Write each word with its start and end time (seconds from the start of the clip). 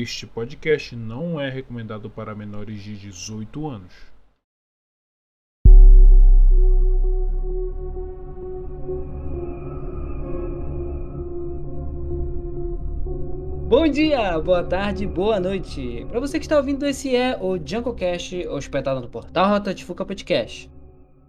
Este 0.00 0.28
podcast 0.28 0.94
não 0.94 1.40
é 1.40 1.50
recomendado 1.50 2.08
para 2.08 2.32
menores 2.32 2.80
de 2.84 2.96
18 2.96 3.66
anos. 3.66 3.92
Bom 13.66 13.88
dia, 13.88 14.38
boa 14.38 14.62
tarde, 14.62 15.04
boa 15.04 15.40
noite. 15.40 16.06
Para 16.08 16.20
você 16.20 16.38
que 16.38 16.44
está 16.44 16.56
ouvindo, 16.56 16.86
esse 16.86 17.16
é 17.16 17.36
o 17.36 17.58
JunkleCast, 17.58 18.46
hospedado 18.46 19.00
no 19.00 19.08
portal 19.08 19.48
Rota 19.48 19.74
de 19.74 19.84
Fuca 19.84 20.04
Podcast. 20.04 20.70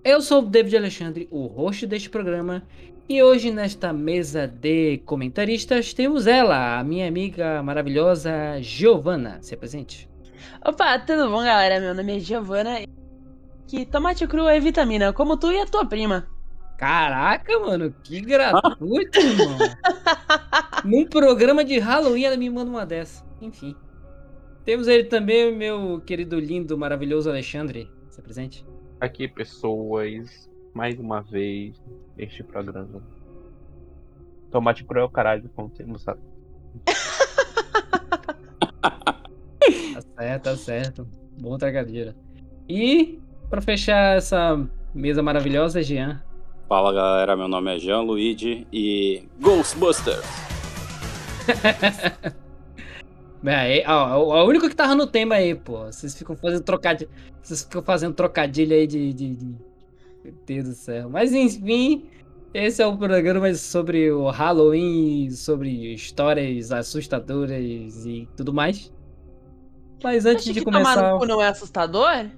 Eu 0.03 0.21
sou 0.21 0.43
o 0.43 0.45
David 0.45 0.77
Alexandre, 0.77 1.27
o 1.31 1.47
host 1.47 1.87
deste 1.87 2.07
programa, 2.07 2.61
e 3.09 3.23
hoje 3.23 3.49
nesta 3.49 3.91
mesa 3.91 4.47
de 4.47 4.99
comentaristas 4.99 5.95
temos 5.95 6.27
ela, 6.27 6.77
a 6.77 6.83
minha 6.83 7.07
amiga 7.07 7.63
maravilhosa 7.63 8.61
Giovana. 8.61 9.39
Se 9.41 9.55
apresente. 9.55 10.07
Opa, 10.63 10.99
tudo 10.99 11.27
bom, 11.27 11.43
galera? 11.43 11.79
Meu 11.79 11.95
nome 11.95 12.17
é 12.17 12.19
Giovana. 12.19 12.85
Que 13.67 13.83
tomate 13.83 14.27
cru 14.27 14.47
é 14.47 14.59
vitamina, 14.59 15.11
como 15.11 15.37
tu 15.37 15.51
e 15.51 15.59
a 15.59 15.65
tua 15.65 15.87
prima. 15.87 16.27
Caraca, 16.77 17.59
mano, 17.59 17.91
que 18.03 18.21
gratuito, 18.21 19.17
irmão. 19.19 19.57
Num 20.85 21.07
programa 21.07 21.65
de 21.65 21.79
Halloween 21.79 22.25
ela 22.25 22.37
me 22.37 22.47
manda 22.47 22.69
uma 22.69 22.85
dessa. 22.85 23.25
Enfim. 23.41 23.75
Temos 24.63 24.87
ele 24.87 25.05
também, 25.05 25.55
meu 25.55 25.99
querido, 26.05 26.39
lindo, 26.39 26.77
maravilhoso 26.77 27.27
Alexandre. 27.27 27.91
Se 28.11 28.19
apresente. 28.19 28.63
Aqui, 29.01 29.27
pessoas, 29.27 30.48
mais 30.79 30.97
uma 30.97 31.21
vez 31.21 31.75
neste 32.15 32.41
programa. 32.41 33.03
Tomate 34.49 34.85
cru 34.85 34.97
é 35.01 35.03
o 35.03 35.09
caralho, 35.09 35.49
como 35.53 35.67
você 35.67 35.83
não 35.83 35.97
sabe. 35.99 36.21
Tá 39.93 40.01
certo, 40.23 40.43
tá 40.43 40.55
certo. 40.55 41.07
Bom 41.39 41.57
trocadilho. 41.57 42.15
E, 42.67 43.19
pra 43.49 43.61
fechar 43.61 44.15
essa 44.17 44.57
mesa 44.95 45.21
maravilhosa, 45.21 45.83
Jean. 45.83 46.23
Fala 46.67 46.93
galera, 46.93 47.35
meu 47.35 47.47
nome 47.49 47.75
é 47.75 47.79
Jean 47.79 48.01
Luigi 48.01 48.65
e 48.71 49.27
Ghostbusters! 49.41 50.23
É, 53.45 53.89
ó, 53.89 54.17
o 54.19 54.27
o 54.33 54.47
único 54.49 54.67
que 54.67 54.75
tava 54.75 54.93
no 54.95 55.07
tema 55.07 55.35
aí, 55.35 55.55
pô. 55.55 55.85
Vocês 55.85 56.13
ficam 56.17 56.35
fazendo 56.35 56.61
trocadilho. 56.61 57.09
Vocês 57.41 57.63
ficam 57.63 57.81
fazendo 57.81 58.13
trocadilho 58.13 58.75
aí 58.75 58.85
de, 58.85 59.13
de, 59.13 59.33
de- 59.33 59.55
Meu 60.29 60.35
Deus 60.45 60.67
do 60.67 60.73
céu. 60.75 61.09
Mas 61.09 61.33
enfim, 61.33 62.07
esse 62.53 62.81
é 62.81 62.85
o 62.85 62.97
programa 62.97 63.53
sobre 63.55 64.11
o 64.11 64.29
Halloween, 64.29 65.31
sobre 65.31 65.93
histórias 65.93 66.71
assustadoras 66.71 68.05
e 68.05 68.27
tudo 68.37 68.53
mais. 68.53 68.93
Mas 70.03 70.25
antes 70.25 70.43
Acha 70.45 70.53
de 70.53 70.59
que 70.59 70.65
tomar 70.65 70.83
começar. 70.83 71.13
no 71.13 71.19
cu 71.19 71.25
não 71.25 71.41
é 71.41 71.47
assustador? 71.47 72.29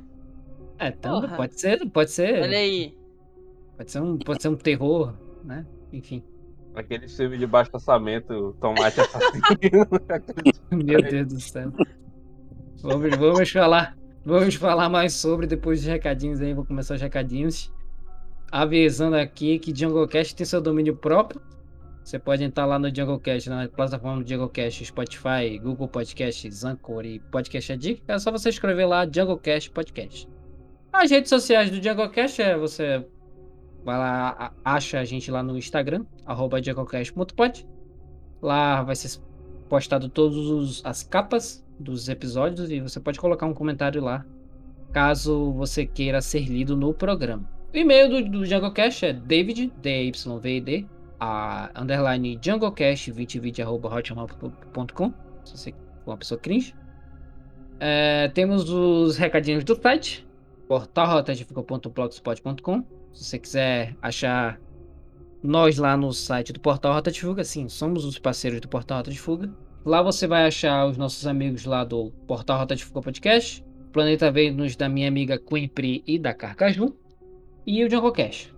É, 0.80 0.92
Porra. 0.92 1.36
pode 1.36 1.60
ser, 1.60 1.86
pode 1.90 2.12
ser. 2.12 2.42
Olha 2.42 2.58
aí. 2.58 2.98
Pode 3.78 3.92
ser 3.92 4.02
um, 4.02 4.18
pode 4.18 4.42
ser 4.42 4.50
um 4.50 4.56
terror, 4.56 5.14
né? 5.44 5.66
Enfim. 5.92 6.24
Aquele 6.74 7.08
filme 7.08 7.38
de 7.38 7.46
baixo 7.46 7.70
orçamento, 7.74 8.56
tomate 8.60 9.02
assassino. 9.02 9.88
Meu 10.72 11.02
Deus 11.02 11.28
do 11.28 11.40
céu. 11.40 11.72
Vamos, 12.82 13.16
vamos 13.18 13.52
falar. 13.52 13.98
Vamos 14.26 14.56
falar 14.56 14.88
mais 14.90 15.14
sobre 15.14 15.46
depois 15.46 15.82
dos 15.82 15.90
recadinhos 15.90 16.42
aí. 16.42 16.54
Vou 16.54 16.66
começar 16.66 16.96
os 16.96 17.02
recadinhos. 17.02 17.72
Avisando 18.52 19.16
aqui 19.16 19.58
que 19.60 19.74
JungleCast 19.74 20.36
tem 20.36 20.46
seu 20.46 20.62
domínio 20.62 20.96
próprio. 20.96 21.42
Você 22.04 22.20
pode 22.20 22.44
entrar 22.44 22.66
lá 22.66 22.78
no 22.78 22.94
JungleCast, 22.94 23.50
na 23.50 23.70
plataforma 23.70 24.22
do 24.22 24.28
JungleCast, 24.28 24.86
Spotify, 24.86 25.58
Google 25.62 25.88
Podcasts, 25.88 26.66
Anchor 26.66 27.06
e 27.06 27.20
Podcast 27.20 27.74
Addict. 27.74 28.04
É 28.08 28.20
só 28.20 28.32
você 28.32 28.50
escrever 28.50 28.86
lá 28.86 29.06
JungleCast 29.06 29.72
Podcast. 29.72 30.28
As 30.92 31.10
redes 31.10 31.30
sociais 31.30 31.70
do 31.70 31.82
JungleCast 31.82 32.42
é 32.42 32.58
você 32.58 33.06
vai 33.84 33.98
lá, 33.98 34.54
acha 34.64 35.00
a 35.00 35.06
gente 35.06 35.32
lá 35.32 35.42
no 35.42 35.58
Instagram, 35.58 36.06
arroba 36.26 36.62
junglecast.pod. 36.62 37.68
Lá 38.42 38.84
vai 38.84 38.96
ser 38.96 39.20
postado 39.70 40.10
todas 40.10 40.82
as 40.84 41.04
capas 41.04 41.66
dos 41.80 42.10
episódios 42.10 42.70
e 42.70 42.80
você 42.80 43.00
pode 43.00 43.20
colocar 43.20 43.46
um 43.46 43.54
comentário 43.54 44.02
lá, 44.02 44.26
caso 44.92 45.54
você 45.54 45.86
queira 45.86 46.22
ser 46.22 46.46
lido 46.46 46.76
no 46.76 46.94
programa. 46.94 47.50
O 47.74 47.78
e-mail 47.78 48.10
do, 48.10 48.30
do 48.30 48.46
JungleCast 48.46 49.06
é 49.06 49.14
david, 49.14 49.72
D-Y-V-I-D, 49.82 50.86
a 51.18 51.72
underline 51.74 52.38
junglecast2020 52.38 53.62
arroba 53.62 53.88
hotmail.com, 53.88 55.14
se 55.46 55.58
você 55.58 55.72
for 56.04 56.12
uma 56.12 56.18
pessoa 56.18 56.38
cringe. 56.38 56.76
É, 57.80 58.28
temos 58.34 58.70
os 58.70 59.16
recadinhos 59.16 59.64
do 59.64 59.82
site, 59.82 60.28
portalrotatifica.blogspot.com, 60.68 62.84
se 63.14 63.24
você 63.24 63.40
quiser 63.40 63.96
achar 64.02 64.60
nós 65.42 65.78
lá 65.78 65.96
no 65.96 66.12
site 66.12 66.52
do 66.52 66.60
Portal 66.60 66.94
Rota 66.94 67.10
de 67.10 67.22
Fuga, 67.22 67.46
sim, 67.46 67.70
somos 67.70 68.04
os 68.04 68.20
parceiros 68.20 68.60
do 68.60 68.68
Portal 68.68 68.98
Rota 68.98 69.12
de 69.12 69.20
Fuga. 69.20 69.50
Lá 69.86 70.02
você 70.02 70.28
vai 70.28 70.46
achar 70.46 70.86
os 70.86 70.98
nossos 70.98 71.26
amigos 71.26 71.64
lá 71.66 71.86
do 71.86 72.12
Portal 72.28 72.60
Rota 72.60 72.76
de 72.76 72.84
Fuga 72.84 73.02
Podcast, 73.02 73.64
Planeta 73.94 74.30
Vênus 74.30 74.76
da 74.76 74.90
minha 74.90 75.08
amiga 75.08 75.40
Queen 75.40 75.70
Pri 75.70 76.04
e 76.06 76.20
da 76.20 76.34
Carcaju, 76.34 76.98
e 77.66 77.84
o 77.84 77.90
JungleCast. 77.90 78.54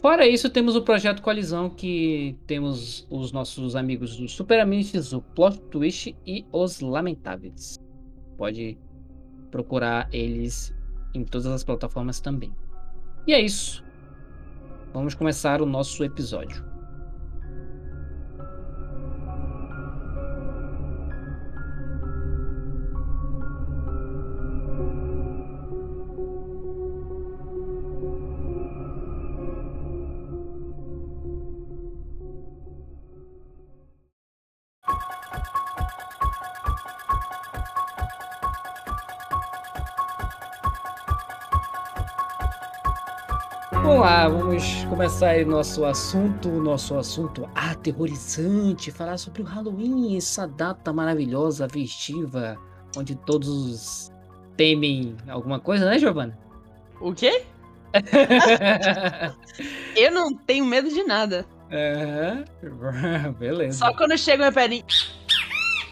Fora 0.00 0.26
isso, 0.26 0.50
temos 0.50 0.74
o 0.74 0.82
Projeto 0.82 1.22
Coalizão, 1.22 1.70
que 1.70 2.36
temos 2.46 3.06
os 3.08 3.30
nossos 3.30 3.76
amigos 3.76 4.16
dos 4.16 4.32
Super 4.32 4.60
Amigos, 4.60 5.12
o 5.12 5.20
Plot 5.20 5.60
Twist 5.70 6.16
e 6.26 6.44
os 6.50 6.80
Lamentáveis. 6.80 7.78
Pode 8.36 8.76
procurar 9.50 10.08
eles 10.12 10.74
em 11.14 11.24
todas 11.24 11.46
as 11.46 11.62
plataformas 11.62 12.20
também. 12.20 12.52
E 13.26 13.32
é 13.32 13.40
isso. 13.40 13.84
Vamos 14.92 15.14
começar 15.14 15.62
o 15.62 15.66
nosso 15.66 16.02
episódio. 16.02 16.71
Começar 45.12 45.28
aí 45.28 45.44
nosso 45.44 45.84
assunto, 45.84 46.48
nosso 46.48 46.96
assunto 46.96 47.46
aterrorizante, 47.54 48.90
falar 48.90 49.18
sobre 49.18 49.42
o 49.42 49.44
Halloween, 49.44 50.16
essa 50.16 50.48
data 50.48 50.90
maravilhosa, 50.90 51.68
festiva, 51.68 52.56
onde 52.96 53.14
todos 53.14 54.10
temem 54.56 55.14
alguma 55.28 55.60
coisa, 55.60 55.84
né, 55.84 55.98
Giovana? 55.98 56.38
O 56.98 57.12
quê? 57.12 57.44
Eu 59.94 60.10
não 60.12 60.34
tenho 60.34 60.64
medo 60.64 60.88
de 60.88 61.04
nada. 61.04 61.44
Aham, 61.70 63.32
Beleza. 63.38 63.80
Só 63.80 63.94
quando 63.94 64.16
chega 64.16 64.44
meu 64.44 64.52
pé 64.52 64.82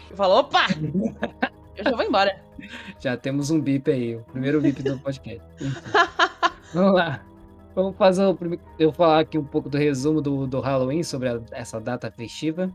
Eu 0.09 0.17
falo, 0.17 0.39
opa! 0.39 0.65
Eu 1.77 1.83
já 1.83 1.91
vou 1.91 2.03
embora. 2.03 2.43
Já 2.99 3.15
temos 3.15 3.51
um 3.51 3.61
bip 3.61 3.91
aí, 3.91 4.15
o 4.15 4.23
primeiro 4.23 4.59
bip 4.59 4.81
do 4.81 4.97
podcast. 4.97 5.47
Vamos 6.73 6.95
lá. 6.95 7.30
Vamos 7.75 7.95
fazer 7.95 8.25
o 8.25 8.35
primeiro. 8.35 8.63
Eu 8.77 8.91
falar 8.91 9.19
aqui 9.19 9.37
um 9.37 9.43
pouco 9.43 9.69
do 9.69 9.77
resumo 9.77 10.21
do, 10.21 10.45
do 10.45 10.59
Halloween 10.59 11.03
sobre 11.03 11.29
a- 11.29 11.41
essa 11.51 11.79
data 11.79 12.11
festiva. 12.11 12.71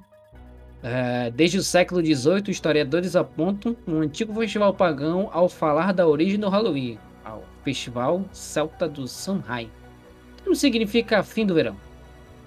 É, 0.83 1.31
desde 1.31 1.59
o 1.59 1.63
século 1.63 2.01
XVIII, 2.05 2.45
historiadores 2.51 3.17
apontam 3.17 3.77
um 3.87 4.01
antigo 4.01 4.33
festival 4.35 4.73
pagão 4.75 5.29
ao 5.33 5.49
falar 5.49 5.93
da 5.93 6.07
origem 6.07 6.39
do 6.39 6.49
Halloween, 6.49 6.99
ao 7.25 7.43
Festival 7.65 8.25
Celta 8.33 8.89
do 8.89 9.07
Samhain. 9.09 9.67
O 9.67 10.37
termo 10.39 10.55
significa 10.57 11.23
fim 11.23 11.45
do 11.45 11.55
verão. 11.55 11.77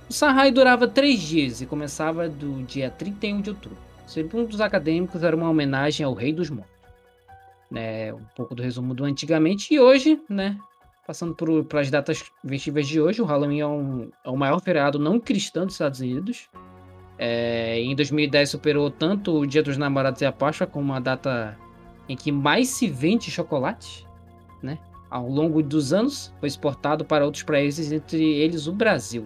O 0.10 0.14
Samhain 0.14 0.52
durava 0.54 0.88
três 0.88 1.20
dias 1.20 1.62
e 1.62 1.66
começava 1.66 2.30
do 2.30 2.64
dia 2.64 2.90
31 2.90 3.42
de 3.42 3.50
outubro. 3.52 3.78
Segundo 4.08 4.50
os 4.52 4.62
acadêmicos, 4.62 5.22
era 5.24 5.36
uma 5.36 5.50
homenagem 5.50 6.04
ao 6.06 6.14
Rei 6.14 6.34
dos 6.34 6.50
Mortos. 6.50 6.80
Né, 7.70 8.12
um 8.12 8.24
pouco 8.36 8.56
do 8.56 8.64
resumo 8.64 8.96
do 8.96 9.06
antigamente 9.06 9.72
e 9.72 9.80
hoje, 9.80 10.20
né? 10.28 10.58
Passando 11.10 11.34
por, 11.34 11.66
pelas 11.66 11.90
datas 11.90 12.24
festivas 12.48 12.88
de 12.88 13.02
hoje, 13.02 13.20
o 13.20 13.26
Halloween 13.26 13.62
é, 13.62 13.66
um, 13.66 14.12
é 14.24 14.30
o 14.30 14.38
maior 14.38 14.62
feriado 14.62 15.00
não 15.00 15.20
cristão 15.20 15.66
dos 15.66 15.74
Estados 15.74 16.02
Unidos. 16.02 16.48
É, 17.18 17.80
em 17.80 17.96
2010 17.96 18.48
superou 18.48 18.92
tanto 18.92 19.40
o 19.40 19.48
Dia 19.48 19.64
dos 19.64 19.76
Namorados 19.76 20.22
e 20.22 20.26
a 20.28 20.32
Páscoa 20.32 20.68
como 20.68 20.94
a 20.94 21.00
data 21.00 21.58
em 22.08 22.16
que 22.16 22.32
mais 22.32 22.68
se 22.68 22.88
vende 22.88 23.32
chocolate, 23.32 24.06
né? 24.62 24.78
Ao 25.10 25.28
longo 25.28 25.64
dos 25.64 25.94
anos, 25.94 26.32
foi 26.40 26.48
exportado 26.48 27.04
para 27.04 27.26
outros 27.26 27.42
países, 27.42 27.92
entre 27.92 28.24
eles 28.24 28.68
o 28.68 28.72
Brasil. 28.72 29.26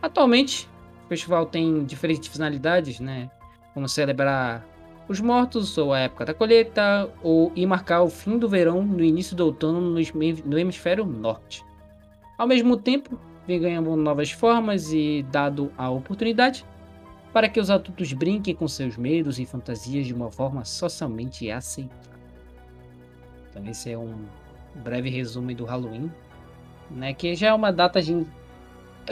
Atualmente, 0.00 0.70
o 1.04 1.08
festival 1.10 1.44
tem 1.44 1.84
diferentes 1.84 2.30
finalidades, 2.30 2.98
né? 2.98 3.30
Como 3.74 3.86
celebrar 3.86 4.66
os 5.10 5.20
mortos, 5.20 5.76
ou 5.76 5.92
a 5.92 5.98
época 5.98 6.24
da 6.24 6.32
colheita, 6.32 7.10
ou 7.20 7.50
e 7.56 7.66
marcar 7.66 8.02
o 8.02 8.08
fim 8.08 8.38
do 8.38 8.48
verão 8.48 8.80
no 8.84 9.02
início 9.02 9.34
do 9.34 9.44
outono 9.44 9.80
no 9.80 9.98
hemisfério- 9.98 10.44
no 10.46 10.56
hemisfério 10.56 11.04
norte. 11.04 11.64
Ao 12.38 12.46
mesmo 12.46 12.76
tempo, 12.76 13.18
vem 13.44 13.60
ganhando 13.60 13.96
novas 13.96 14.30
formas 14.30 14.92
e 14.92 15.26
dado 15.32 15.72
a 15.76 15.90
oportunidade 15.90 16.64
para 17.32 17.48
que 17.48 17.58
os 17.58 17.70
adultos 17.70 18.12
brinquem 18.12 18.54
com 18.54 18.68
seus 18.68 18.96
medos 18.96 19.40
e 19.40 19.44
fantasias 19.44 20.06
de 20.06 20.14
uma 20.14 20.30
forma 20.30 20.64
socialmente 20.64 21.50
aceitável. 21.50 21.98
Então 23.50 23.66
esse 23.66 23.90
é 23.90 23.98
um 23.98 24.14
breve 24.76 25.10
resumo 25.10 25.52
do 25.52 25.64
Halloween, 25.64 26.08
né? 26.88 27.12
Que 27.14 27.34
já 27.34 27.48
é 27.48 27.52
uma 27.52 27.72
data 27.72 28.00
de... 28.00 28.24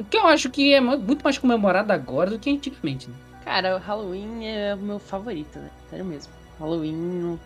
que 0.09 0.17
eu 0.17 0.29
acho 0.29 0.49
que 0.49 0.73
é 0.73 0.81
mu- 0.81 0.99
muito 0.99 1.23
mais 1.25 1.39
comemorada 1.39 1.93
agora 1.93 2.31
do 2.31 2.39
que 2.39 2.51
antigamente. 2.51 3.11
Né? 3.11 3.17
Cara, 3.49 3.77
o 3.77 3.79
Halloween 3.79 4.47
é 4.47 4.75
o 4.75 4.77
meu 4.77 4.99
favorito, 4.99 5.59
né? 5.59 5.71
Sério 5.89 6.05
mesmo. 6.05 6.31
Halloween, 6.61 7.39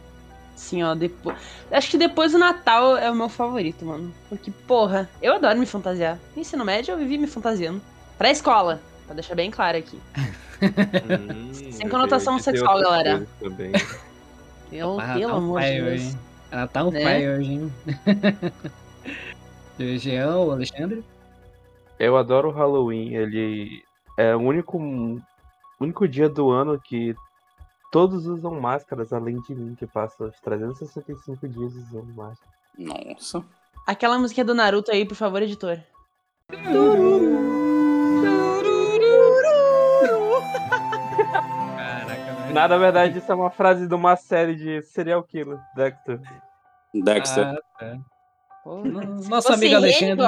assim, 0.53 0.83
ó, 0.83 0.97
depois. 0.97 1.37
Acho 1.71 1.93
que 1.93 1.97
depois 1.97 2.33
do 2.33 2.39
Natal 2.39 2.97
é 2.97 3.09
o 3.09 3.15
meu 3.15 3.29
favorito, 3.29 3.85
mano. 3.85 4.13
Porque, 4.29 4.51
porra, 4.67 5.09
eu 5.23 5.35
adoro 5.35 5.57
me 5.61 5.65
fantasiar. 5.65 6.19
No 6.35 6.43
ensino 6.43 6.65
médio 6.65 6.91
eu 6.91 6.99
vivi 6.99 7.17
me 7.19 7.29
fantasiando. 7.29 7.81
Pra 8.19 8.33
escola, 8.33 8.81
pra 9.07 9.15
deixar 9.15 9.37
bem 9.37 9.49
claro 9.49 9.79
aqui. 9.79 9.97
Hum, 10.61 11.53
Sem 11.71 11.89
conotação 11.89 12.37
sexual, 12.41 12.81
galera. 12.81 13.25
Pelo, 14.69 14.97
Rapaz, 14.97 15.19
pelo 15.21 15.31
tá 15.31 15.37
on 15.37 15.39
amor 15.39 15.61
de 15.61 15.71
Deus. 15.71 15.87
hoje? 15.93 16.19
Ela 16.51 16.67
tá 16.67 16.85
um 16.85 16.91
Né? 16.91 17.01
fire 17.01 17.29
hoje, 17.31 17.53
hein? 17.53 17.73
Jean, 19.99 20.33
Alexandre? 20.33 21.05
Eu 21.97 22.17
adoro 22.17 22.49
o 22.49 22.53
Halloween. 22.53 23.15
Ele 23.15 23.85
é 24.17 24.35
o 24.35 24.41
único, 24.41 24.81
único 25.83 26.07
dia 26.09 26.29
do 26.29 26.51
ano 26.51 26.81
que 26.81 27.15
todos 27.91 28.27
usam 28.27 28.61
máscaras, 28.61 29.13
além 29.13 29.41
de 29.43 29.55
mim, 29.55 29.75
que 29.75 29.87
passa 29.87 30.25
os 30.25 30.41
365 30.41 31.49
dias 31.49 31.75
usando 31.75 32.15
máscara. 32.15 32.53
Nossa. 32.79 33.45
Aquela 33.87 34.19
música 34.19 34.45
do 34.45 34.55
Naruto 34.55 34.91
aí, 34.91 35.05
por 35.05 35.17
favor, 35.17 35.43
editor. 35.43 35.79
Caraca, 41.77 42.35
velho. 42.43 42.55
Na 42.55 42.67
verdade, 42.67 43.19
isso 43.19 43.31
é 43.31 43.35
uma 43.35 43.51
frase 43.51 43.87
de 43.87 43.95
uma 43.95 44.17
série 44.17 44.55
de 44.55 44.83
serial 44.83 45.23
killer, 45.23 45.59
Dexter. 45.75 46.21
Dexter. 46.95 47.47
Ah, 47.47 47.59
tá. 47.79 47.99
Você 48.65 49.53
amigo 49.53 49.77
Alexandre. 49.77 50.25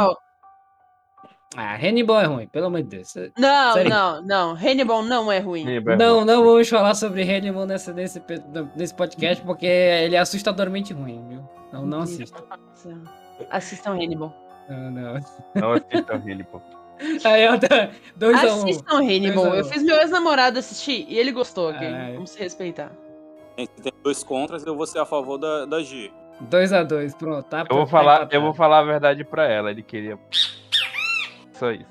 Ah, 1.57 1.77
Hannibal 1.77 2.21
é 2.21 2.25
ruim, 2.25 2.47
pelo 2.49 2.67
amor 2.67 2.83
de 2.83 2.89
Deus. 2.97 3.15
Não, 3.39 3.73
Sério? 3.75 3.91
não, 3.91 4.23
não. 4.23 4.53
Hannibal 4.55 5.03
não 5.03 5.31
é 5.31 5.39
ruim. 5.39 5.65
Não, 5.99 6.25
não 6.25 6.45
vamos 6.45 6.69
falar 6.69 6.95
sobre 6.95 7.23
Hannibal 7.23 7.67
nesse, 7.67 7.93
nesse, 7.93 8.23
nesse 8.75 8.95
podcast, 8.95 9.45
porque 9.45 9.67
ele 9.67 10.17
é 10.17 10.19
assustadoramente 10.19 10.93
ruim, 10.93 11.25
viu? 11.29 11.49
Não, 11.73 11.87
não 11.87 12.01
assista. 12.01 12.43
Assistam 13.51 13.93
Hannibal. 13.93 14.35
Não, 14.69 14.91
não. 14.91 15.21
Não 15.55 15.73
assista 15.73 16.15
o 16.15 16.17
Hannibal. 16.17 16.63
Aí, 17.25 17.49
ó, 17.49 17.59
tá, 17.59 17.91
dois 18.17 18.37
a 18.39 18.55
um. 18.55 18.63
Assistam 18.65 18.97
Hannibal. 18.97 19.45
Um. 19.47 19.55
Eu 19.55 19.65
fiz 19.65 19.83
meu 19.83 19.97
ex-namorado 19.97 20.59
assistir 20.59 21.07
e 21.09 21.19
ele 21.19 21.33
gostou, 21.33 21.71
ok? 21.71 21.87
Ai. 21.87 22.15
Vamos 22.15 22.31
se 22.31 22.39
respeitar. 22.39 22.91
Tem 23.57 23.69
dois 24.03 24.25
contras, 24.25 24.67
eu 24.67 24.77
vou 24.77 24.87
ser 24.87 24.99
a 24.99 25.07
favor 25.07 25.39
da, 25.39 25.65
da 25.67 25.83
G. 25.83 26.11
Dois 26.41 26.73
a 26.73 26.83
dois, 26.83 27.15
pronto. 27.15 27.45
Tá, 27.49 27.65
Eu 27.71 27.77
vou 27.77 27.85
tá 27.85 27.91
falar, 27.91 28.15
empatado. 28.15 28.35
eu 28.35 28.41
vou 28.43 28.55
falar 28.55 28.79
a 28.81 28.83
verdade 28.83 29.25
pra 29.25 29.47
ela. 29.47 29.71
Ele 29.71 29.83
queria. 29.83 30.19
Só 31.55 31.73
isso. 31.73 31.87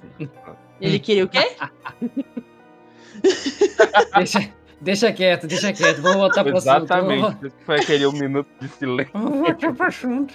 Ele 0.79 0.99
queria 0.99 1.25
o 1.25 1.29
quê? 1.29 1.39
Deixa, 4.15 4.53
deixa 4.81 5.13
quieto, 5.13 5.47
deixa 5.47 5.71
quieto. 5.73 6.01
Vamos 6.01 6.17
voltar 6.17 6.43
pro 6.43 6.57
assunto. 6.57 6.83
Exatamente. 6.83 7.51
Foi 7.65 7.75
aquele 7.75 8.05
um 8.07 8.11
minuto 8.11 8.49
de 8.59 8.67
silêncio. 8.69 9.11
vamos 9.13 9.39
voltar 9.39 9.73
pro 9.73 9.85
assunto. 9.87 10.33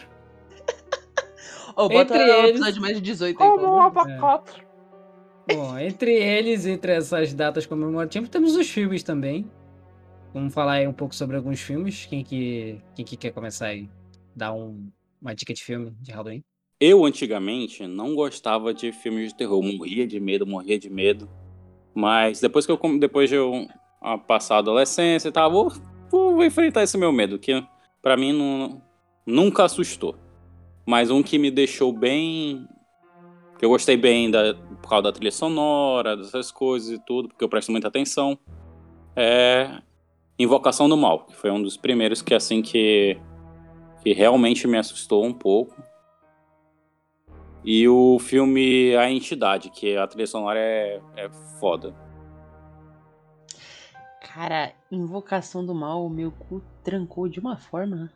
Bota 1.76 1.94
Entre 1.94 2.18
o 2.18 2.22
eles- 2.22 2.50
episódio 2.50 2.82
mais 2.82 2.96
de 2.96 3.02
18 3.02 3.42
aí, 3.42 3.48
pelo 3.50 3.66
amor 3.66 3.90
de 3.90 3.94
Deus. 3.94 4.06
abacate. 4.22 4.66
Bom, 5.50 5.78
entre 5.78 6.12
eles, 6.14 6.66
entre 6.66 6.92
essas 6.92 7.32
datas 7.32 7.64
comemorativas, 7.66 8.28
temos 8.28 8.54
os 8.56 8.68
filmes 8.68 9.02
também. 9.02 9.50
Vamos 10.34 10.52
falar 10.52 10.72
aí 10.74 10.86
um 10.88 10.92
pouco 10.92 11.14
sobre 11.14 11.36
alguns 11.36 11.60
filmes. 11.60 12.04
Quem 12.06 12.22
que, 12.22 12.80
quem 12.94 13.04
que 13.04 13.16
quer 13.16 13.30
começar 13.32 13.68
aí? 13.68 13.88
Dar 14.36 14.52
um, 14.52 14.90
uma 15.22 15.34
dica 15.34 15.54
de 15.54 15.64
filme 15.64 15.96
de 16.00 16.12
Halloween? 16.12 16.44
Eu, 16.80 17.04
antigamente, 17.04 17.86
não 17.86 18.14
gostava 18.14 18.72
de 18.72 18.92
filmes 18.92 19.28
de 19.28 19.36
terror. 19.36 19.62
Morria 19.62 20.06
de 20.06 20.20
medo, 20.20 20.46
morria 20.46 20.78
de 20.78 20.88
medo. 20.88 21.28
Mas 21.94 22.40
depois 22.40 22.64
que 22.64 22.72
eu 22.72 22.78
depois 22.98 23.28
de 23.28 23.34
eu 23.36 23.66
ah, 24.00 24.16
passar 24.16 24.56
a 24.56 24.58
adolescência 24.58 25.28
e 25.28 25.32
tal, 25.32 25.50
vou, 25.50 25.72
vou 26.10 26.44
enfrentar 26.44 26.84
esse 26.84 26.96
meu 26.96 27.10
medo, 27.10 27.38
que 27.38 27.64
pra 28.00 28.16
mim 28.16 28.32
não, 28.32 28.80
nunca 29.26 29.64
assustou. 29.64 30.14
Mas 30.86 31.10
um 31.10 31.22
que 31.22 31.38
me 31.38 31.50
deixou 31.50 31.92
bem. 31.92 32.66
que 33.58 33.64
eu 33.64 33.70
gostei 33.70 33.96
bem 33.96 34.30
da, 34.30 34.54
por 34.80 34.88
causa 34.88 35.02
da 35.02 35.12
trilha 35.12 35.32
sonora, 35.32 36.16
dessas 36.16 36.52
coisas 36.52 36.90
e 36.90 37.04
tudo, 37.04 37.28
porque 37.28 37.42
eu 37.42 37.48
presto 37.48 37.72
muita 37.72 37.88
atenção, 37.88 38.38
é 39.16 39.82
Invocação 40.38 40.88
do 40.88 40.96
Mal, 40.96 41.26
que 41.26 41.34
foi 41.34 41.50
um 41.50 41.60
dos 41.60 41.76
primeiros 41.76 42.22
que 42.22 42.32
assim 42.32 42.62
que, 42.62 43.18
que 44.02 44.12
realmente 44.12 44.68
me 44.68 44.78
assustou 44.78 45.24
um 45.24 45.32
pouco. 45.34 45.74
E 47.70 47.86
o 47.86 48.18
filme 48.18 48.96
A 48.96 49.10
Entidade, 49.10 49.68
que 49.68 49.94
a 49.94 50.06
trilha 50.06 50.26
sonora 50.26 50.58
é, 50.58 51.02
é 51.16 51.28
foda. 51.60 51.94
Cara, 54.22 54.72
Invocação 54.90 55.66
do 55.66 55.74
Mal, 55.74 56.06
o 56.06 56.08
meu 56.08 56.32
cu 56.32 56.62
trancou 56.82 57.28
de 57.28 57.38
uma 57.38 57.58
forma. 57.58 58.10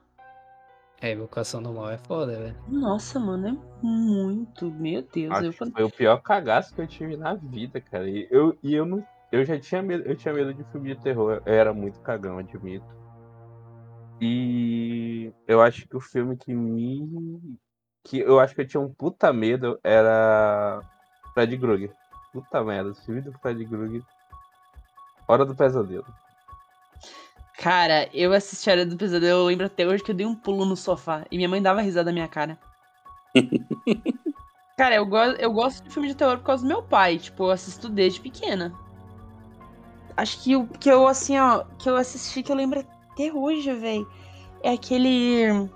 É, 1.02 1.10
Evocação 1.10 1.62
do 1.62 1.70
Mal 1.70 1.90
é 1.90 1.98
foda, 1.98 2.34
velho. 2.38 2.56
Nossa, 2.66 3.20
mano, 3.20 3.48
é 3.48 3.86
muito. 3.86 4.70
Meu 4.70 5.02
Deus. 5.02 5.30
Acho 5.34 5.44
Eu, 5.44 5.52
foi 5.52 5.84
o 5.84 5.90
pior 5.90 6.16
cagaço 6.22 6.74
que 6.74 6.80
eu 6.80 6.86
tive 6.86 7.18
na 7.18 7.34
vida, 7.34 7.78
cara. 7.78 8.08
E 8.08 8.26
eu, 8.30 8.56
e 8.62 8.72
eu 8.72 8.86
não. 8.86 9.06
Eu 9.30 9.44
já 9.44 9.60
tinha 9.60 9.82
medo, 9.82 10.02
eu 10.08 10.16
tinha 10.16 10.32
medo 10.32 10.54
de 10.54 10.64
filme 10.72 10.94
de 10.94 11.02
terror. 11.02 11.42
Eu 11.44 11.52
era 11.52 11.74
muito 11.74 12.00
cagão, 12.00 12.38
admito. 12.38 12.86
E 14.18 15.30
eu 15.46 15.60
acho 15.60 15.86
que 15.86 15.94
o 15.94 16.00
filme 16.00 16.38
que 16.38 16.54
me. 16.54 17.58
Que 18.04 18.18
eu 18.18 18.40
acho 18.40 18.54
que 18.54 18.62
eu 18.62 18.66
tinha 18.66 18.80
um 18.80 18.92
puta 18.92 19.32
medo 19.32 19.78
era 19.82 20.80
Fred 21.34 21.56
Krueger. 21.58 21.92
Puta 22.32 22.62
merda, 22.64 22.90
o 22.90 22.94
filme 22.94 23.20
do 23.20 23.32
Fred 23.38 23.64
Krueger. 23.66 24.02
Hora 25.28 25.44
do 25.44 25.54
pesadelo. 25.54 26.06
Cara, 27.58 28.08
eu 28.12 28.32
assisti 28.32 28.68
a 28.70 28.72
Hora 28.72 28.86
do 28.86 28.96
Pesadelo, 28.96 29.40
eu 29.40 29.46
lembro 29.46 29.66
até 29.66 29.86
hoje 29.86 30.02
que 30.02 30.10
eu 30.10 30.14
dei 30.16 30.26
um 30.26 30.34
pulo 30.34 30.64
no 30.64 30.76
sofá 30.76 31.24
e 31.30 31.36
minha 31.36 31.48
mãe 31.48 31.62
dava 31.62 31.80
risada 31.80 32.06
na 32.06 32.12
minha 32.12 32.28
cara. 32.28 32.58
Cara, 34.76 34.96
eu, 34.96 35.06
go 35.06 35.16
eu 35.16 35.52
gosto 35.52 35.84
de 35.84 35.90
filme 35.90 36.08
de 36.08 36.14
terror 36.14 36.38
por 36.38 36.44
causa 36.44 36.62
do 36.64 36.68
meu 36.68 36.82
pai, 36.82 37.18
tipo, 37.18 37.44
eu 37.44 37.50
assisto 37.50 37.88
desde 37.88 38.20
pequena. 38.20 38.72
Acho 40.16 40.42
que 40.42 40.56
o 40.56 40.66
que 40.66 40.90
eu, 40.90 41.06
assim, 41.06 41.38
ó, 41.38 41.64
que 41.78 41.88
eu 41.88 41.96
assisti 41.96 42.42
que 42.42 42.50
eu 42.50 42.56
lembro 42.56 42.80
até 42.80 43.32
hoje, 43.32 43.72
velho, 43.74 44.10
é 44.62 44.72
aquele. 44.72 45.68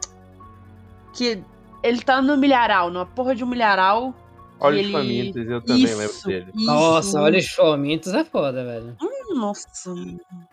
Que 1.15 1.43
ele 1.87 2.03
tá 2.03 2.21
no 2.21 2.37
milharal, 2.37 2.91
numa 2.91 3.07
porra 3.07 3.35
de 3.35 3.45
um 3.45 3.47
milharal. 3.47 4.15
Olhos 4.59 4.81
ele... 4.81 4.93
famintos, 4.93 5.47
eu 5.51 5.61
também 5.61 5.85
lembro 5.85 6.05
Isso, 6.05 6.27
dele. 6.27 6.51
isso. 6.55 6.67
Nossa, 6.67 7.21
olha 7.21 7.39
os 7.39 7.49
famintos 7.49 8.15
é 8.15 8.25
foda, 8.25 8.65
velho. 8.65 8.97
Nossa, 9.35 9.69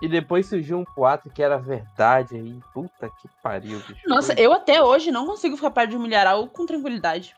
E 0.01 0.09
depois 0.09 0.45
surgiu 0.45 0.79
um 0.79 0.85
boato 0.95 1.29
que 1.29 1.41
era 1.41 1.57
verdade 1.57 2.35
aí. 2.35 2.59
Puta 2.73 3.09
que 3.09 3.29
pariu, 3.41 3.79
bicho. 3.87 4.01
Nossa, 4.05 4.33
eu 4.33 4.51
até 4.51 4.83
hoje 4.83 5.09
não 5.09 5.25
consigo 5.25 5.55
ficar 5.55 5.71
perto 5.71 5.91
de 5.91 5.95
um 5.97 6.01
milharal 6.01 6.45
com 6.47 6.65
tranquilidade. 6.65 7.33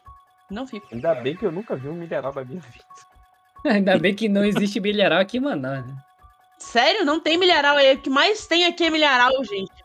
Não 0.50 0.66
fico. 0.66 0.88
Ainda 0.92 1.14
bem 1.16 1.36
que 1.36 1.46
eu 1.46 1.52
nunca 1.52 1.76
vi 1.76 1.88
um 1.88 1.94
milharal 1.94 2.34
na 2.34 2.44
minha 2.44 2.62
vida. 2.62 2.84
Ainda 3.66 3.98
bem 3.98 4.14
que 4.14 4.30
não 4.30 4.44
existe 4.44 4.80
milharal 4.80 5.20
aqui, 5.20 5.40
mano. 5.40 5.62
né? 5.62 5.84
Sério? 6.58 7.06
Não 7.06 7.20
tem 7.20 7.38
milharal 7.38 7.78
aí. 7.78 7.96
O 7.96 8.00
que 8.00 8.10
mais 8.10 8.46
tem 8.48 8.66
aqui 8.66 8.86
é 8.86 8.90
milharal, 8.90 9.32
gente. 9.44 9.85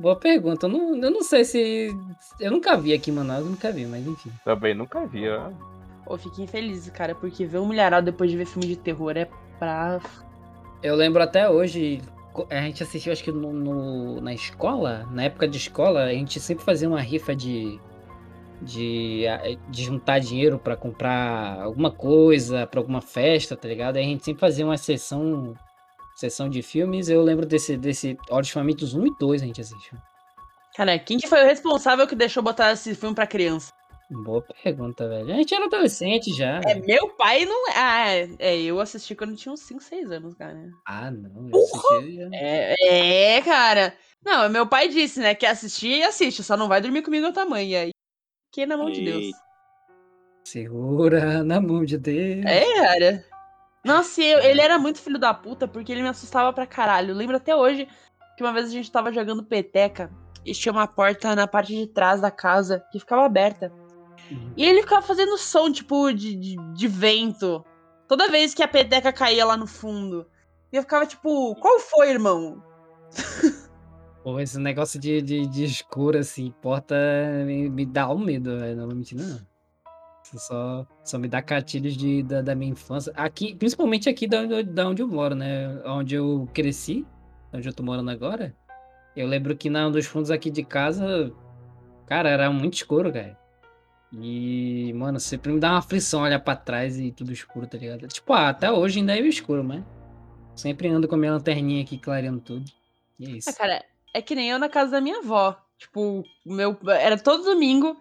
Boa 0.00 0.16
pergunta. 0.16 0.66
Eu 0.66 0.70
não, 0.70 0.96
eu 0.96 1.10
não 1.10 1.22
sei 1.22 1.44
se. 1.44 1.88
Eu 2.40 2.50
nunca 2.50 2.76
vi 2.76 2.92
aqui 2.94 3.10
em 3.10 3.14
Manaus, 3.14 3.44
eu 3.44 3.50
nunca 3.50 3.70
vi, 3.70 3.84
mas 3.86 4.06
enfim. 4.06 4.30
Também 4.44 4.74
nunca 4.74 5.06
vi, 5.06 5.28
ó. 5.28 5.50
Pô, 6.06 6.16
fiquei 6.16 6.44
infeliz, 6.44 6.88
cara, 6.90 7.14
porque 7.14 7.44
ver 7.44 7.58
um 7.58 7.68
milharal 7.68 8.00
depois 8.00 8.30
de 8.30 8.36
ver 8.36 8.46
filme 8.46 8.66
de 8.66 8.76
terror 8.76 9.16
é 9.16 9.28
pra. 9.58 10.00
Eu 10.82 10.96
lembro 10.96 11.22
até 11.22 11.48
hoje, 11.50 12.00
a 12.48 12.60
gente 12.62 12.82
assistiu, 12.82 13.12
acho 13.12 13.22
que 13.22 13.30
no, 13.30 13.52
no- 13.52 14.20
na 14.22 14.32
escola, 14.32 15.06
na 15.12 15.24
época 15.24 15.46
de 15.46 15.58
escola, 15.58 16.04
a 16.04 16.12
gente 16.12 16.40
sempre 16.40 16.64
fazia 16.64 16.88
uma 16.88 17.00
rifa 17.00 17.36
de. 17.36 17.78
De, 18.62 19.24
de 19.70 19.84
juntar 19.84 20.18
dinheiro 20.18 20.58
pra 20.58 20.76
comprar 20.76 21.62
alguma 21.62 21.90
coisa, 21.90 22.66
pra 22.66 22.78
alguma 22.78 23.00
festa, 23.00 23.56
tá 23.56 23.66
ligado? 23.66 23.96
Aí 23.96 24.02
a 24.04 24.06
gente 24.06 24.22
sempre 24.24 24.40
fazia 24.40 24.66
uma 24.66 24.76
sessão. 24.76 25.54
Sessão 26.20 26.50
de 26.50 26.60
filmes. 26.60 27.08
Eu 27.08 27.22
lembro 27.22 27.46
desse, 27.46 27.78
desse 27.78 28.18
Olhos 28.28 28.50
Famintos 28.50 28.92
1 28.92 29.06
e 29.06 29.16
2 29.18 29.42
a 29.42 29.46
gente 29.46 29.62
assistiu. 29.62 29.96
Cara, 30.76 30.98
quem 30.98 31.16
que 31.16 31.26
foi 31.26 31.42
o 31.42 31.46
responsável 31.46 32.06
que 32.06 32.14
deixou 32.14 32.42
botar 32.42 32.72
esse 32.72 32.94
filme 32.94 33.14
pra 33.14 33.26
criança? 33.26 33.72
Boa 34.10 34.44
pergunta, 34.62 35.08
velho. 35.08 35.32
A 35.32 35.36
gente 35.36 35.54
era 35.54 35.64
adolescente 35.64 36.30
já. 36.34 36.60
É, 36.66 36.74
meu 36.74 37.08
pai 37.16 37.46
não. 37.46 37.64
Ah, 37.74 38.10
é, 38.10 38.28
é, 38.38 38.60
eu 38.60 38.78
assisti 38.80 39.14
quando 39.14 39.34
tinha 39.34 39.50
uns 39.50 39.60
5, 39.60 39.82
6 39.82 40.12
anos, 40.12 40.34
cara. 40.34 40.70
Ah, 40.86 41.10
não. 41.10 41.48
Eu 41.48 41.58
assisti 41.58 42.16
já. 42.16 42.28
É, 42.34 43.36
é, 43.36 43.40
cara. 43.40 43.94
Não, 44.22 44.46
meu 44.50 44.66
pai 44.66 44.88
disse, 44.88 45.20
né? 45.20 45.34
Que 45.34 45.46
assistir 45.46 46.00
e 46.00 46.02
assiste, 46.02 46.42
só 46.42 46.54
não 46.54 46.68
vai 46.68 46.82
dormir 46.82 47.00
comigo 47.00 47.28
a 47.28 47.32
tua 47.32 47.46
mãe. 47.46 47.70
E 47.70 47.76
aí, 47.76 47.90
que 48.52 48.66
na 48.66 48.76
mão 48.76 48.90
de 48.90 49.02
Deus. 49.02 49.30
Segura 50.44 51.42
na 51.42 51.62
mão 51.62 51.82
de 51.82 51.96
Deus. 51.96 52.44
É, 52.44 52.74
cara. 52.74 53.29
Nossa, 53.84 54.20
eu- 54.22 54.40
ele 54.40 54.60
era 54.60 54.78
muito 54.78 54.98
filho 55.00 55.18
da 55.18 55.32
puta 55.32 55.66
porque 55.66 55.90
ele 55.92 56.02
me 56.02 56.08
assustava 56.08 56.52
pra 56.52 56.66
caralho. 56.66 57.10
Eu 57.10 57.16
lembro 57.16 57.36
até 57.36 57.54
hoje 57.56 57.88
que 58.36 58.42
uma 58.42 58.52
vez 58.52 58.66
a 58.66 58.70
gente 58.70 58.90
tava 58.90 59.12
jogando 59.12 59.42
peteca 59.44 60.10
e 60.44 60.52
tinha 60.52 60.72
uma 60.72 60.86
porta 60.86 61.34
na 61.34 61.46
parte 61.46 61.74
de 61.74 61.86
trás 61.86 62.20
da 62.20 62.30
casa 62.30 62.84
que 62.92 62.98
ficava 62.98 63.24
aberta. 63.24 63.72
Uhum. 64.30 64.52
E 64.56 64.64
ele 64.64 64.82
ficava 64.82 65.02
fazendo 65.02 65.36
som, 65.38 65.70
tipo, 65.72 66.12
de, 66.12 66.34
de, 66.36 66.56
de 66.74 66.88
vento. 66.88 67.64
Toda 68.06 68.28
vez 68.28 68.54
que 68.54 68.62
a 68.62 68.68
peteca 68.68 69.12
caía 69.12 69.44
lá 69.44 69.56
no 69.56 69.66
fundo. 69.66 70.26
E 70.72 70.76
eu 70.76 70.82
ficava 70.82 71.06
tipo, 71.06 71.54
qual 71.56 71.78
foi, 71.80 72.10
irmão? 72.10 72.62
Pô, 74.22 74.38
esse 74.38 74.58
negócio 74.58 75.00
de, 75.00 75.22
de, 75.22 75.46
de 75.46 75.64
escuro, 75.64 76.18
assim, 76.18 76.52
porta 76.60 76.94
me, 77.46 77.70
me 77.70 77.86
dá 77.86 78.08
um 78.10 78.18
medo, 78.18 78.58
velho. 78.58 78.76
Não 78.76 78.86
vou 78.86 78.94
mentir, 78.94 79.16
não. 79.18 79.40
Isso 80.32 80.46
só, 80.46 80.86
só 81.04 81.18
me 81.18 81.26
dá 81.28 81.40
gatilhos 81.40 81.96
de, 81.96 82.22
da, 82.22 82.40
da 82.40 82.54
minha 82.54 82.70
infância. 82.72 83.12
Aqui, 83.16 83.54
principalmente 83.54 84.08
aqui 84.08 84.26
da 84.28 84.40
onde, 84.42 84.52
eu- 84.54 84.64
da 84.64 84.88
onde 84.88 85.02
eu 85.02 85.08
moro, 85.08 85.34
né? 85.34 85.80
Onde 85.84 86.14
eu 86.14 86.48
cresci, 86.54 87.04
onde 87.52 87.68
eu 87.68 87.72
tô 87.72 87.82
morando 87.82 88.10
agora. 88.10 88.54
Eu 89.16 89.26
lembro 89.26 89.56
que 89.56 89.68
na 89.68 89.88
um 89.88 89.90
dos 89.90 90.06
fundos 90.06 90.30
aqui 90.30 90.50
de 90.50 90.62
casa, 90.62 91.32
cara, 92.06 92.28
era 92.28 92.50
muito 92.50 92.74
escuro, 92.74 93.12
cara. 93.12 93.36
E, 94.12 94.92
mano, 94.94 95.20
sempre 95.20 95.52
me 95.52 95.60
dá 95.60 95.70
uma 95.70 95.78
aflição 95.78 96.22
olhar 96.22 96.40
pra 96.40 96.56
trás 96.56 96.98
e 96.98 97.12
tudo 97.12 97.32
escuro, 97.32 97.66
tá 97.66 97.78
ligado? 97.78 98.06
Tipo, 98.08 98.32
ah, 98.32 98.48
até 98.48 98.70
hoje 98.70 98.98
ainda 98.98 99.16
é 99.16 99.20
escuro, 99.20 99.62
mas 99.62 99.84
sempre 100.56 100.88
ando 100.88 101.06
com 101.08 101.14
a 101.14 101.18
minha 101.18 101.32
lanterninha 101.32 101.82
aqui 101.82 101.96
clareando 101.98 102.40
tudo. 102.40 102.64
E 103.18 103.26
é 103.26 103.30
isso. 103.30 103.50
Ah, 103.50 103.52
cara, 103.52 103.84
é 104.14 104.20
que 104.22 104.34
nem 104.34 104.50
eu 104.50 104.58
na 104.58 104.68
casa 104.68 104.92
da 104.92 105.00
minha 105.00 105.18
avó. 105.18 105.56
Tipo, 105.78 106.24
meu, 106.44 106.76
era 106.88 107.16
todo 107.18 107.44
domingo 107.44 107.96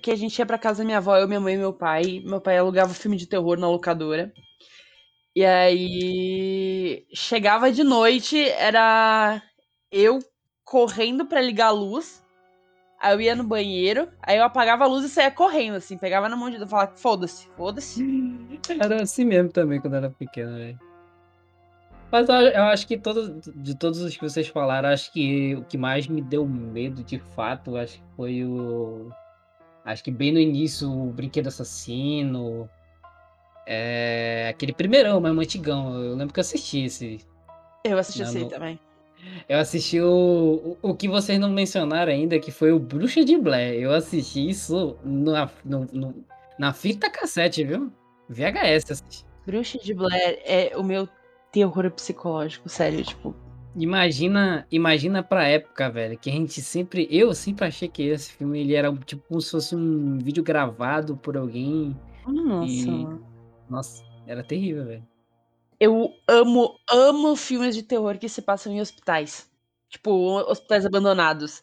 que 0.00 0.10
a 0.10 0.16
gente 0.16 0.38
ia 0.38 0.46
pra 0.46 0.58
casa 0.58 0.78
da 0.78 0.84
minha 0.84 0.98
avó, 0.98 1.16
eu, 1.16 1.28
minha 1.28 1.40
mãe 1.40 1.54
e 1.54 1.58
meu 1.58 1.72
pai. 1.72 2.22
Meu 2.24 2.40
pai 2.40 2.58
alugava 2.58 2.94
filme 2.94 3.16
de 3.16 3.26
terror 3.26 3.58
na 3.58 3.68
locadora. 3.68 4.32
E 5.34 5.44
aí 5.44 7.06
chegava 7.12 7.72
de 7.72 7.82
noite, 7.82 8.48
era 8.50 9.42
eu 9.90 10.20
correndo 10.64 11.26
pra 11.26 11.40
ligar 11.40 11.66
a 11.66 11.70
luz. 11.70 12.24
Aí 13.00 13.14
eu 13.14 13.20
ia 13.20 13.34
no 13.34 13.44
banheiro, 13.44 14.08
aí 14.22 14.38
eu 14.38 14.44
apagava 14.44 14.84
a 14.84 14.86
luz 14.86 15.04
e 15.04 15.08
saía 15.08 15.30
correndo, 15.30 15.74
assim, 15.74 15.98
pegava 15.98 16.28
na 16.28 16.36
mão 16.36 16.48
de 16.48 16.56
Deus 16.56 16.68
e 16.68 16.70
falava, 16.70 16.96
foda-se, 16.96 17.48
foda-se. 17.56 18.02
Era 18.80 19.02
assim 19.02 19.24
mesmo 19.24 19.50
também 19.50 19.80
quando 19.80 19.96
era 19.96 20.08
pequeno, 20.08 20.56
velho. 20.56 20.78
Mas 22.10 22.28
eu, 22.28 22.34
eu 22.34 22.62
acho 22.64 22.86
que 22.86 22.96
todos, 22.96 23.52
de 23.56 23.76
todos 23.76 24.00
os 24.00 24.16
que 24.16 24.22
vocês 24.22 24.46
falaram, 24.46 24.88
acho 24.88 25.12
que 25.12 25.56
o 25.56 25.64
que 25.64 25.76
mais 25.76 26.06
me 26.06 26.22
deu 26.22 26.46
medo 26.46 27.02
de 27.02 27.18
fato, 27.18 27.76
acho 27.76 27.98
que 27.98 28.04
foi 28.16 28.44
o. 28.44 29.10
Acho 29.84 30.02
que 30.02 30.10
bem 30.10 30.32
no 30.32 30.38
início, 30.38 30.90
o 30.90 31.12
Brinquedo 31.12 31.48
Assassino. 31.48 32.68
É, 33.66 34.46
aquele 34.50 34.72
primeirão, 34.72 35.20
mais 35.20 35.36
antigão. 35.38 35.94
Eu 36.02 36.14
lembro 36.16 36.32
que 36.32 36.40
eu 36.40 36.42
assisti 36.42 36.84
esse. 36.84 37.18
Eu 37.84 37.98
assisti 37.98 38.22
esse 38.22 38.36
aí 38.38 38.42
não- 38.44 38.48
também. 38.50 38.80
Eu 39.48 39.58
assisti 39.58 40.00
o, 40.00 40.76
o, 40.82 40.90
o 40.90 40.94
que 40.94 41.08
vocês 41.08 41.38
não 41.38 41.48
mencionaram 41.50 42.12
ainda, 42.12 42.38
que 42.38 42.50
foi 42.50 42.72
o 42.72 42.78
Bruxa 42.78 43.24
de 43.24 43.36
Blair. 43.38 43.80
Eu 43.80 43.92
assisti 43.92 44.48
isso 44.50 44.96
na, 45.02 45.50
no- 45.64 45.86
no- 45.92 46.24
na 46.58 46.72
fita 46.74 47.10
cassete, 47.10 47.64
viu? 47.64 47.90
VHS 48.28 48.90
assisti. 48.92 49.24
Bruxa 49.46 49.78
de 49.78 49.94
Blair 49.94 50.40
é 50.44 50.72
o 50.76 50.82
meu 50.82 51.08
terror 51.52 51.90
psicológico, 51.90 52.68
sério, 52.68 53.02
tipo. 53.02 53.34
Imagina, 53.76 54.66
imagina 54.70 55.22
pra 55.22 55.48
época, 55.48 55.90
velho, 55.90 56.18
que 56.18 56.30
a 56.30 56.32
gente 56.32 56.62
sempre, 56.62 57.08
eu 57.10 57.34
sempre 57.34 57.64
achei 57.66 57.88
que 57.88 58.04
esse 58.04 58.32
filme 58.32 58.60
ele 58.60 58.74
era 58.74 58.94
tipo 58.98 59.26
como 59.26 59.40
se 59.40 59.50
fosse 59.50 59.74
um 59.74 60.18
vídeo 60.18 60.44
gravado 60.44 61.16
por 61.16 61.36
alguém. 61.36 61.96
Nossa, 62.26 62.70
E-. 62.72 63.06
Nossa, 63.68 64.04
era 64.26 64.44
terrível, 64.44 64.84
velho. 64.86 65.06
Eu 65.80 66.14
amo, 66.28 66.78
amo 66.88 67.34
filmes 67.34 67.74
de 67.74 67.82
terror 67.82 68.16
que 68.18 68.28
se 68.28 68.40
passam 68.40 68.72
em 68.72 68.80
hospitais. 68.80 69.50
Tipo, 69.88 70.10
hospitais 70.48 70.86
abandonados. 70.86 71.62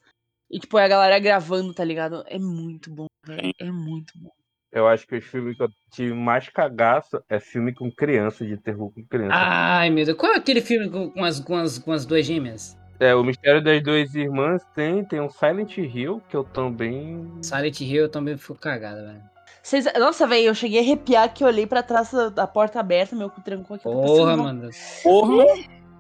E, 0.50 0.60
tipo, 0.60 0.78
é 0.78 0.84
a 0.84 0.90
galera 0.90 1.18
gravando, 1.18 1.74
tá 1.74 1.84
ligado? 1.84 2.24
É 2.28 2.38
muito 2.38 2.92
bom, 2.92 3.08
velho. 3.26 3.54
É 3.58 3.72
muito 3.72 4.14
bom. 4.18 4.32
Eu 4.72 4.88
acho 4.88 5.06
que 5.06 5.18
os 5.18 5.26
filmes 5.26 5.58
que 5.58 5.64
eu 5.64 5.70
tive 5.92 6.14
mais 6.14 6.48
cagaço 6.48 7.22
é 7.30 7.40
filme 7.40 7.74
com 7.74 7.92
criança, 7.92 8.46
de 8.46 8.56
terror 8.56 8.90
com 8.94 9.04
criança. 9.04 9.34
Ai, 9.36 9.90
meu 9.90 10.06
Deus, 10.06 10.18
qual 10.18 10.34
é 10.34 10.38
aquele 10.38 10.62
filme 10.62 10.90
com, 10.90 11.10
com 11.10 11.24
as, 11.24 11.40
com, 11.40 11.56
as, 11.58 11.78
com 11.78 11.92
as 11.92 12.06
duas 12.06 12.26
gêmeas? 12.26 12.78
É, 12.98 13.14
o 13.14 13.24
Mistério 13.24 13.64
das 13.64 13.84
Duas 13.84 14.14
Irmãs 14.16 14.64
tem, 14.76 15.04
tem 15.04 15.20
um 15.20 15.30
Silent 15.30 15.78
Hill, 15.78 16.22
que 16.30 16.38
eu 16.38 16.44
também. 16.44 17.30
Silent 17.42 17.82
Hill 17.82 18.04
eu 18.04 18.10
também 18.10 18.38
fico 18.38 18.56
cagado, 18.56 19.02
velho. 19.02 19.22
Vocês... 19.62 19.86
Nossa, 19.98 20.26
velho, 20.26 20.46
eu 20.46 20.56
cheguei 20.56 20.80
a 20.80 20.84
arrepiar 20.84 21.34
que 21.34 21.44
eu 21.44 21.48
olhei 21.48 21.68
pra 21.68 21.84
trás 21.84 22.12
da, 22.34 22.48
porta 22.48 22.80
aberta, 22.80 23.16
meu 23.16 23.30
cu 23.30 23.42
trancou 23.42 23.76
aqui. 23.76 23.88
eu 23.88 23.92
tô 23.92 24.02
Porra, 24.04 24.38
mano. 24.38 24.70
Porra! 25.04 25.46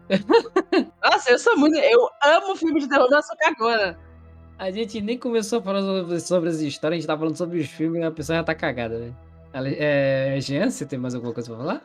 Nossa, 1.04 1.32
eu 1.32 1.40
sou 1.40 1.58
muito. 1.58 1.78
Eu 1.78 2.08
amo 2.24 2.56
filme 2.56 2.80
de 2.80 2.88
terror, 2.88 3.10
nossa, 3.10 3.34
eu 3.34 3.38
sou 3.38 3.38
cagona. 3.38 3.98
A 4.62 4.70
gente 4.70 5.02
nem 5.02 5.18
começou 5.18 5.58
a 5.58 5.62
falar 5.64 5.82
sobre, 5.82 6.20
sobre 6.20 6.50
as 6.50 6.60
histórias, 6.60 6.98
a 6.98 7.00
gente 7.02 7.08
tá 7.08 7.18
falando 7.18 7.36
sobre 7.36 7.58
os 7.60 7.68
filmes 7.68 8.00
e 8.00 8.04
a 8.04 8.12
pessoa 8.12 8.38
já 8.38 8.44
tá 8.44 8.54
cagada. 8.54 9.12
Ale- 9.52 9.76
É, 9.80 10.38
Jean, 10.40 10.70
você 10.70 10.86
tem 10.86 11.00
mais 11.00 11.16
alguma 11.16 11.34
coisa 11.34 11.50
pra 11.50 11.58
falar? 11.58 11.82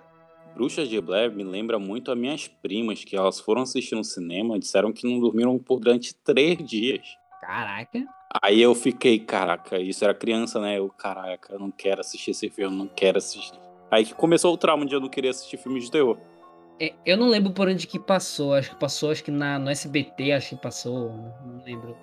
Bruxas 0.55 0.87
de 0.87 1.01
Blair 1.01 1.33
me 1.33 1.43
lembra 1.43 1.79
muito 1.79 2.13
as 2.13 2.19
minhas 2.19 2.47
primas, 2.49 3.03
que 3.03 3.17
elas 3.17 3.41
foram 3.41 3.63
assistir 3.63 3.95
no 3.95 4.05
cinema, 4.05 4.59
disseram 4.59 4.93
que 4.93 5.07
não 5.11 5.19
dormiram 5.19 5.59
por 5.59 5.81
durante 5.81 6.15
três 6.17 6.59
dias. 6.69 7.17
Caraca. 7.41 8.05
Aí 8.43 8.61
eu 8.61 8.75
fiquei, 8.75 9.19
caraca, 9.19 9.79
isso 9.79 10.05
era 10.05 10.13
criança, 10.13 10.61
né? 10.61 10.79
Eu, 10.79 10.91
caraca, 10.91 11.55
eu 11.55 11.59
não 11.59 11.71
quero 11.71 12.03
assistir 12.03 12.33
esse 12.33 12.51
filme, 12.51 12.77
não 12.77 12.89
quero 12.89 13.17
assistir. 13.17 13.59
Aí 13.91 14.05
que 14.05 14.15
começou 14.15 14.53
o 14.53 14.59
trauma 14.59 14.85
de 14.85 14.95
eu 14.95 15.01
não 15.01 15.09
querer 15.09 15.29
assistir 15.31 15.57
filmes 15.57 15.85
de 15.85 15.91
terror. 15.91 16.19
É, 16.79 16.93
Eu 17.07 17.17
não 17.17 17.29
lembro 17.29 17.53
por 17.55 17.69
onde 17.69 17.87
que 17.87 17.99
passou. 17.99 18.53
Acho 18.53 18.69
que 18.71 18.77
passou, 18.77 19.11
acho 19.11 19.25
que 19.25 19.31
na, 19.31 19.59
no 19.59 19.71
SBT, 19.71 20.33
acho 20.33 20.51
que 20.57 20.63
passou. 20.63 21.11
Não 21.47 21.63
lembro. 21.65 21.97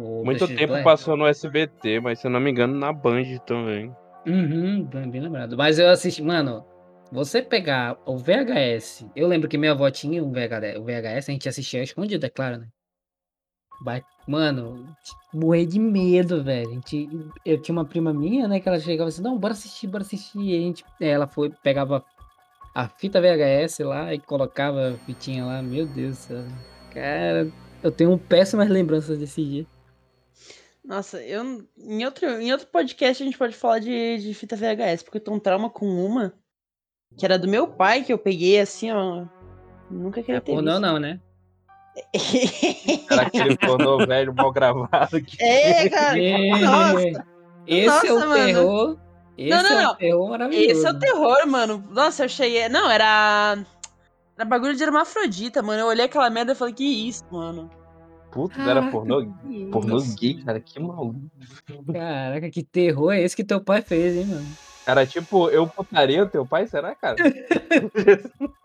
O 0.00 0.24
Muito 0.24 0.46
tempo 0.46 0.82
passou 0.82 1.16
no 1.16 1.26
SBT, 1.26 2.00
mas 2.00 2.20
se 2.20 2.26
eu 2.26 2.30
não 2.30 2.40
me 2.40 2.50
engano, 2.50 2.78
na 2.78 2.92
Band 2.92 3.24
também. 3.46 3.94
Uhum, 4.26 4.84
bem, 4.84 5.10
bem 5.10 5.20
lembrado. 5.20 5.56
Mas 5.56 5.78
eu 5.78 5.88
assisti, 5.88 6.22
mano, 6.22 6.64
você 7.10 7.42
pegar 7.42 7.96
o 8.06 8.16
VHS. 8.16 9.06
Eu 9.16 9.26
lembro 9.26 9.48
que 9.48 9.58
minha 9.58 9.72
avó 9.72 9.90
tinha 9.90 10.22
um 10.22 10.30
VHS, 10.30 10.78
o 10.78 10.84
VHS 10.84 11.28
a 11.28 11.32
gente 11.32 11.48
assistia 11.48 11.82
escondido, 11.82 12.24
é 12.24 12.30
claro, 12.30 12.58
né? 12.58 12.68
Mano, 14.26 14.94
morrer 15.32 15.64
de 15.64 15.78
medo, 15.78 16.42
velho. 16.42 16.68
A 16.68 16.72
gente, 16.74 17.08
eu 17.46 17.60
tinha 17.62 17.72
uma 17.72 17.84
prima 17.84 18.12
minha, 18.12 18.46
né, 18.46 18.60
que 18.60 18.68
ela 18.68 18.78
chegava 18.78 19.08
assim, 19.08 19.22
não, 19.22 19.38
bora 19.38 19.54
assistir, 19.54 19.86
bora 19.86 20.02
assistir. 20.02 20.40
E 20.40 20.56
a 20.56 20.60
gente, 20.60 20.84
ela 21.00 21.26
foi, 21.26 21.50
pegava 21.62 22.04
a 22.74 22.88
fita 22.88 23.20
VHS 23.20 23.78
lá 23.80 24.12
e 24.12 24.18
colocava 24.18 24.90
a 24.90 24.94
fitinha 25.06 25.44
lá. 25.44 25.62
Meu 25.62 25.86
Deus 25.86 26.16
do 26.16 26.20
céu. 26.20 26.44
Cara, 26.92 27.50
eu 27.82 27.90
tenho 27.90 28.18
péssimas 28.18 28.68
lembranças 28.68 29.18
desse 29.18 29.42
dia. 29.44 29.66
Nossa, 30.88 31.22
eu. 31.22 31.62
Em 31.78 32.02
outro, 32.06 32.26
em 32.40 32.50
outro 32.50 32.66
podcast 32.68 33.22
a 33.22 33.26
gente 33.26 33.36
pode 33.36 33.54
falar 33.54 33.78
de, 33.78 34.18
de 34.18 34.32
fita 34.32 34.56
VHS, 34.56 35.02
porque 35.02 35.18
eu 35.18 35.22
tenho 35.22 35.36
um 35.36 35.40
trauma 35.40 35.68
com 35.68 35.86
uma 35.86 36.32
que 37.14 37.26
era 37.26 37.38
do 37.38 37.46
meu 37.46 37.68
pai, 37.68 38.02
que 38.02 38.12
eu 38.12 38.16
peguei 38.18 38.58
assim, 38.58 38.90
ó. 38.90 39.26
Nunca 39.90 40.22
queria 40.22 40.38
É 40.38 40.40
ter 40.40 40.52
pornô 40.52 40.70
visto. 40.72 40.80
não, 40.80 40.98
né? 40.98 41.20
Era 43.10 43.22
aquele 43.22 43.56
pornô 43.58 43.98
velho 44.06 44.32
mal 44.34 44.50
gravado 44.50 45.20
que. 45.22 45.36
é, 45.42 45.88
cara. 45.90 46.16
Nossa. 46.60 47.26
Esse 47.66 48.06
é 48.06 48.12
o 48.12 48.14
Nossa, 48.14 48.26
mano. 48.26 48.44
terror. 48.46 48.98
Esse 49.36 49.50
Não, 49.50 49.62
não, 49.62 49.70
é 49.78 49.82
não. 49.82 49.92
o 49.92 49.96
terror 49.96 50.28
maravilhoso. 50.30 50.70
Esse 50.70 50.86
é 50.86 50.90
o 50.90 50.98
terror, 50.98 51.46
mano. 51.46 51.84
Nossa, 51.90 52.24
eu 52.24 52.28
cheguei. 52.30 52.68
Não, 52.70 52.90
era. 52.90 53.58
Era 54.36 54.44
bagulho 54.44 54.74
de 54.74 54.82
hermafrodita, 54.82 55.62
mano. 55.62 55.80
Eu 55.80 55.86
olhei 55.86 56.06
aquela 56.06 56.30
merda 56.30 56.52
e 56.52 56.54
falei, 56.54 56.72
que 56.72 56.84
isso, 57.08 57.24
mano? 57.30 57.68
Puta, 58.38 58.62
era 58.62 58.88
pornô, 58.88 59.26
pornô 59.72 60.00
gay, 60.16 60.34
cara. 60.44 60.60
Que 60.60 60.78
maluco. 60.78 61.20
Caraca, 61.92 62.48
que 62.48 62.62
terror 62.62 63.10
é 63.10 63.20
esse 63.20 63.34
que 63.34 63.42
teu 63.42 63.60
pai 63.60 63.82
fez, 63.82 64.14
hein, 64.14 64.26
mano? 64.26 64.46
Era 64.86 65.04
tipo, 65.04 65.50
eu 65.50 65.66
putaria 65.66 66.22
o 66.22 66.28
teu 66.28 66.46
pai, 66.46 66.64
será, 66.68 66.94
cara? 66.94 67.16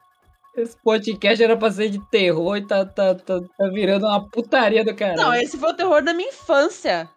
Esse 0.56 0.78
podcast 0.78 1.44
era 1.44 1.58
pra 1.58 1.72
ser 1.72 1.90
de 1.90 1.98
terror 2.12 2.56
e 2.56 2.62
tá, 2.62 2.86
tá, 2.86 3.16
tá, 3.16 3.42
tá 3.42 3.68
virando 3.70 4.06
uma 4.06 4.30
putaria 4.30 4.86
do 4.86 4.94
caralho. 4.94 5.20
Não, 5.20 5.34
esse 5.34 5.58
foi 5.58 5.72
o 5.72 5.74
terror 5.74 6.04
da 6.04 6.14
minha 6.14 6.30
infância. 6.30 7.10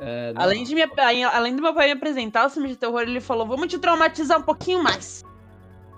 É. 0.00 0.32
Além, 0.34 0.64
de 0.64 0.74
me, 0.74 0.82
além 1.30 1.54
do 1.54 1.60
meu 1.60 1.74
pai 1.74 1.88
me 1.88 1.92
apresentar 1.92 2.46
o 2.46 2.50
filme 2.50 2.70
de 2.70 2.76
terror, 2.76 3.02
ele 3.02 3.20
falou: 3.20 3.46
vamos 3.46 3.66
te 3.66 3.78
traumatizar 3.78 4.38
um 4.38 4.42
pouquinho 4.42 4.82
mais. 4.82 5.22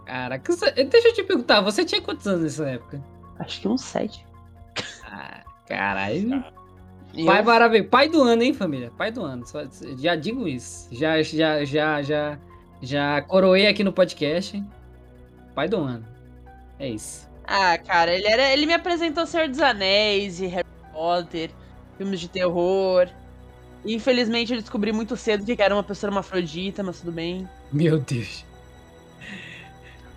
Caraca, 0.04 0.52
deixa 0.75 1.09
eu 1.09 1.14
te 1.14 1.23
perguntar, 1.23 1.61
você 1.61 1.85
tinha 1.85 2.02
quantos 2.02 2.26
anos 2.26 2.42
nessa 2.42 2.68
época? 2.68 3.00
Acho 3.38 3.61
que 3.61 3.68
uns 3.68 3.82
sete. 3.82 4.26
Ah, 5.04 5.42
caralho. 5.76 6.45
Eu- 7.14 7.26
Pai 7.26 7.43
maravilhoso. 7.43 7.88
Pai 7.91 8.09
do 8.09 8.23
ano, 8.23 8.43
hein, 8.43 8.55
família? 8.55 8.91
Pai 8.97 9.11
do 9.11 9.23
ano. 9.23 9.47
Só- 9.47 9.64
já 9.99 10.14
digo 10.17 10.49
isso. 10.49 10.88
Já, 10.93 11.23
já, 11.23 11.64
já, 11.64 12.02
já, 12.02 12.38
já 12.81 13.23
coroei 13.23 13.67
aqui 13.67 13.85
no 13.85 13.93
podcast. 13.93 14.62
Pai 15.55 15.69
do 15.69 15.76
ano. 15.79 16.07
É 16.79 16.88
isso. 16.88 17.29
Ah, 17.45 17.76
cara, 17.76 18.14
ele, 18.14 18.26
era, 18.26 18.52
ele 18.52 18.64
me 18.67 18.73
apresentou 18.73 19.26
Senhor 19.26 19.49
dos 19.49 19.61
Anéis 19.61 20.41
e 20.41 20.47
Harry 20.47 20.67
Potter, 20.93 21.50
filmes 21.99 22.19
de 22.21 22.29
terror. 22.29 23.09
Infelizmente 23.85 24.55
eu 24.55 24.61
descobri 24.61 24.93
muito 24.93 25.17
cedo 25.17 25.45
que 25.45 25.61
era 25.61 25.75
uma 25.75 25.83
pessoa 25.83 26.09
hermafrodita, 26.11 26.83
mas 26.83 27.00
tudo 27.00 27.12
bem. 27.12 27.47
Meu 27.71 27.99
Deus. 27.99 28.45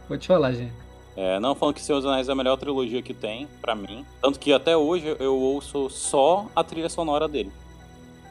Vou 0.07 0.17
te 0.17 0.27
falar, 0.27 0.53
gente. 0.53 0.84
É, 1.15 1.39
não 1.39 1.55
falando 1.55 1.75
que 1.75 1.81
Senhor 1.81 1.99
dos 1.99 2.09
Anéis 2.09 2.27
é 2.27 2.31
a 2.31 2.35
melhor 2.35 2.57
trilogia 2.57 3.01
que 3.01 3.13
tem, 3.13 3.47
pra 3.61 3.73
mim. 3.73 4.05
Tanto 4.21 4.39
que 4.39 4.51
até 4.51 4.75
hoje 4.75 5.15
eu 5.19 5.35
ouço 5.35 5.89
só 5.89 6.47
a 6.55 6.63
trilha 6.63 6.89
sonora 6.89 7.27
dele. 7.27 7.51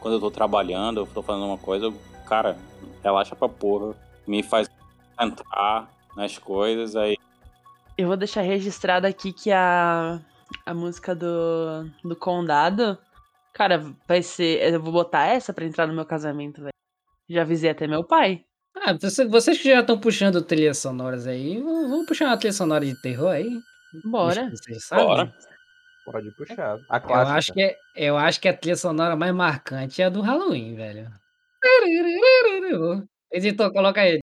Quando 0.00 0.14
eu 0.14 0.20
tô 0.20 0.30
trabalhando, 0.30 1.00
eu 1.00 1.06
tô 1.06 1.22
fazendo 1.22 1.46
uma 1.46 1.56
coisa, 1.56 1.86
eu, 1.86 1.94
cara, 2.26 2.58
relaxa 3.02 3.34
pra 3.34 3.48
porra. 3.48 3.94
Me 4.26 4.42
faz 4.42 4.68
entrar 5.18 5.90
nas 6.16 6.38
coisas, 6.38 6.94
aí 6.96 7.16
Eu 7.96 8.08
vou 8.08 8.16
deixar 8.16 8.42
registrado 8.42 9.06
aqui 9.06 9.32
que 9.32 9.50
a, 9.50 10.20
a 10.66 10.74
música 10.74 11.14
do, 11.14 11.88
do 12.02 12.16
Condado, 12.16 12.98
cara, 13.52 13.84
vai 14.06 14.22
ser. 14.22 14.74
Eu 14.74 14.80
vou 14.80 14.92
botar 14.92 15.26
essa 15.26 15.52
pra 15.54 15.64
entrar 15.64 15.86
no 15.86 15.94
meu 15.94 16.04
casamento, 16.04 16.60
velho. 16.60 16.74
Já 17.28 17.42
avisei 17.42 17.70
até 17.70 17.86
meu 17.86 18.04
pai. 18.04 18.44
Ah, 18.76 18.92
você- 19.00 19.24
vocês 19.26 19.58
que 19.60 19.68
já 19.68 19.80
estão 19.80 19.98
puxando 19.98 20.42
trilhas 20.42 20.78
sonoras 20.78 21.26
aí, 21.26 21.60
vamos 21.60 21.88
vamos 21.88 22.06
puxar 22.06 22.26
uma 22.26 22.36
trilha 22.36 22.52
sonora 22.52 22.84
de 22.84 23.00
terror 23.00 23.30
aí? 23.30 23.48
Bora. 24.04 24.50
Vocês 24.50 24.84
sabem? 24.84 25.06
Bora. 25.06 25.34
Pode 26.04 26.30
puxar. 26.32 26.78
A 26.90 26.96
Eu 26.96 27.00
clássica. 27.00 27.36
acho, 27.38 27.52
que 27.54 27.62
é, 27.62 27.76
eu 27.96 28.16
acho 28.18 28.40
que 28.40 28.48
a 28.48 28.56
trilha 28.56 28.76
sonora 28.76 29.16
mais 29.16 29.34
marcante 29.34 30.02
é 30.02 30.06
a 30.06 30.08
do 30.10 30.20
Halloween, 30.20 30.74
velho. 30.74 31.10
Editor, 33.32 33.72
coloca 33.72 34.00
aí. 34.02 34.20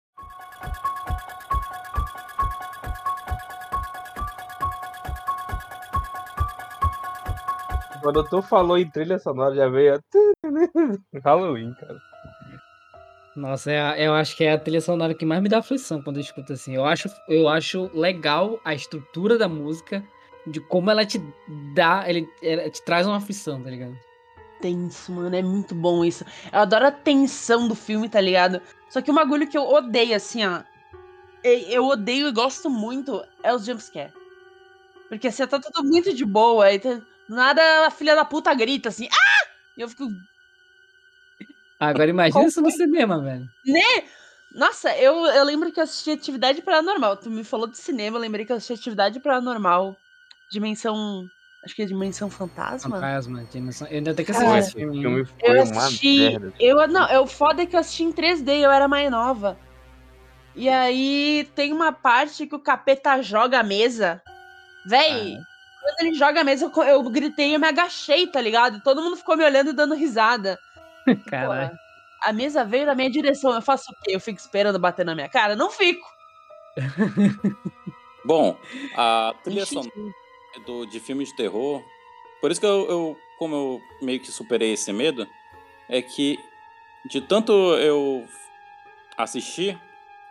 Quando 8.01 8.23
tu 8.23 8.41
falou 8.41 8.77
em 8.77 8.89
trilha 8.89 9.17
sonora, 9.17 9.55
já 9.55 9.67
veio 9.67 9.95
a... 9.95 9.99
Halloween, 11.23 11.73
cara. 11.73 11.99
Nossa, 13.35 13.71
é 13.71 14.07
eu 14.07 14.13
acho 14.13 14.35
que 14.37 14.43
é 14.45 14.53
a 14.53 14.57
trilha 14.57 14.79
sonora 14.79 15.13
que 15.13 15.25
mais 15.25 15.41
me 15.41 15.49
dá 15.49 15.59
aflição 15.59 16.01
quando 16.01 16.17
eu 16.17 16.21
escuto 16.21 16.53
assim. 16.53 16.73
Eu 16.73 16.85
acho, 16.85 17.09
eu 17.27 17.49
acho 17.49 17.89
legal 17.93 18.59
a 18.63 18.73
estrutura 18.73 19.37
da 19.37 19.49
música, 19.49 20.03
de 20.47 20.61
como 20.61 20.89
ela 20.89 21.05
te 21.05 21.21
dá, 21.73 22.05
ele, 22.07 22.27
ela 22.41 22.69
te 22.69 22.81
traz 22.83 23.05
uma 23.05 23.17
aflição, 23.17 23.61
tá 23.61 23.69
ligado? 23.69 23.97
Tenso, 24.61 25.11
mano, 25.11 25.35
é 25.35 25.41
muito 25.41 25.75
bom 25.75 26.05
isso. 26.05 26.23
Eu 26.51 26.59
adoro 26.59 26.87
a 26.87 26.91
tensão 26.91 27.67
do 27.67 27.75
filme, 27.75 28.07
tá 28.07 28.21
ligado? 28.21 28.61
Só 28.89 29.01
que 29.01 29.11
um 29.11 29.15
bagulho 29.15 29.47
que 29.47 29.57
eu 29.57 29.63
odeio, 29.63 30.15
assim, 30.15 30.45
ó. 30.45 30.63
Eu 31.43 31.85
odeio 31.85 32.29
e 32.29 32.31
gosto 32.31 32.69
muito 32.69 33.21
é 33.43 33.53
os 33.53 33.65
jumpscare. 33.65 34.13
Porque 35.09 35.29
você 35.29 35.45
tá 35.45 35.59
tudo 35.59 35.87
muito 35.87 36.13
de 36.13 36.25
boa, 36.25 36.71
e 36.71 36.79
tá- 36.79 37.01
do 37.27 37.35
nada 37.35 37.61
a 37.85 37.91
filha 37.91 38.15
da 38.15 38.25
puta 38.25 38.53
grita 38.53 38.89
assim, 38.89 39.07
ah! 39.11 39.47
E 39.77 39.81
eu 39.81 39.89
fico, 39.89 40.07
Agora 41.79 42.09
imagina 42.09 42.45
isso 42.45 42.61
no 42.61 42.71
cinema, 42.71 43.21
velho. 43.21 43.45
Nossa, 44.55 44.95
eu, 44.97 45.25
eu 45.25 45.43
lembro 45.43 45.69
que 45.71 45.79
eu 45.79 45.83
assisti 45.83 46.11
Atividade 46.11 46.61
Paranormal. 46.61 47.17
Tu 47.17 47.29
me 47.29 47.43
falou 47.43 47.67
de 47.67 47.77
cinema, 47.77 48.17
eu 48.17 48.21
lembrei 48.21 48.45
que 48.45 48.53
eu 48.53 48.55
assisti 48.55 48.73
Atividade 48.73 49.19
Paranormal. 49.19 49.97
Dimensão. 50.49 51.27
Acho 51.63 51.75
que 51.75 51.81
é 51.81 51.85
Dimensão 51.85 52.29
Fantasma? 52.29 52.95
Fantasma, 52.95 53.43
dimensão. 53.45 53.87
Eu 53.87 53.97
ainda 53.97 54.13
tenho 54.13 54.25
que 54.25 54.31
Cara, 54.31 54.45
assistir 54.45 54.59
Esse 54.59 54.67
esse 54.69 54.77
filme. 54.77 55.01
filme 55.01 55.19
hein? 55.19 55.25
foi 55.25 55.57
Eu 55.57 55.61
assisti. 55.63 56.19
merda. 56.19 56.53
Eu, 56.59 56.87
não, 56.87 57.09
eu 57.09 57.27
foda 57.27 57.63
é 57.63 57.65
que 57.65 57.75
eu 57.75 57.79
assisti 57.79 58.03
em 58.03 58.13
3D, 58.13 58.59
eu 58.59 58.71
era 58.71 58.87
mais 58.87 59.09
nova. 59.11 59.57
E 60.55 60.69
aí 60.69 61.49
tem 61.53 61.73
uma 61.73 61.91
parte 61.91 62.47
que 62.47 62.55
o 62.55 62.59
capeta 62.59 63.21
joga 63.21 63.59
a 63.59 63.63
mesa. 63.63 64.21
Véi, 64.85 65.35
quando 65.81 65.99
ele 66.07 66.13
joga 66.13 66.41
a 66.41 66.43
mesa, 66.43 66.71
eu, 66.73 66.83
eu 66.83 67.03
gritei 67.09 67.49
e 67.49 67.53
eu 67.55 67.59
me 67.59 67.67
agachei, 67.67 68.25
tá 68.27 68.39
ligado? 68.39 68.79
Todo 68.81 69.01
mundo 69.01 69.17
ficou 69.17 69.35
me 69.35 69.43
olhando 69.43 69.71
e 69.71 69.73
dando 69.73 69.95
risada. 69.95 70.57
Caralho. 71.27 71.69
Porra, 71.69 71.79
a 72.23 72.33
mesa 72.33 72.63
veio 72.65 72.85
na 72.85 72.95
minha 72.95 73.09
direção. 73.09 73.53
Eu 73.53 73.61
faço 73.61 73.91
o 73.91 73.95
quê? 74.03 74.15
Eu 74.15 74.19
fico 74.19 74.39
esperando 74.39 74.79
bater 74.79 75.05
na 75.05 75.13
minha 75.15 75.29
cara? 75.29 75.55
Não 75.55 75.69
fico. 75.69 76.05
Bom, 78.25 78.57
a 78.95 79.33
trilha 79.43 79.65
sonora 79.65 79.91
do, 80.65 80.85
de 80.85 80.99
filmes 80.99 81.29
de 81.29 81.35
terror, 81.35 81.83
por 82.41 82.49
isso 82.51 82.59
que 82.59 82.65
eu, 82.65 82.89
eu- 82.89 83.17
como 83.37 83.55
eu 83.55 83.81
meio 84.01 84.19
que 84.19 84.31
superei 84.31 84.73
esse 84.73 84.91
medo, 84.91 85.27
é 85.89 86.01
que 86.01 86.39
de 87.05 87.21
tanto 87.21 87.51
eu 87.75 88.25
assistir, 89.17 89.77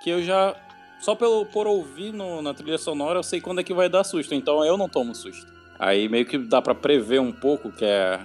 que 0.03 0.11
eu 0.11 0.23
já, 0.23 0.57
só 0.99 1.15
pelo, 1.15 1.47
por 1.47 1.67
ouvir 1.67 2.13
no- 2.13 2.43
na 2.43 2.53
trilha 2.53 2.79
sonora, 2.79 3.19
eu 3.19 3.23
sei 3.23 3.41
quando 3.41 3.61
é 3.61 3.65
que 3.65 3.73
vai 3.75 3.89
dar 3.89 4.03
susto, 4.05 4.35
então 4.35 4.65
eu 4.65 4.77
não 4.77 4.89
tomo 4.89 5.15
susto. 5.15 5.47
Aí 5.79 6.09
meio 6.09 6.27
que 6.27 6.39
dá 6.39 6.61
pra 6.61 6.75
prever 6.75 7.21
um 7.21 7.33
pouco, 7.33 7.71
que 7.71 7.85
é, 7.85 8.19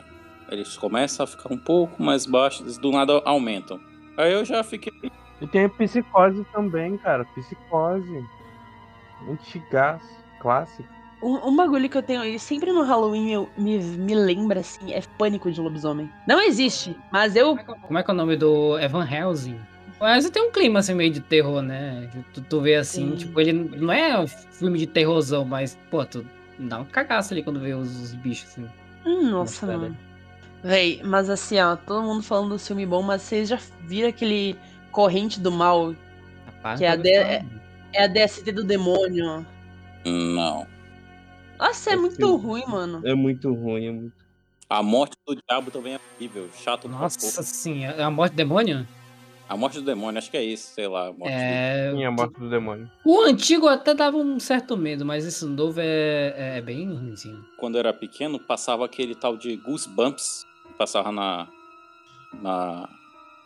eles 0.52 0.78
começam 0.78 1.24
a 1.24 1.28
ficar 1.28 1.54
um 1.54 1.58
pouco 1.58 2.02
mais 2.02 2.26
baixos, 2.26 2.78
do 2.78 2.92
nada 2.92 3.22
aumentam. 3.26 3.80
Aí 4.18 4.34
eu 4.34 4.44
já 4.44 4.64
fiquei 4.64 4.92
E 5.42 5.48
tem 5.48 5.66
a 5.66 5.70
psicose 5.70 6.46
também, 6.52 6.98
cara. 6.98 7.26
Psicose. 7.26 8.26
Antigaço. 9.30 10.20
Clássico. 10.40 10.88
Um, 11.22 11.50
um 11.50 11.56
bagulho 11.56 11.90
que 11.90 11.98
eu 11.98 12.04
tenho, 12.04 12.24
e 12.24 12.40
sempre 12.40 12.72
no 12.72 12.82
Halloween 12.82 13.30
eu, 13.30 13.50
me, 13.58 13.78
me 13.78 14.16
lembra, 14.16 14.62
assim, 14.62 14.94
é 14.94 15.02
pânico 15.18 15.52
de 15.52 15.60
lobisomem. 15.60 16.10
Não 16.26 16.42
existe, 16.42 16.96
mas 17.12 17.36
eu. 17.36 17.58
Como 17.58 18.00
é 18.00 18.04
que 18.04 18.10
é 18.10 18.14
o 18.14 18.18
nome 18.18 18.38
do 18.38 18.80
Evan 18.80 19.06
Helsing? 19.06 19.60
Mas 20.00 20.30
tem 20.30 20.42
um 20.42 20.50
clima 20.50 20.80
assim 20.80 20.94
meio 20.94 21.12
de 21.12 21.20
terror, 21.20 21.62
né? 21.62 22.10
Tu, 22.34 22.42
tu 22.42 22.62
vê 22.62 22.76
assim, 22.76 23.12
Sim. 23.12 23.16
tipo, 23.18 23.42
ele 23.42 23.52
não 23.52 23.92
é 23.92 24.18
um 24.18 24.28
filme 24.28 24.80
de 24.80 24.88
terrorzão, 24.88 25.44
mas, 25.44 25.78
pô, 25.92 26.06
tu 26.06 26.26
dá 26.58 26.80
um 26.80 26.86
cagaço 26.86 27.34
ali 27.34 27.44
quando 27.44 27.60
vê 27.60 27.74
os, 27.74 28.02
os 28.02 28.16
bichos, 28.16 28.48
assim. 28.52 28.66
Hum, 29.06 29.30
nossa, 29.30 29.66
Nossa, 29.66 29.78
mano. 29.78 29.98
Véi, 30.64 31.02
mas 31.04 31.30
assim, 31.30 31.58
ó, 31.60 31.76
todo 31.76 32.04
mundo 32.04 32.22
falando 32.24 32.50
do 32.50 32.60
filme 32.60 32.86
bom, 32.86 33.02
mas 33.02 33.22
vocês 33.22 33.48
já 33.50 33.58
viram 33.82 34.10
aquele 34.10 34.58
Corrente 34.92 35.40
do 35.40 35.52
Mal? 35.52 35.96
Rapaz, 36.46 36.80
Que 36.80 36.86
é 36.86 36.90
a 36.90 36.96
de- 36.96 37.12
não. 37.44 37.60
É 37.94 38.04
a 38.04 38.08
DST 38.08 38.52
do 38.52 38.64
demônio. 38.64 39.46
não. 40.06 40.68
Nossa, 41.58 41.90
é 41.90 41.94
Esse 41.94 42.02
muito 42.02 42.16
filme- 42.16 42.42
ruim, 42.44 42.64
mano. 42.68 43.02
É 43.06 43.14
muito 43.14 43.54
ruim, 43.54 43.86
é 43.88 43.92
muito. 43.92 44.14
A 44.70 44.82
morte 44.84 45.16
do 45.28 45.36
diabo 45.36 45.72
também 45.72 45.96
é 45.96 46.00
horrível, 46.16 46.50
chato 46.54 46.88
Nossa 46.88 47.42
sim, 47.44 47.84
é 47.86 48.02
a 48.04 48.10
morte 48.12 48.34
do 48.34 48.38
demônio? 48.38 48.88
A 49.50 49.58
morte 49.58 49.80
do 49.80 49.84
demônio, 49.84 50.20
acho 50.20 50.30
que 50.30 50.38
é 50.38 50.44
isso, 50.44 50.72
sei 50.76 50.88
lá. 50.88 51.08
a 51.08 51.12
Morte 51.14 51.34
É. 51.34 51.92
Sim, 51.92 52.06
a 52.06 52.12
morte 52.12 52.40
do 52.40 52.50
demônio. 52.52 52.90
O 53.04 53.22
antigo 53.22 53.68
até 53.68 53.96
dava 53.96 54.16
um 54.18 54.40
certo 54.40 54.78
medo, 54.78 55.04
mas 55.04 55.26
esse 55.26 55.44
novo 55.44 55.80
é, 55.82 56.58
é 56.58 56.62
bem 56.62 56.86
ruimzinho. 56.88 57.38
do... 57.38 57.46
Quando 57.58 57.76
eu 57.76 57.80
era 57.80 57.92
pequeno, 57.92 58.40
passava 58.40 58.86
aquele 58.86 59.16
tal 59.16 59.36
de 59.36 59.56
Goosebumps, 59.58 60.46
passava 60.80 61.12
na, 61.12 61.50
na 62.42 62.90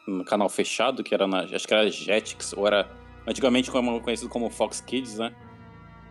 no 0.08 0.24
canal 0.24 0.48
fechado, 0.50 1.04
que 1.04 1.14
era 1.16 1.26
na, 1.26 1.40
acho 1.40 1.68
que 1.68 1.74
era 1.74 1.90
Jetix, 1.90 2.54
ou 2.54 2.68
era 2.68 2.88
antigamente 3.26 3.72
como, 3.72 4.00
conhecido 4.02 4.30
como 4.30 4.50
Fox 4.50 4.80
Kids, 4.80 5.18
né? 5.18 5.34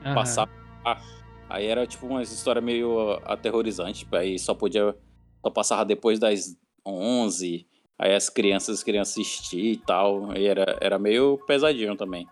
Aham. 0.04 0.14
Passava 0.14 0.50
lá. 0.84 1.00
Aí 1.48 1.66
era 1.66 1.86
tipo 1.86 2.06
uma 2.06 2.22
história 2.22 2.60
meio 2.60 3.20
aterrorizante, 3.24 4.00
tipo, 4.00 4.16
aí 4.16 4.38
só 4.38 4.54
podia, 4.54 4.96
só 5.44 5.50
passava 5.50 5.84
depois 5.84 6.18
das 6.18 6.56
11, 6.84 7.66
aí 7.98 8.14
as 8.14 8.28
crianças 8.28 8.82
queriam 8.82 9.02
assistir 9.02 9.72
e 9.72 9.76
tal, 9.76 10.34
e 10.34 10.46
era, 10.46 10.78
era 10.80 10.98
meio 10.98 11.38
pesadinho 11.46 11.94
também. 11.94 12.26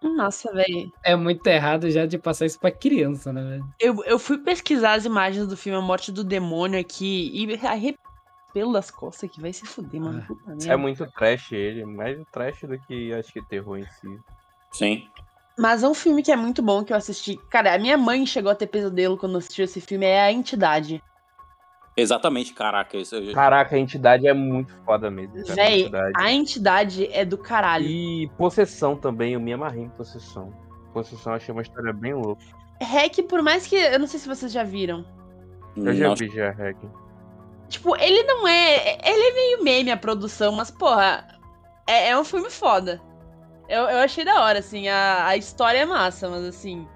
Nossa, 0.00 0.52
véi. 0.52 0.88
É 1.04 1.14
muito 1.14 1.46
errado 1.46 1.90
já 1.90 2.06
de 2.06 2.18
passar 2.18 2.46
isso 2.46 2.58
pra 2.58 2.70
criança, 2.70 3.32
né, 3.32 3.42
velho? 3.42 3.64
Eu, 3.78 4.04
eu 4.04 4.18
fui 4.18 4.38
pesquisar 4.38 4.94
as 4.94 5.04
imagens 5.04 5.46
do 5.46 5.56
filme 5.56 5.78
A 5.78 5.82
Morte 5.82 6.10
do 6.10 6.24
Demônio 6.24 6.80
aqui 6.80 7.30
e 7.32 7.54
arrepiei 7.66 7.96
pelo 8.52 8.72
das 8.72 8.90
costas 8.90 9.30
que 9.30 9.40
vai 9.40 9.52
se 9.52 9.66
fuder, 9.66 10.00
mano. 10.00 10.20
Ah. 10.22 10.26
Puta 10.26 10.52
É 10.52 10.54
merda. 10.56 10.78
muito 10.78 11.06
trash 11.12 11.52
ele. 11.52 11.84
Mais 11.84 12.18
trash 12.32 12.62
do 12.62 12.78
que 12.80 13.12
acho 13.14 13.32
que 13.32 13.42
terror 13.46 13.78
em 13.78 13.86
si. 13.86 14.18
Sim. 14.72 15.08
Mas 15.58 15.82
é 15.82 15.88
um 15.88 15.94
filme 15.94 16.22
que 16.22 16.32
é 16.32 16.36
muito 16.36 16.62
bom 16.62 16.82
que 16.82 16.92
eu 16.92 16.96
assisti. 16.96 17.36
Cara, 17.50 17.74
a 17.74 17.78
minha 17.78 17.96
mãe 17.98 18.24
chegou 18.26 18.50
a 18.50 18.54
ter 18.54 18.66
pesadelo 18.66 19.18
quando 19.18 19.36
assistiu 19.38 19.64
esse 19.64 19.80
filme, 19.80 20.06
é 20.06 20.22
A 20.22 20.32
Entidade. 20.32 21.02
Exatamente, 21.94 22.54
caraca, 22.54 22.96
isso 22.96 23.14
eu- 23.16 23.34
Caraca, 23.34 23.76
a 23.76 23.78
entidade 23.78 24.26
é 24.26 24.32
muito 24.32 24.74
foda 24.82 25.10
mesmo. 25.10 25.34
cara, 25.46 25.52
a 25.52 25.54
Véi, 25.54 25.80
entidade. 25.82 26.12
A 26.16 26.32
Entidade 26.32 27.06
é 27.12 27.22
do 27.24 27.36
caralho. 27.36 27.84
E 27.86 28.30
possessão 28.38 28.96
também, 28.96 29.34
eu 29.34 29.40
me 29.40 29.52
amarrei 29.52 29.82
em 29.82 29.88
possessão. 29.90 30.50
Possessão 30.94 31.32
eu 31.34 31.36
achei 31.36 31.52
uma 31.52 31.60
história 31.60 31.92
bem 31.92 32.14
louca. 32.14 32.42
Hack, 32.80 33.22
por 33.28 33.42
mais 33.42 33.66
que. 33.66 33.76
Eu 33.76 33.98
não 33.98 34.06
sei 34.06 34.18
se 34.18 34.26
vocês 34.26 34.50
já 34.50 34.64
viram. 34.64 35.04
Eu 35.76 35.94
já 35.94 36.14
vi 36.14 36.28
já, 36.30 36.50
Hack. 36.52 36.78
Tipo, 37.72 37.96
ele 37.96 38.22
não 38.24 38.46
é. 38.46 38.98
Ele 39.02 39.30
é 39.30 39.32
meio 39.32 39.64
meme 39.64 39.90
a 39.90 39.96
produção, 39.96 40.52
mas, 40.52 40.70
porra, 40.70 41.26
é, 41.86 42.10
é 42.10 42.18
um 42.18 42.22
filme 42.22 42.50
foda. 42.50 43.00
Eu, 43.66 43.84
eu 43.84 43.98
achei 44.00 44.26
da 44.26 44.44
hora, 44.44 44.58
assim. 44.58 44.88
A, 44.88 45.28
a 45.28 45.36
história 45.38 45.78
é 45.78 45.86
massa, 45.86 46.28
mas 46.28 46.44
assim. 46.44 46.86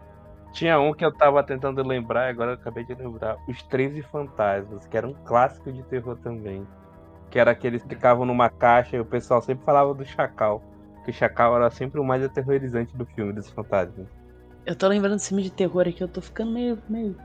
Tinha 0.52 0.78
um 0.78 0.92
que 0.92 1.02
eu 1.02 1.10
tava 1.10 1.42
tentando 1.42 1.82
lembrar, 1.82 2.28
agora 2.28 2.50
eu 2.50 2.54
acabei 2.56 2.84
de 2.84 2.94
lembrar. 2.94 3.38
Os 3.48 3.62
13 3.62 4.02
Fantasmas, 4.02 4.86
que 4.86 4.98
era 4.98 5.06
um 5.06 5.14
clássico 5.24 5.72
de 5.72 5.82
terror 5.84 6.18
também. 6.18 6.66
Que 7.30 7.38
era 7.38 7.54
que 7.54 7.66
eles 7.66 7.82
ficavam 7.82 8.26
numa 8.26 8.50
caixa 8.50 8.96
e 8.96 9.00
o 9.00 9.04
pessoal 9.04 9.40
sempre 9.40 9.64
falava 9.64 9.94
do 9.94 10.04
Chacal. 10.04 10.62
Que 11.06 11.10
o 11.10 11.14
Chacal 11.14 11.56
era 11.56 11.70
sempre 11.70 11.98
o 11.98 12.04
mais 12.04 12.22
aterrorizante 12.22 12.94
do 12.94 13.06
filme 13.06 13.32
dos 13.32 13.48
fantasmas. 13.48 14.06
Eu 14.66 14.76
tô 14.76 14.86
lembrando 14.88 15.14
desse 15.14 15.28
filme 15.28 15.42
de 15.42 15.52
terror 15.52 15.88
aqui, 15.88 16.02
eu 16.02 16.08
tô 16.08 16.20
ficando 16.20 16.52
meio, 16.52 16.78
meio 16.86 17.16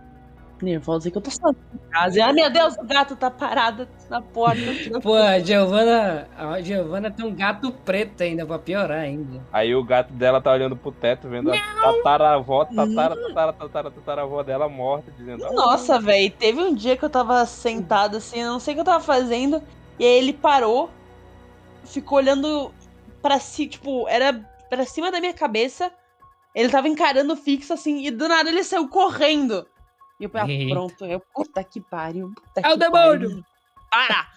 nervosa 0.66 1.10
que 1.12 1.18
eu 1.18 1.22
tô 1.22 1.30
sozinha 1.32 1.56
em 1.74 1.90
casa. 1.92 2.26
Ah, 2.26 2.34
meu 2.34 2.50
Deus, 2.52 2.76
o 2.78 2.86
gato 2.86 3.16
tá 3.16 3.30
parado 3.32 3.88
na 4.10 4.22
porta. 4.22 4.62
Pô, 5.02 5.16
a 5.16 5.40
Giovana, 5.40 6.28
a 6.38 6.62
Giovana 6.62 7.12
tem 7.12 7.26
um 7.26 7.34
gato 7.36 7.72
preto 7.72 8.22
ainda, 8.22 8.46
pra 8.46 8.60
piorar 8.60 9.00
ainda. 9.00 9.42
Aí 9.52 9.74
o 9.76 9.84
gato 9.84 10.14
dela 10.14 10.42
tá 10.42 10.52
olhando 10.52 10.76
pro 10.76 10.92
teto, 10.92 11.28
vendo 11.28 11.52
a 11.52 11.58
tataravó, 12.04 12.66
tatara, 12.66 13.16
tatara, 13.16 13.54
tatara, 13.54 13.92
tataravó 13.92 14.44
dela 14.44 14.70
morta, 14.70 15.12
dizendo. 15.12 15.46
"Ah, 15.46 15.52
Nossa, 15.54 16.00
velho, 16.00 16.32
teve 16.32 16.62
um 16.62 16.74
dia 16.74 16.96
que 16.98 17.04
eu 17.06 17.10
tava 17.10 17.46
sentada 17.46 18.18
assim, 18.18 18.40
eu 18.42 18.52
não 18.52 18.60
sei 18.60 18.74
o 18.74 18.76
que 18.76 18.82
eu 18.82 18.86
tava 18.86 19.04
fazendo, 19.04 19.62
e 20.00 20.06
aí 20.06 20.18
ele 20.18 20.34
parou, 20.34 20.90
ficou 21.84 22.18
olhando 22.18 22.74
pra 23.22 23.40
si, 23.40 23.68
tipo, 23.68 24.08
era 24.08 24.34
pra 24.70 24.86
cima 24.86 25.12
da 25.12 25.20
minha 25.20 25.34
cabeça, 25.34 25.92
ele 26.56 26.70
tava 26.70 26.88
encarando 26.88 27.36
fixo 27.36 27.74
assim, 27.74 28.06
e 28.06 28.12
do 28.12 28.28
nada 28.28 28.50
ele 28.50 28.64
saiu 28.64 28.88
correndo. 28.88 29.66
E 30.22 30.26
eu 30.26 30.30
falei, 30.30 30.66
ah, 30.68 30.70
pronto, 30.76 31.04
eu, 31.06 31.20
puta 31.34 31.64
que 31.64 31.82
pariu. 31.82 32.32
Puta 32.36 32.62
É 32.62 32.70
o 32.70 32.74
que 32.74 32.78
demônio! 32.78 33.30
pariu. 33.30 33.46
Para! 33.90 34.28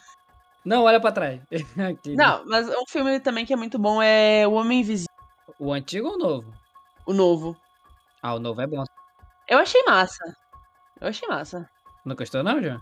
Não, 0.65 0.85
olha 0.85 0.99
pra 0.99 1.13
trás. 1.13 1.41
Aqui. 1.91 2.17
Não, 2.17 2.43
mas 2.47 2.67
um 2.69 2.87
filme 2.89 3.21
também 3.21 3.45
que 3.45 3.53
é 3.53 3.57
muito 3.57 3.79
bom 3.79 4.01
é 4.03 4.49
O 4.49 4.53
Homem 4.55 4.81
Invisível, 4.81 5.15
O 5.59 5.73
antigo 5.75 6.09
ou 6.09 6.15
o 6.15 6.19
novo? 6.19 6.53
o 7.07 7.13
novo. 7.13 7.57
Ah, 8.23 8.35
o 8.35 8.39
novo 8.41 8.63
é 8.63 8.67
bom. 8.67 8.83
Eu 9.47 9.59
achei 9.59 9.83
massa. 9.85 10.25
Eu 10.99 11.09
achei 11.09 11.29
massa. 11.29 11.69
Não 12.03 12.17
gostou 12.17 12.43
não, 12.43 12.63
João? 12.63 12.81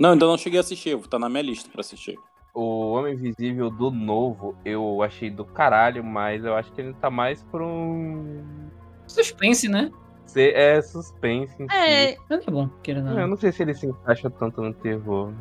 Não, 0.00 0.10
ainda 0.10 0.26
não 0.26 0.36
cheguei 0.36 0.58
a 0.58 0.60
assistir, 0.60 0.98
tá 1.06 1.20
na 1.20 1.28
minha 1.28 1.42
lista 1.44 1.70
pra 1.70 1.82
assistir. 1.82 2.18
O 2.52 2.92
Homem 2.94 3.14
Invisível 3.14 3.70
do 3.70 3.92
novo 3.92 4.58
eu 4.64 5.00
achei 5.02 5.30
do 5.30 5.44
caralho, 5.44 6.02
mas 6.02 6.44
eu 6.44 6.56
acho 6.56 6.72
que 6.72 6.80
ele 6.80 6.94
tá 6.94 7.08
mais 7.10 7.44
pra 7.44 7.64
um. 7.64 8.68
Suspense, 9.06 9.68
né? 9.68 9.92
Ser- 10.26 10.54
É 10.54 10.80
suspense. 10.82 11.54
Em 11.62 11.66
É, 11.70 12.12
si. 12.12 12.18
Mas 12.28 12.46
é 12.46 12.50
bom, 12.50 12.68
queira 12.82 13.00
não. 13.02 13.18
Eu 13.18 13.26
não 13.28 13.36
sei 13.36 13.52
se 13.52 13.62
ele 13.62 13.74
se 13.74 13.86
encaixa 13.86 14.28
tanto 14.30 14.60
no 14.62 14.72
terror. 14.74 15.32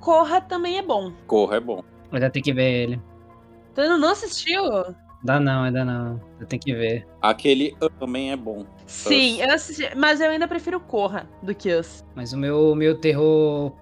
Corra 0.00 0.40
também 0.40 0.78
é 0.78 0.82
bom. 0.82 1.12
Corra 1.26 1.56
é 1.56 1.60
bom. 1.60 1.82
Ainda 2.12 2.30
tem 2.30 2.42
que 2.42 2.52
ver 2.52 2.70
ele. 2.84 3.02
Tu 3.74 3.80
ainda 3.80 3.98
não 3.98 4.10
assistiu? 4.10 4.62
Dá 5.22 5.40
não, 5.40 5.64
ainda 5.64 5.84
não. 5.84 6.20
Eu 6.38 6.46
tenho 6.46 6.62
que 6.62 6.72
ver. 6.72 7.06
Aquele 7.20 7.76
Us 7.82 7.90
também 7.98 8.30
é 8.30 8.36
bom. 8.36 8.64
Sim, 8.86 9.40
eu 9.42 9.52
assisti, 9.52 9.92
mas 9.96 10.20
eu 10.20 10.30
ainda 10.30 10.46
prefiro 10.46 10.78
Corra 10.80 11.28
do 11.42 11.54
que 11.54 11.72
Us. 11.74 12.04
Mas 12.14 12.32
o 12.32 12.38
meu, 12.38 12.74
meu 12.76 12.96
terror 12.96 13.72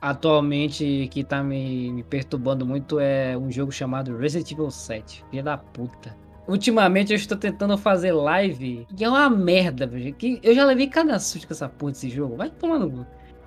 atualmente 0.00 1.08
que 1.10 1.24
tá 1.24 1.42
me, 1.42 1.90
me 1.90 2.02
perturbando 2.02 2.66
muito 2.66 3.00
é 3.00 3.36
um 3.36 3.50
jogo 3.50 3.72
chamado 3.72 4.16
Resident 4.16 4.50
Evil 4.52 4.70
7. 4.70 5.24
Filha 5.30 5.42
da 5.42 5.56
puta. 5.56 6.14
Ultimamente 6.46 7.10
eu 7.12 7.16
estou 7.16 7.38
tentando 7.38 7.76
fazer 7.78 8.12
live 8.12 8.86
e 8.98 9.02
é 9.04 9.08
uma 9.08 9.30
merda, 9.30 9.86
velho. 9.86 10.12
Que 10.14 10.38
eu 10.42 10.54
já 10.54 10.64
levei 10.64 10.86
cada 10.88 11.18
susto 11.18 11.46
com 11.46 11.54
essa 11.54 11.68
porra 11.68 11.92
desse 11.92 12.10
jogo. 12.10 12.36
Vai 12.36 12.50
tomar 12.50 12.78
no. 12.78 12.90
cu. 12.90 13.06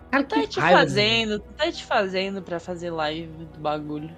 Cara, 0.10 0.24
Tá 0.24 0.40
que 0.42 0.48
te 0.48 0.60
raiva, 0.60 0.80
fazendo, 0.80 1.40
tá 1.40 1.72
te 1.72 1.86
fazendo 1.86 2.42
pra 2.42 2.60
fazer 2.60 2.90
live 2.90 3.28
do 3.54 3.60
bagulho. 3.60 4.10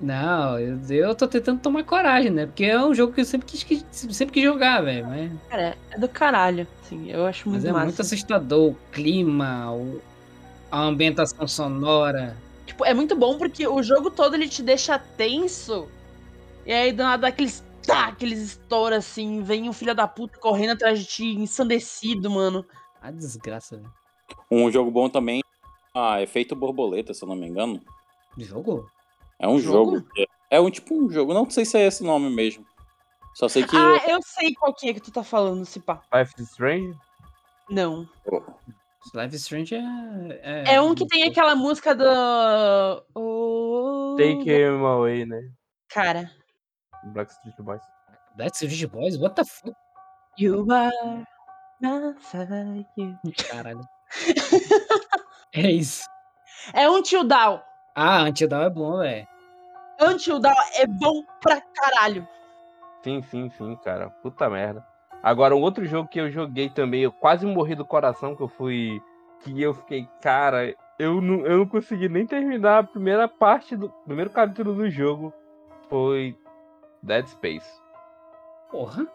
Não, 0.00 0.58
eu, 0.58 0.78
eu 0.90 1.14
tô 1.14 1.26
tentando 1.28 1.60
tomar 1.60 1.82
coragem, 1.84 2.30
né? 2.30 2.46
Porque 2.46 2.64
é 2.64 2.78
um 2.84 2.92
jogo 2.94 3.12
que 3.14 3.20
eu 3.20 3.24
sempre 3.24 3.46
quis, 3.46 3.64
sempre 3.90 4.32
quis 4.34 4.42
jogar, 4.42 4.82
velho. 4.82 5.06
Mas, 5.06 5.32
Cara, 5.48 5.76
é 5.90 5.98
do 5.98 6.08
caralho. 6.08 6.66
Sim, 6.82 7.10
eu 7.10 7.24
acho 7.26 7.48
muito 7.48 7.62
mas 7.62 7.64
é 7.68 7.72
massa. 7.72 7.84
muito 7.84 8.02
assustador. 8.02 8.70
O 8.72 8.76
clima, 8.92 9.72
o- 9.72 10.00
a 10.70 10.80
ambientação 10.82 11.46
sonora. 11.46 12.36
Tipo, 12.66 12.84
é 12.84 12.92
muito 12.92 13.14
bom 13.14 13.38
porque 13.38 13.66
o 13.68 13.82
jogo 13.82 14.10
todo 14.10 14.34
ele 14.34 14.48
te 14.48 14.62
deixa 14.62 14.98
tenso. 14.98 15.86
E 16.66 16.72
aí 16.72 16.92
do 16.92 17.02
nada 17.02 17.22
dá 17.22 17.28
aqueles. 17.28 17.64
Tá, 17.86 18.06
aqueles 18.08 18.38
estouros 18.40 18.98
assim. 18.98 19.42
Vem 19.42 19.68
um 19.68 19.72
filho 19.72 19.94
da 19.94 20.08
puta 20.08 20.38
correndo 20.38 20.72
atrás 20.72 20.98
de 20.98 21.06
ti, 21.06 21.24
ensandecido, 21.38 22.30
mano. 22.30 22.64
A 23.00 23.10
desgraça, 23.10 23.76
velho. 23.76 23.92
Um 24.50 24.70
jogo 24.70 24.90
bom 24.90 25.08
também. 25.08 25.42
Ah, 25.94 26.20
Efeito 26.20 26.54
Borboleta, 26.56 27.14
se 27.14 27.22
eu 27.24 27.28
não 27.28 27.36
me 27.36 27.46
engano. 27.46 27.80
Jogo? 28.36 28.90
É 29.38 29.46
um 29.48 29.58
Jogo? 29.58 29.96
jogo. 29.96 30.08
que- 30.14 30.26
É 30.50 30.60
um 30.60 30.70
tipo 30.70 30.94
um 30.94 31.10
jogo. 31.10 31.32
Não 31.34 31.48
sei 31.50 31.64
se 31.64 31.76
é 31.78 31.86
esse 31.86 32.02
o 32.02 32.06
nome 32.06 32.28
mesmo. 32.30 32.64
Só 33.34 33.48
sei 33.48 33.64
que. 33.64 33.76
Ah, 33.76 34.00
eu 34.08 34.20
sei 34.22 34.54
qual 34.54 34.72
que 34.74 34.88
é 34.88 34.94
que 34.94 35.00
tu 35.00 35.10
tá 35.10 35.22
falando, 35.22 35.64
se 35.64 35.80
pá. 35.80 36.02
Life 36.14 36.32
is 36.38 36.50
Strange? 36.50 36.96
Não. 37.68 38.08
Life 39.14 39.34
is 39.36 39.42
Strange 39.42 39.74
é. 39.74 40.74
É 40.74 40.80
um 40.80 40.94
que 40.94 41.06
tem 41.06 41.24
aquela 41.24 41.54
música 41.54 41.94
do. 41.94 42.04
Oh, 43.14 44.16
Take 44.18 44.48
him 44.50 44.84
away, 44.84 45.26
né? 45.26 45.50
Cara. 45.88 46.30
Blackstreet 47.12 47.56
Boys. 47.62 47.82
Backstreet 48.36 48.90
Boys? 48.90 49.18
What 49.18 49.34
the 49.36 49.44
fuck? 49.44 49.74
You 50.38 50.66
are 50.70 51.24
my 51.80 52.14
fire. 52.20 52.86
Caralho. 53.48 53.88
é 55.54 55.70
isso. 55.70 56.04
É 56.74 56.88
Until 56.88 57.24
Down. 57.24 57.60
Ah, 57.94 58.22
Antidown 58.22 58.62
é 58.64 58.70
bom, 58.70 58.98
velho. 58.98 59.26
Until 60.00 60.38
Down 60.38 60.54
é 60.74 60.86
bom 60.86 61.22
pra 61.40 61.60
caralho. 61.60 62.28
Sim, 63.02 63.22
sim, 63.22 63.50
sim, 63.50 63.76
cara. 63.76 64.10
Puta 64.10 64.50
merda. 64.50 64.84
Agora, 65.22 65.56
um 65.56 65.62
outro 65.62 65.84
jogo 65.86 66.08
que 66.08 66.20
eu 66.20 66.30
joguei 66.30 66.68
também, 66.68 67.02
eu 67.02 67.12
quase 67.12 67.46
morri 67.46 67.74
do 67.74 67.84
coração, 67.84 68.36
que 68.36 68.42
eu 68.42 68.48
fui. 68.48 69.00
Que 69.40 69.60
eu 69.60 69.74
fiquei, 69.74 70.08
cara, 70.20 70.74
eu 70.98 71.20
não, 71.20 71.46
eu 71.46 71.58
não 71.58 71.66
consegui 71.66 72.08
nem 72.08 72.26
terminar 72.26 72.78
a 72.78 72.84
primeira 72.84 73.28
parte 73.28 73.76
do. 73.76 73.90
Primeiro 74.04 74.30
capítulo 74.30 74.74
do 74.74 74.90
jogo. 74.90 75.32
Foi 75.88 76.36
Dead 77.02 77.26
Space. 77.26 77.68
Porra. 78.70 79.06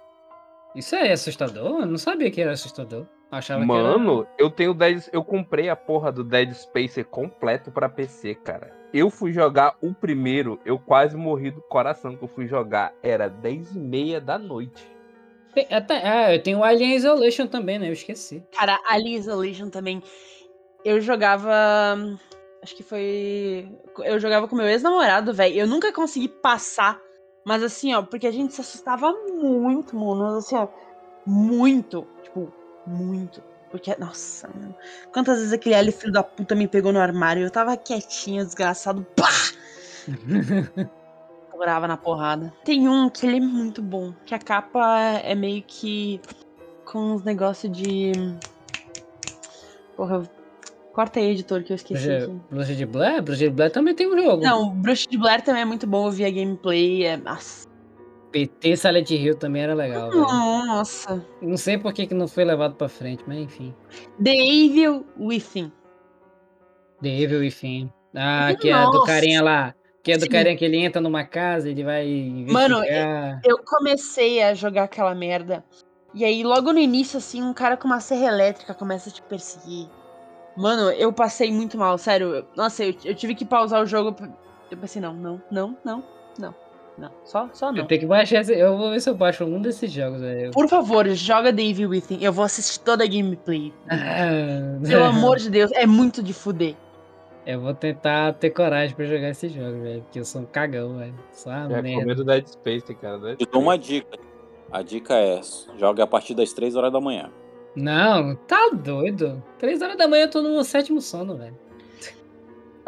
Isso 0.75 0.95
é 0.95 1.11
assustador? 1.11 1.81
Eu 1.81 1.85
não 1.85 1.97
sabia 1.97 2.31
que 2.31 2.41
era 2.41 2.51
assustador. 2.51 3.01
Eu 3.31 3.37
Achava 3.37 3.65
Mano, 3.65 4.27
eu 4.37 4.49
tenho 4.49 4.73
10. 4.73 5.09
Eu 5.13 5.23
comprei 5.23 5.69
a 5.69 5.75
porra 5.75 6.11
do 6.11 6.23
Dead 6.23 6.53
Space 6.53 7.03
completo 7.03 7.71
pra 7.71 7.87
PC, 7.89 8.35
cara. 8.35 8.73
Eu 8.93 9.09
fui 9.09 9.31
jogar 9.31 9.75
o 9.81 9.93
primeiro, 9.93 10.59
eu 10.65 10.77
quase 10.77 11.15
morri 11.15 11.49
do 11.51 11.61
coração 11.61 12.15
que 12.17 12.23
eu 12.23 12.27
fui 12.27 12.45
jogar. 12.47 12.93
Era 13.01 13.29
10 13.29 13.71
e 13.73 13.79
meia 13.79 14.19
da 14.19 14.37
noite. 14.37 14.85
era. 14.85 15.67
Tem- 15.67 15.77
até- 15.77 16.07
Ah, 16.07 16.33
eu 16.35 16.41
tenho 16.43 16.59
o 16.59 16.63
Alien 16.63 16.95
Isolation 16.95 17.47
também, 17.47 17.77
né? 17.79 17.87
Eu 17.89 17.93
esqueci. 17.93 18.43
Cara, 18.53 18.79
Alien 18.87 19.15
Isolation 19.17 19.69
também. 19.69 20.01
Eu 20.83 20.99
jogava. 21.01 21.53
Acho 22.63 22.75
que 22.75 22.83
foi. 22.83 23.67
Eu 23.99 24.19
jogava 24.19 24.47
com 24.47 24.55
meu 24.55 24.67
ex-namorado, 24.67 25.33
velho. 25.33 25.55
Eu 25.55 25.67
nunca 25.67 25.91
consegui 25.93 26.27
passar. 26.27 26.99
Mas 27.43 27.63
assim, 27.63 27.93
ó, 27.93 28.01
porque 28.04 28.27
a 28.27 28.32
gente 28.32 28.54
se 28.54 28.62
assustava 28.62 29.12
muito, 29.12 29.95
mano. 29.95 30.38
Assim, 30.38 30.56
ó. 30.56 30.67
Muito. 31.25 32.08
Tipo, 32.23 32.51
muito. 32.86 33.41
Porque, 33.69 33.95
nossa, 33.97 34.47
mano. 34.49 34.75
Quantas 35.13 35.38
vezes 35.38 35.54
aquele 35.54 35.75
L 35.75 35.91
filho 35.91 36.12
da 36.12 36.23
puta 36.23 36.54
me 36.56 36.67
pegou 36.67 36.91
no 36.91 36.99
armário? 36.99 37.43
Eu 37.43 37.51
tava 37.51 37.75
quietinha, 37.77 38.43
desgraçado. 38.43 39.06
Pá! 39.15 39.30
Morava 41.56 41.88
na 41.88 41.95
porrada. 41.95 42.51
Tem 42.65 42.88
um 42.89 43.08
que 43.10 43.25
ele 43.25 43.38
é 43.38 43.39
muito 43.39 43.82
bom. 43.84 44.13
Que 44.25 44.34
a 44.34 44.39
capa 44.39 44.99
é 45.23 45.36
meio 45.36 45.63
que. 45.63 46.19
Com 46.86 47.13
uns 47.13 47.23
negócios 47.23 47.71
de. 47.71 48.12
Porra, 49.95 50.15
eu- 50.15 50.40
corta 50.91 51.19
aí, 51.19 51.32
editor, 51.32 51.63
que 51.63 51.71
eu 51.71 51.75
esqueci. 51.75 52.08
Bruxa. 52.08 52.32
Bruxa 52.49 52.75
de 52.75 52.86
Blair? 52.86 53.21
Bruxa 53.21 53.45
de 53.45 53.49
Blair 53.49 53.71
também 53.71 53.93
tem 53.93 54.08
um 54.08 54.21
jogo. 54.21 54.43
Não, 54.43 54.69
Bruxa 54.69 55.10
de 55.10 55.17
Blair 55.17 55.41
também 55.41 55.63
é 55.63 55.65
muito 55.65 55.88
bom. 55.88 56.08
Eu 56.08 56.12
vi 56.12 56.25
a 56.25 56.32
gameplay. 56.32 57.06
É. 57.06 57.17
Nossa. 57.17 57.69
PT 58.32 58.77
Silent 58.77 59.12
Hill 59.12 59.36
também 59.36 59.63
era 59.63 59.73
legal, 59.73 60.10
velho. 60.10 60.21
Nossa. 60.21 61.25
Não 61.41 61.58
sei 61.58 61.77
por 61.77 61.93
que, 61.93 62.08
que 62.08 62.13
não 62.13 62.27
foi 62.27 62.45
levado 62.45 62.75
pra 62.75 62.88
frente, 62.88 63.23
mas 63.27 63.39
enfim. 63.39 63.73
The 64.23 64.34
Evil 64.34 65.06
Within. 65.19 65.71
The 67.01 67.10
Evil 67.10 67.39
Within. 67.39 67.91
Ah, 68.15 68.54
que 68.60 68.69
é 68.69 68.86
do 68.86 69.04
carinha 69.04 69.41
lá. 69.41 69.75
Que 70.04 70.13
é 70.13 70.17
do 70.17 70.23
Sim. 70.23 70.30
carinha 70.30 70.56
que 70.56 70.65
ele 70.65 70.77
entra 70.77 71.01
numa 71.01 71.23
casa, 71.23 71.69
ele 71.69 71.84
vai 71.84 72.08
Mano, 72.47 72.77
investigar. 72.77 73.41
Eu 73.45 73.60
comecei 73.63 74.41
a 74.41 74.54
jogar 74.54 74.84
aquela 74.84 75.13
merda. 75.13 75.63
E 76.13 76.25
aí, 76.25 76.43
logo 76.43 76.73
no 76.73 76.80
início, 76.80 77.17
assim, 77.17 77.41
um 77.41 77.54
cara 77.54 77.77
com 77.77 77.88
uma 77.88 77.99
serra 77.99 78.27
elétrica 78.27 78.73
começa 78.73 79.10
a 79.10 79.13
te 79.13 79.21
perseguir. 79.21 79.88
Mano, 80.57 80.91
eu 80.91 81.11
passei 81.13 81.51
muito 81.51 81.77
mal, 81.77 81.97
sério. 81.97 82.35
Eu- 82.35 82.45
Nossa, 82.55 82.83
eu, 82.83 82.93
eu 83.05 83.15
tive 83.15 83.35
que 83.35 83.45
pausar 83.45 83.81
o 83.81 83.85
jogo. 83.85 84.13
pra- 84.13 84.29
Eu 84.69 84.77
pensei, 84.77 85.01
não, 85.01 85.13
não, 85.13 85.41
não, 85.51 85.77
não, 85.83 86.03
não, 86.39 86.55
não. 86.97 87.11
Só, 87.25 87.49
só 87.53 87.67
Eu 87.69 87.73
não. 87.73 87.85
tenho 87.87 88.01
que 88.01 88.07
baixar 88.07 88.41
esse... 88.41 88.53
Eu 88.53 88.77
vou 88.77 88.89
ver 88.91 89.01
se 89.01 89.09
eu 89.09 89.15
baixo 89.15 89.43
um 89.45 89.61
desses 89.61 89.91
jogos, 89.91 90.21
velho. 90.21 90.51
Por 90.51 90.67
favor, 90.67 91.07
joga 91.09 91.53
The 91.53 91.61
Evil 91.61 91.89
Within. 91.89 92.19
Eu 92.21 92.31
vou 92.33 92.45
assistir 92.45 92.79
toda 92.79 93.03
a 93.03 93.07
gameplay. 93.07 93.73
Ah, 93.89 94.77
Pelo 94.87 95.03
amor 95.05 95.37
de 95.37 95.49
Deus, 95.49 95.71
é 95.73 95.85
muito 95.85 96.21
de 96.23 96.33
fuder. 96.33 96.75
Eu 97.45 97.59
vou 97.59 97.73
tentar 97.73 98.33
ter 98.35 98.51
coragem 98.51 98.95
pra 98.95 99.03
jogar 99.05 99.29
esse 99.29 99.49
jogo, 99.49 99.81
velho. 99.81 100.01
Porque 100.03 100.19
eu 100.19 100.25
sou 100.25 100.41
um 100.41 100.45
cagão, 100.45 100.97
velho. 100.99 101.15
Só 101.33 101.49
uma 101.49 101.63
É, 101.65 101.67
merda. 101.69 101.87
recomendo 101.89 102.23
Dead 102.23 102.45
Space, 102.47 102.93
cara. 102.95 103.17
Dead 103.17 103.37
Eu 103.41 103.47
dou 103.47 103.61
uma 103.63 103.77
dica. 103.77 104.17
A 104.71 104.81
dica 104.83 105.15
é: 105.15 105.41
joga 105.77 106.03
a 106.03 106.07
partir 106.07 106.35
das 106.35 106.53
3 106.53 106.75
horas 106.75 106.93
da 106.93 107.01
manhã. 107.01 107.29
Não, 107.75 108.36
tá 108.36 108.69
doido. 108.73 109.41
Três 109.57 109.81
horas 109.81 109.97
da 109.97 110.07
manhã 110.07 110.23
eu 110.23 110.29
tô 110.29 110.41
no 110.41 110.63
sétimo 110.63 110.99
sono, 111.01 111.38
velho. 111.38 111.57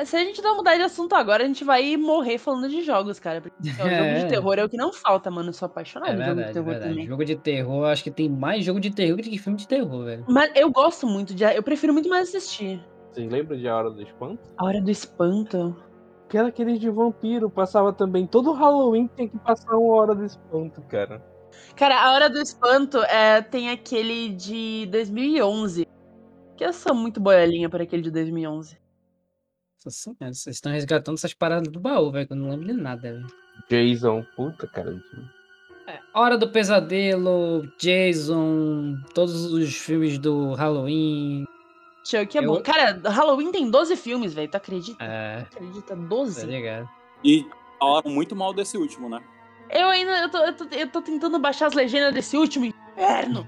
Se 0.05 0.15
a 0.17 0.19
gente 0.19 0.41
não 0.41 0.57
mudar 0.57 0.75
de 0.75 0.81
assunto 0.81 1.13
agora, 1.13 1.43
a 1.43 1.47
gente 1.47 1.63
vai 1.63 1.95
morrer 1.95 2.37
falando 2.39 2.67
de 2.67 2.81
jogos, 2.81 3.19
cara. 3.19 3.39
Porque 3.41 3.55
o 3.69 3.71
jogo 3.71 3.87
É. 3.89 4.19
de 4.23 4.27
terror 4.27 4.55
é 4.57 4.63
o 4.65 4.67
que 4.69 4.75
não 4.75 4.91
falta, 4.91 5.29
mano. 5.29 5.49
Eu 5.49 5.53
sou 5.53 5.67
apaixonado 5.67 6.09
É 6.09 6.15
por 6.15 6.23
jogo 6.25 6.29
de 6.31 6.35
verdade, 6.35 6.49
é 6.49 6.53
terror 6.53 6.69
verdade. 6.71 6.89
também. 6.91 7.07
Jogo 7.07 7.25
de 7.25 7.35
terror, 7.35 7.85
acho 7.85 8.03
que 8.03 8.11
tem 8.11 8.27
mais 8.27 8.65
jogo 8.65 8.79
de 8.79 8.89
terror 8.91 9.17
do 9.17 9.23
que 9.23 9.37
filme 9.37 9.57
de 9.57 9.67
terror, 9.67 10.03
velho. 10.03 10.25
Mas 10.27 10.51
eu 10.55 10.69
gosto 10.71 11.05
muito 11.07 11.33
de. 11.35 11.43
Eu 11.43 11.61
prefiro 11.63 11.93
muito 11.93 12.09
mais 12.09 12.27
assistir. 12.29 12.83
Vocês 13.11 13.31
lembram 13.31 13.55
de 13.55 13.67
A 13.67 13.75
Hora 13.77 13.91
do 13.91 14.01
Espanto? 14.01 14.41
A 14.57 14.65
Hora 14.65 14.81
do 14.81 14.89
Espanto. 14.89 15.75
Que 16.27 16.37
era 16.39 16.47
aquele 16.47 16.79
de 16.79 16.89
vampiro, 16.89 17.47
passava 17.47 17.93
também. 17.93 18.25
Todo 18.25 18.51
Halloween 18.53 19.05
tem 19.07 19.29
que 19.29 19.37
passar 19.37 19.77
uma 19.77 19.95
Hora 19.95 20.15
do 20.15 20.25
Espanto, 20.25 20.81
cara. 20.81 21.23
Cara, 21.75 22.01
A 22.01 22.13
Hora 22.13 22.29
do 22.29 22.39
Espanto 22.39 22.99
é, 23.03 23.41
tem 23.41 23.69
aquele 23.69 24.29
de 24.29 24.87
2011. 24.91 25.87
Que 26.55 26.63
eu 26.65 26.71
sou 26.73 26.93
muito 26.93 27.19
boiolinha 27.19 27.69
para 27.69 27.83
aquele 27.83 28.01
de 28.01 28.11
2011. 28.11 28.77
Nossa 29.85 29.97
senhora, 29.97 30.33
vocês 30.33 30.55
estão 30.55 30.71
resgatando 30.71 31.15
essas 31.15 31.33
paradas 31.33 31.67
do 31.67 31.79
baú, 31.79 32.11
velho, 32.11 32.27
que 32.27 32.33
eu 32.33 32.37
não 32.37 32.49
lembro 32.51 32.67
de 32.67 32.73
nada, 32.73 33.01
velho. 33.01 33.27
Jason, 33.69 34.23
puta, 34.35 34.67
cara. 34.67 34.95
É, 35.87 35.99
Hora 36.13 36.37
do 36.37 36.49
Pesadelo, 36.49 37.67
Jason, 37.77 38.95
todos 39.13 39.45
os 39.51 39.75
filmes 39.75 40.17
do 40.17 40.53
Halloween. 40.53 41.45
Chuck 42.05 42.37
é 42.37 42.43
Eu- 42.43 42.53
bom. 42.53 42.61
Cara, 42.61 42.99
Halloween 43.09 43.51
tem 43.51 43.69
12 43.69 43.95
filmes, 43.95 44.33
velho. 44.33 44.49
Tu 44.49 44.55
acredita? 44.55 45.03
É, 45.03 45.39
Acredita? 45.41 45.87
tá 45.87 45.95
12? 45.95 46.45
ligado? 46.45 46.87
E 47.23 47.45
falaram 47.79 48.11
muito 48.11 48.35
mal 48.35 48.53
desse 48.53 48.77
último, 48.77 49.09
né? 49.09 49.21
Eu 49.69 49.87
ainda. 49.89 50.11
Eu 50.19 50.29
tô, 50.29 50.37
eu, 50.39 50.53
tô, 50.55 50.65
eu 50.75 50.87
tô 50.89 51.01
tentando 51.01 51.39
baixar 51.39 51.67
as 51.67 51.73
legendas 51.73 52.13
desse 52.13 52.37
último 52.37 52.65
inferno. 52.65 53.47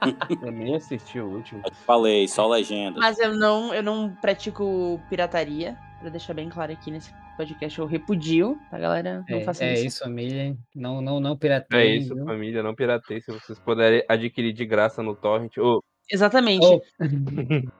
Eu 0.42 0.52
nem 0.52 0.74
assisti 0.76 1.18
o 1.18 1.26
último. 1.26 1.62
Eu 1.64 1.74
falei, 1.86 2.28
só 2.28 2.46
legendas. 2.46 2.98
Mas 3.00 3.18
eu 3.18 3.32
não, 3.34 3.72
eu 3.72 3.82
não 3.82 4.14
pratico 4.16 5.00
pirataria. 5.08 5.74
Pra 6.00 6.10
deixar 6.10 6.34
bem 6.34 6.50
claro 6.50 6.70
aqui 6.70 6.90
nesse 6.90 7.10
podcast, 7.38 7.78
eu 7.78 7.86
repudio, 7.86 8.58
tá, 8.70 8.78
galera? 8.78 9.24
Não 9.26 9.38
É, 9.38 9.40
façam 9.44 9.66
é 9.66 9.72
isso. 9.72 9.86
isso, 9.86 9.98
família. 10.04 10.54
Não, 10.74 11.00
não, 11.00 11.18
não 11.18 11.32
É 11.32 11.36
pirateiem. 11.36 11.98
isso, 12.00 12.14
viu? 12.14 12.26
família. 12.26 12.62
Não 12.62 12.74
pirateie. 12.74 13.22
Se 13.22 13.32
vocês 13.32 13.58
puderem 13.58 14.04
adquirir 14.06 14.52
de 14.52 14.66
graça 14.66 15.02
no 15.02 15.14
Torrent. 15.16 15.56
Ô, 15.56 15.82
Exatamente. 16.10 16.66
Oh. 16.66 16.80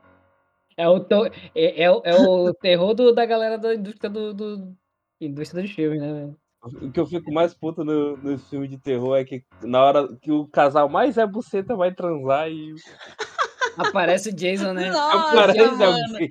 É 0.79 0.87
o, 0.88 1.01
to- 1.01 1.25
é, 1.55 1.83
é 1.85 1.90
o- 1.90 2.03
é 2.05 2.14
o 2.14 2.53
terror 2.53 2.92
do- 2.92 3.14
da 3.14 3.25
galera 3.25 3.57
da 3.57 3.75
indústria 3.75 4.11
do, 4.11 4.35
do- 4.35 4.77
indústria 5.19 5.62
dos 5.62 5.71
filmes, 5.71 6.01
né? 6.03 6.12
velho? 6.12 6.37
O 6.83 6.91
que 6.91 7.01
eu 7.01 7.07
fico 7.07 7.33
mais 7.33 7.55
puto 7.55 7.85
no, 7.85 8.17
no 8.17 8.39
filme 8.39 8.69
de 8.69 8.79
terror 8.79 9.17
é 9.17 9.25
que 9.25 9.43
na 9.63 9.83
hora 9.83 10.09
que 10.21 10.31
o 10.31 10.47
casal 10.47 10.89
mais 10.89 11.17
é 11.17 11.27
buceta 11.27 11.77
vai 11.77 11.93
transar 11.93 12.51
e 12.51 12.75
Aparece 13.79 14.31
o 14.31 14.33
Jason, 14.35 14.73
né? 14.73 14.91
Nossa, 14.91 15.43
aparece 15.43 15.77
mano. 15.77 15.85
alguém. 15.85 16.31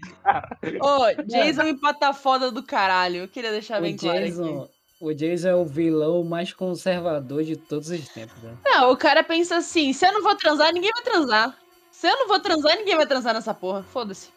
Ô, 0.81 1.23
Jason 1.27 1.63
e 1.63 1.79
pata 1.79 2.11
foda 2.13 2.51
do 2.51 2.63
caralho. 2.63 3.17
Eu 3.17 3.27
queria 3.27 3.51
deixar 3.51 3.79
O 3.79 3.81
bem 3.83 3.95
claro 3.95 4.17
aqui. 4.17 4.29
Jason, 4.29 4.67
o 4.99 5.13
Jason 5.13 5.47
é 5.49 5.55
o 5.55 5.65
vilão 5.65 6.23
mais 6.23 6.51
conservador 6.51 7.43
de 7.43 7.55
todos 7.55 7.89
os 7.89 8.07
tempos, 8.09 8.41
né? 8.41 8.57
Não, 8.65 8.91
o 8.91 8.97
cara 8.97 9.23
pensa 9.23 9.57
assim: 9.57 9.93
se 9.93 10.05
eu 10.07 10.11
não 10.13 10.23
vou 10.23 10.35
transar, 10.35 10.73
ninguém 10.73 10.91
vai 10.91 11.03
transar. 11.03 11.55
Se 11.91 12.07
eu 12.07 12.17
não 12.17 12.27
vou 12.27 12.39
transar, 12.39 12.75
ninguém 12.77 12.95
vai 12.95 13.05
transar 13.05 13.33
nessa 13.33 13.53
porra. 13.53 13.83
Foda-se. 13.83 14.29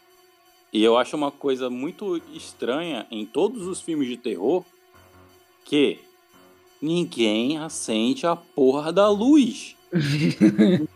E 0.73 0.85
eu 0.85 0.99
acho 0.99 1.17
uma 1.17 1.31
coisa 1.31 1.71
muito 1.71 2.19
estranha 2.35 3.07
em 3.11 3.25
todos 3.25 3.67
os 3.67 3.81
filmes 3.81 4.07
de 4.07 4.19
terror 4.19 4.65
que 5.69 6.01
ninguém 6.81 7.59
acende 7.59 8.27
a 8.27 8.35
porra 8.35 8.91
da 8.91 9.09
luz. 9.11 9.77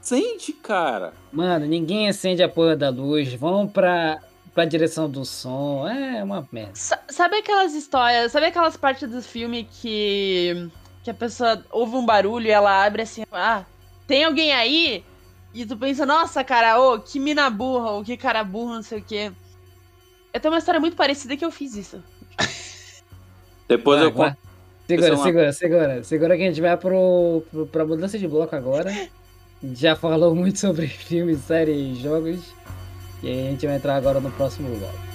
Acende, 0.00 0.52
cara. 0.52 1.14
Mano, 1.32 1.64
ninguém 1.66 2.08
acende 2.10 2.42
a 2.42 2.48
porra 2.48 2.76
da 2.76 2.90
luz. 2.90 3.32
Vão 3.32 3.66
pra, 3.66 4.20
pra 4.52 4.66
direção 4.66 5.08
do 5.08 5.24
som. 5.24 5.88
É 5.88 6.22
uma 6.22 6.46
merda. 6.52 6.72
Sa- 6.74 7.02
Sabe 7.08 7.36
aquelas 7.38 7.72
histórias, 7.74 8.30
sabe 8.30 8.46
aquelas 8.46 8.76
partes 8.76 9.08
do 9.08 9.22
filme 9.22 9.64
que, 9.80 10.68
que 11.02 11.10
a 11.10 11.14
pessoa 11.14 11.64
ouve 11.70 11.96
um 11.96 12.04
barulho 12.04 12.46
e 12.46 12.50
ela 12.50 12.84
abre 12.84 13.00
assim, 13.02 13.24
ah, 13.32 13.64
tem 14.06 14.24
alguém 14.24 14.52
aí? 14.52 15.02
E 15.54 15.64
tu 15.64 15.74
pensa, 15.74 16.04
nossa, 16.04 16.44
cara, 16.44 16.78
ô, 16.78 16.98
que 17.00 17.18
mina 17.18 17.48
burra, 17.48 17.92
ou 17.92 18.04
que 18.04 18.16
cara 18.16 18.44
burro, 18.44 18.74
não 18.74 18.82
sei 18.82 18.98
o 18.98 19.04
quê. 19.04 19.32
Eu 20.34 20.40
tenho 20.40 20.52
uma 20.52 20.58
história 20.58 20.80
muito 20.80 20.96
parecida 20.96 21.34
que 21.36 21.44
eu 21.44 21.50
fiz 21.50 21.74
isso. 21.76 22.02
Depois 23.76 23.98
Vai, 23.98 24.08
eu 24.08 24.12
vai. 24.12 24.36
Segura, 24.86 25.08
é 25.08 25.12
uma- 25.12 25.22
segura, 25.24 25.52
segura. 25.52 26.04
Segura 26.04 26.36
que 26.36 26.42
a 26.42 26.46
gente 26.46 26.60
vai 26.60 26.76
pro, 26.76 27.42
pro, 27.50 27.66
pra 27.66 27.84
mudança 27.86 28.18
de 28.18 28.28
bloco 28.28 28.54
agora. 28.54 28.92
Já 29.74 29.96
falou 29.96 30.34
muito 30.36 30.58
sobre 30.58 30.86
filmes, 30.88 31.38
séries, 31.40 31.98
jogos. 31.98 32.40
E 33.22 33.28
aí 33.28 33.46
a 33.48 33.50
gente 33.50 33.66
vai 33.66 33.76
entrar 33.76 33.96
agora 33.96 34.20
no 34.20 34.30
próximo 34.32 34.68
bloco. 34.76 35.13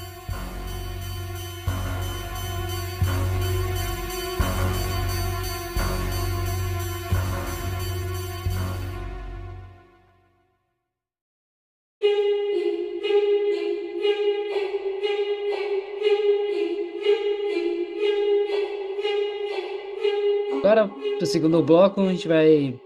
Segundo 21.29 21.61
bloco, 21.63 22.01
a 22.01 22.09
gente 22.11 22.27
vai 22.27 22.79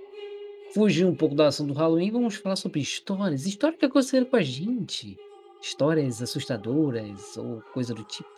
fugir 0.74 1.06
um 1.06 1.16
pouco 1.16 1.36
da 1.36 1.48
ação 1.48 1.66
do 1.66 1.74
Halloween 1.74 2.08
e 2.08 2.12
vamos 2.12 2.36
falar 2.36 2.56
sobre 2.56 2.80
histórias. 2.80 3.46
Histórias 3.46 3.80
que 3.80 3.86
aconteceram 3.86 4.26
com 4.26 4.36
a 4.36 4.42
gente. 4.42 5.18
Histórias 5.62 6.22
assustadoras 6.22 7.38
ou 7.38 7.62
coisa 7.74 7.94
do 7.94 8.04
tipo. 8.04 8.30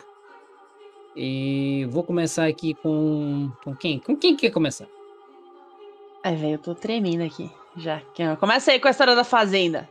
E 1.15 1.87
vou 1.89 2.03
começar 2.03 2.45
aqui 2.45 2.73
com. 2.75 3.49
Com 3.63 3.75
quem? 3.75 3.99
Com 3.99 4.15
quem 4.15 4.35
quer 4.35 4.51
começar? 4.51 4.87
Ai, 6.23 6.35
velho, 6.35 6.53
eu 6.55 6.59
tô 6.59 6.75
tremendo 6.75 7.23
aqui. 7.23 7.49
Já. 7.77 8.01
Começa 8.39 8.71
aí 8.71 8.79
com 8.79 8.87
a 8.87 8.91
história 8.91 9.15
da 9.15 9.23
Fazenda. 9.23 9.87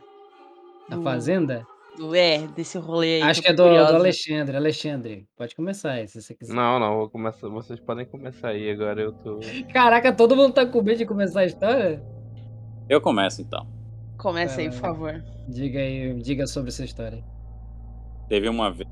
A 0.89 0.95
Do- 0.95 1.03
Fazenda? 1.03 1.65
É, 2.13 2.39
desse 2.47 2.77
rolê 2.77 3.15
aí. 3.15 3.21
Acho 3.21 3.41
que 3.41 3.47
eu 3.47 3.53
é 3.53 3.55
do, 3.55 3.63
do. 3.63 3.95
Alexandre. 3.95 4.57
Alexandre, 4.57 5.27
pode 5.37 5.55
começar 5.55 5.91
aí, 5.91 6.07
se 6.07 6.21
você 6.21 6.33
quiser. 6.33 6.53
Não, 6.53 6.79
não, 6.79 6.97
vou 6.97 7.09
começar. 7.09 7.47
Vocês 7.47 7.79
podem 7.79 8.05
começar 8.05 8.49
aí, 8.49 8.69
agora 8.69 9.01
eu 9.01 9.13
tô. 9.13 9.39
Caraca, 9.71 10.13
todo 10.13 10.35
mundo 10.35 10.53
tá 10.53 10.65
com 10.65 10.81
medo 10.81 10.97
de 10.97 11.05
começar 11.05 11.41
a 11.41 11.45
história? 11.45 12.03
Eu 12.89 12.99
começo 12.99 13.41
então. 13.41 13.67
Começa 14.17 14.61
aí, 14.61 14.69
por 14.69 14.79
favor. 14.79 15.23
Diga 15.47 15.79
aí, 15.79 16.13
diga 16.21 16.47
sobre 16.47 16.69
essa 16.69 16.83
história. 16.83 17.23
Teve 18.27 18.49
uma 18.49 18.71
vez 18.71 18.89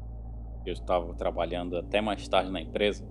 que 0.64 0.70
eu 0.70 0.74
estava 0.74 1.14
trabalhando 1.14 1.78
até 1.78 2.02
mais 2.02 2.28
tarde 2.28 2.52
na 2.52 2.62
empresa. 2.62 3.06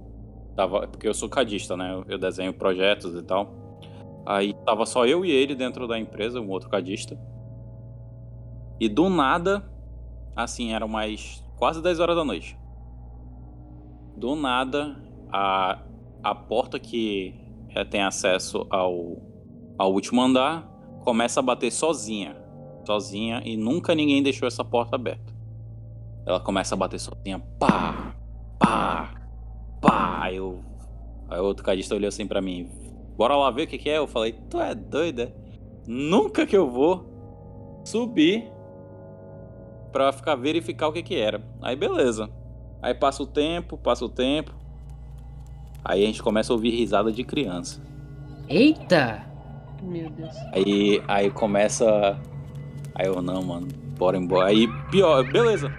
Tava, 0.56 0.86
porque 0.86 1.08
eu 1.08 1.14
sou 1.14 1.28
cadista, 1.28 1.76
né? 1.76 1.92
Eu, 1.92 2.04
eu 2.08 2.18
desenho 2.18 2.52
projetos 2.52 3.14
e 3.14 3.22
tal. 3.22 3.62
Aí 4.24 4.54
tava 4.64 4.86
só 4.86 5.06
eu 5.06 5.24
e 5.24 5.30
ele 5.30 5.54
dentro 5.54 5.88
da 5.88 5.98
empresa, 5.98 6.40
um 6.40 6.50
outro 6.50 6.68
cadista. 6.68 7.18
E 8.78 8.88
do 8.88 9.08
nada, 9.08 9.64
assim, 10.34 10.72
eram 10.72 10.88
mais 10.88 11.44
quase 11.56 11.82
10 11.82 12.00
horas 12.00 12.16
da 12.16 12.24
noite. 12.24 12.58
Do 14.16 14.34
nada, 14.34 14.96
a, 15.30 15.78
a 16.22 16.34
porta 16.34 16.78
que 16.78 17.34
eh, 17.74 17.84
tem 17.84 18.02
acesso 18.02 18.66
ao, 18.70 19.16
ao 19.78 19.92
último 19.92 20.20
andar 20.20 20.68
começa 21.02 21.40
a 21.40 21.42
bater 21.42 21.70
sozinha. 21.70 22.36
Sozinha 22.84 23.42
e 23.44 23.56
nunca 23.56 23.94
ninguém 23.94 24.22
deixou 24.22 24.46
essa 24.46 24.64
porta 24.64 24.96
aberta. 24.96 25.32
Ela 26.26 26.40
começa 26.40 26.74
a 26.74 26.78
bater 26.78 27.00
sozinha, 27.00 27.40
pá, 27.58 28.14
pá, 28.58 29.14
pá. 29.80 30.18
Aí, 30.22 30.36
eu, 30.36 30.60
aí 31.28 31.40
o 31.40 31.44
outro 31.44 31.64
cadista 31.64 31.94
olhou 31.94 32.08
assim 32.08 32.26
pra 32.26 32.40
mim, 32.40 32.68
bora 33.16 33.36
lá 33.36 33.50
ver 33.50 33.64
o 33.64 33.66
que, 33.66 33.78
que 33.78 33.90
é? 33.90 33.98
Eu 33.98 34.06
falei, 34.06 34.32
tu 34.48 34.60
é 34.60 34.74
doida? 34.74 35.34
Nunca 35.86 36.46
que 36.46 36.56
eu 36.56 36.70
vou 36.70 37.82
subir 37.84 38.50
pra 39.92 40.12
ficar 40.12 40.34
verificar 40.34 40.88
o 40.88 40.92
que 40.92 41.02
que 41.02 41.16
era. 41.16 41.42
Aí 41.60 41.76
beleza. 41.76 42.30
Aí 42.80 42.94
passa 42.94 43.22
o 43.22 43.26
tempo, 43.26 43.76
passa 43.76 44.04
o 44.04 44.08
tempo. 44.08 44.52
Aí 45.84 46.02
a 46.02 46.06
gente 46.06 46.22
começa 46.22 46.52
a 46.52 46.54
ouvir 46.54 46.70
risada 46.70 47.12
de 47.12 47.22
criança. 47.22 47.80
Eita! 48.48 49.24
Meu 49.82 50.08
Deus. 50.10 50.34
Aí, 50.52 51.02
aí 51.08 51.30
começa. 51.30 52.18
Aí 52.94 53.06
eu, 53.06 53.20
não, 53.20 53.42
mano, 53.42 53.68
bora 53.98 54.16
embora. 54.16 54.48
Aí, 54.48 54.66
pior, 54.90 55.24
beleza. 55.30 55.72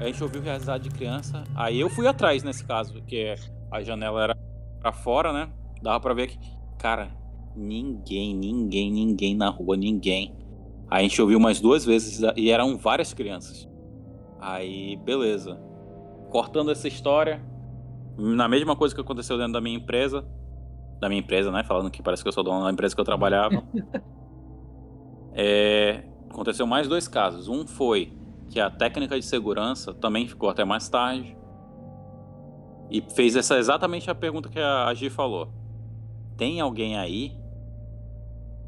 A 0.00 0.06
gente 0.06 0.22
ouviu 0.22 0.42
risada 0.42 0.80
de 0.80 0.90
criança. 0.90 1.44
Aí 1.54 1.80
eu 1.80 1.88
fui 1.88 2.06
atrás 2.06 2.42
nesse 2.42 2.64
caso, 2.64 2.92
porque 2.92 3.34
a 3.70 3.82
janela 3.82 4.22
era 4.22 4.36
pra 4.80 4.92
fora, 4.92 5.32
né? 5.32 5.48
Dava 5.82 6.00
pra 6.00 6.14
ver 6.14 6.28
que. 6.28 6.38
Cara, 6.78 7.10
ninguém, 7.54 8.34
ninguém, 8.34 8.90
ninguém 8.90 9.36
na 9.36 9.48
rua, 9.48 9.76
ninguém. 9.76 10.34
Aí 10.92 11.06
a 11.06 11.08
gente 11.08 11.22
ouviu 11.22 11.38
umas 11.38 11.58
duas 11.58 11.86
vezes 11.86 12.20
e 12.36 12.50
eram 12.50 12.76
várias 12.76 13.14
crianças. 13.14 13.66
Aí, 14.38 14.94
beleza. 14.96 15.58
Cortando 16.28 16.70
essa 16.70 16.86
história, 16.86 17.42
na 18.18 18.46
mesma 18.46 18.76
coisa 18.76 18.94
que 18.94 19.00
aconteceu 19.00 19.38
dentro 19.38 19.54
da 19.54 19.60
minha 19.62 19.74
empresa, 19.74 20.22
da 21.00 21.08
minha 21.08 21.20
empresa, 21.20 21.50
né? 21.50 21.64
Falando 21.64 21.90
que 21.90 22.02
parece 22.02 22.22
que 22.22 22.28
eu 22.28 22.32
sou 22.32 22.44
dono 22.44 22.62
da 22.62 22.70
empresa 22.70 22.94
que 22.94 23.00
eu 23.00 23.06
trabalhava. 23.06 23.64
é, 25.32 26.04
aconteceu 26.28 26.66
mais 26.66 26.86
dois 26.86 27.08
casos. 27.08 27.48
Um 27.48 27.66
foi 27.66 28.12
que 28.50 28.60
a 28.60 28.68
técnica 28.68 29.18
de 29.18 29.24
segurança 29.24 29.94
também 29.94 30.28
ficou 30.28 30.50
até 30.50 30.62
mais 30.62 30.90
tarde 30.90 31.34
e 32.90 33.00
fez 33.00 33.34
essa 33.34 33.56
exatamente 33.56 34.10
a 34.10 34.14
pergunta 34.14 34.50
que 34.50 34.58
a 34.58 34.92
Gi 34.92 35.08
falou. 35.08 35.48
Tem 36.36 36.60
alguém 36.60 36.98
aí? 36.98 37.41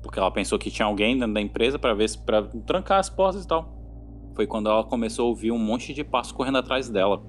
Porque 0.05 0.19
ela 0.19 0.31
pensou 0.31 0.59
que 0.59 0.71
tinha 0.71 0.85
alguém 0.85 1.19
dentro 1.19 1.33
da 1.33 1.41
empresa 1.41 1.79
para 1.79 1.95
ver 1.95 2.09
se 2.11 2.19
para 2.19 2.43
trancar 2.67 3.01
as 3.01 3.09
portas 3.09 3.43
e 3.43 3.49
tal. 3.49 3.73
Foi 4.35 4.47
quando 4.47 4.69
ela 4.69 4.85
começou 4.85 5.25
a 5.25 5.29
ouvir 5.31 5.51
um 5.51 5.59
monte 5.59 5.95
de 5.95 6.05
passos 6.05 6.31
correndo 6.31 6.59
atrás 6.59 6.91
dela. 6.91 7.23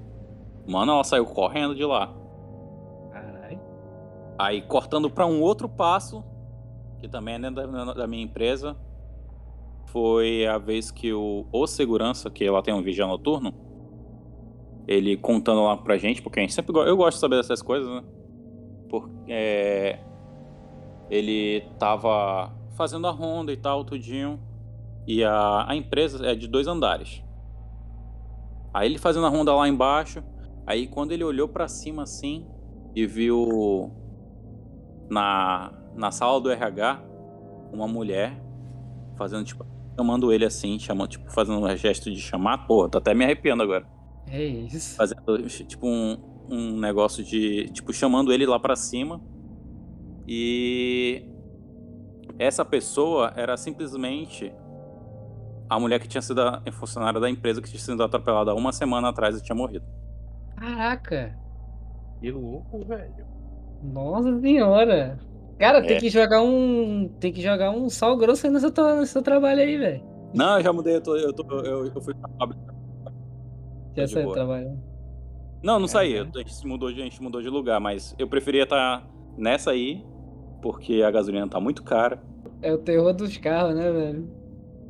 Mano, 0.68 0.92
ela 0.92 1.04
saiu 1.06 1.26
correndo 1.26 1.74
de 1.74 1.86
lá. 1.86 2.14
Caralho. 3.14 3.60
Aí 4.38 4.62
cortando 4.62 5.10
para 5.10 5.26
um 5.26 5.42
outro 5.42 5.70
passo, 5.70 6.22
que 7.00 7.08
também 7.08 7.36
é 7.36 7.40
dentro 7.40 7.72
da, 7.72 7.94
da 7.94 8.08
minha 8.08 8.24
empresa, 8.24 8.76
foi 9.86 10.46
a 10.46 10.58
vez 10.58 10.92
que 10.92 11.14
o, 11.14 11.48
o 11.54 11.66
segurança, 11.68 12.30
que 12.30 12.44
ela 12.44 12.62
tem 12.62 12.74
um 12.74 12.82
vigia 12.82 13.08
noturno, 13.08 13.54
ele 14.86 15.16
contando 15.16 15.64
lá 15.64 15.78
pra 15.78 15.98
gente, 15.98 16.22
porque 16.22 16.40
a 16.40 16.42
gente 16.42 16.54
sempre 16.54 16.78
eu 16.78 16.98
gosto 16.98 17.16
de 17.16 17.22
saber 17.22 17.38
dessas 17.38 17.62
coisas, 17.62 17.90
né? 17.90 18.04
Porque 18.90 19.32
é, 19.32 20.00
ele 21.10 21.62
tava 21.80 22.52
fazendo 22.76 23.08
a 23.08 23.12
ronda 23.12 23.52
e 23.52 23.58
tal, 23.58 23.84
tudinho. 23.84 24.40
E 25.08 25.24
a, 25.24 25.66
a 25.68 25.76
empresa 25.76 26.26
é 26.26 26.36
de 26.36 26.48
dois 26.48 26.68
andares. 26.68 27.24
Aí 28.74 28.88
ele 28.90 28.98
fazendo 28.98 29.26
a 29.26 29.30
ronda 29.30 29.54
lá 29.54 29.68
embaixo, 29.68 30.24
aí 30.68 30.88
quando 30.88 31.12
ele 31.12 31.24
olhou 31.24 31.48
pra 31.48 31.68
cima 31.68 32.04
assim 32.04 32.46
e 32.94 33.06
viu 33.06 33.92
na, 35.10 35.72
na 35.96 36.12
sala 36.12 36.42
do 36.42 36.52
RH 36.52 37.02
uma 37.72 37.88
mulher 37.88 38.42
fazendo 39.16 39.46
tipo 39.46 39.66
chamando 39.98 40.34
ele 40.34 40.44
assim, 40.44 40.78
chamando, 40.78 41.08
tipo 41.08 41.32
fazendo 41.32 41.58
um 41.60 41.76
gesto 41.78 42.12
de 42.12 42.20
chamar, 42.20 42.68
porra, 42.68 42.90
tô 42.90 42.98
até 42.98 43.14
me 43.14 43.24
arrepiando 43.24 43.64
agora. 43.64 43.88
É 44.28 44.44
isso. 44.44 44.98
Fazendo 44.98 45.48
tipo 45.48 45.88
um, 45.88 46.18
um 46.50 46.78
negócio 46.78 47.24
de 47.24 47.70
tipo 47.70 47.94
chamando 47.94 48.34
ele 48.34 48.46
lá 48.46 48.60
pra 48.60 48.76
cima. 48.76 49.22
E 50.28 51.24
essa 52.40 52.64
pessoa 52.66 53.32
era 53.36 53.56
simplesmente 53.58 54.54
a 55.70 55.80
mulher 55.80 56.00
que 56.00 56.08
tinha 56.08 56.22
sido 56.22 56.42
a 56.42 56.62
funcionária 56.72 57.20
da 57.20 57.30
empresa 57.30 57.62
que 57.62 57.70
tinha 57.70 57.80
sido 57.80 58.04
atropelada 58.04 58.54
uma 58.54 58.72
semana 58.72 59.10
atrás 59.10 59.38
e 59.38 59.44
tinha 59.44 59.56
morrido. 59.56 59.86
Caraca. 60.56 61.38
Que 62.20 62.32
louco, 62.32 62.86
velho. 62.86 63.26
Nossa 63.84 64.40
senhora. 64.40 65.20
Cara, 65.58 65.82
tem 65.82 65.98
É. 65.98 66.00
que 66.00 66.10
jogar 66.10 66.42
um. 66.42 67.08
Tem 67.20 67.32
que 67.32 67.42
jogar 67.42 67.72
um 67.72 67.90
sal 67.90 68.18
grosso 68.18 68.46
aí 68.46 68.52
no 68.52 68.60
seu, 68.60 68.72
no 68.72 69.06
seu 69.06 69.22
trabalho 69.22 69.62
aí, 69.62 69.78
velho. 69.78 70.04
Não, 70.34 70.58
eu 70.58 70.64
já 70.64 70.74
mudei, 70.74 70.96
eu, 70.98 71.02
tô, 71.02 71.16
eu, 71.16 71.34
tô, 71.34 71.44
eu, 71.62 71.86
eu 71.88 72.02
fui 72.02 72.14
pra 72.14 72.30
fábrica. 72.38 72.76
Já 73.96 74.08
saiu 74.08 74.32
trabalhando. 74.32 74.84
Não, 75.64 75.80
não 75.80 75.88
saí, 75.88 76.18
Aham. 76.18 76.30
eu- 76.36 76.42
a 76.42 76.44
gente 76.48 76.68
mudou 76.68 76.92
de, 76.92 77.00
a 77.02 77.04
gente 77.06 77.22
mudou 77.24 77.42
de 77.42 77.50
lugar, 77.50 77.80
mas 77.80 78.14
eu 78.20 78.28
preferia 78.28 78.64
estar 78.64 79.08
nessa 79.38 79.72
aí, 79.72 80.06
porque 80.66 81.04
a 81.04 81.12
gasolina 81.12 81.48
tá 81.50 81.60
muito 81.60 81.84
cara. 81.84 82.26
É 82.62 82.74
o 82.74 82.78
terror 82.78 83.14
dos 83.14 83.38
carros, 83.38 83.76
né, 83.76 83.92
velho? 83.92 84.34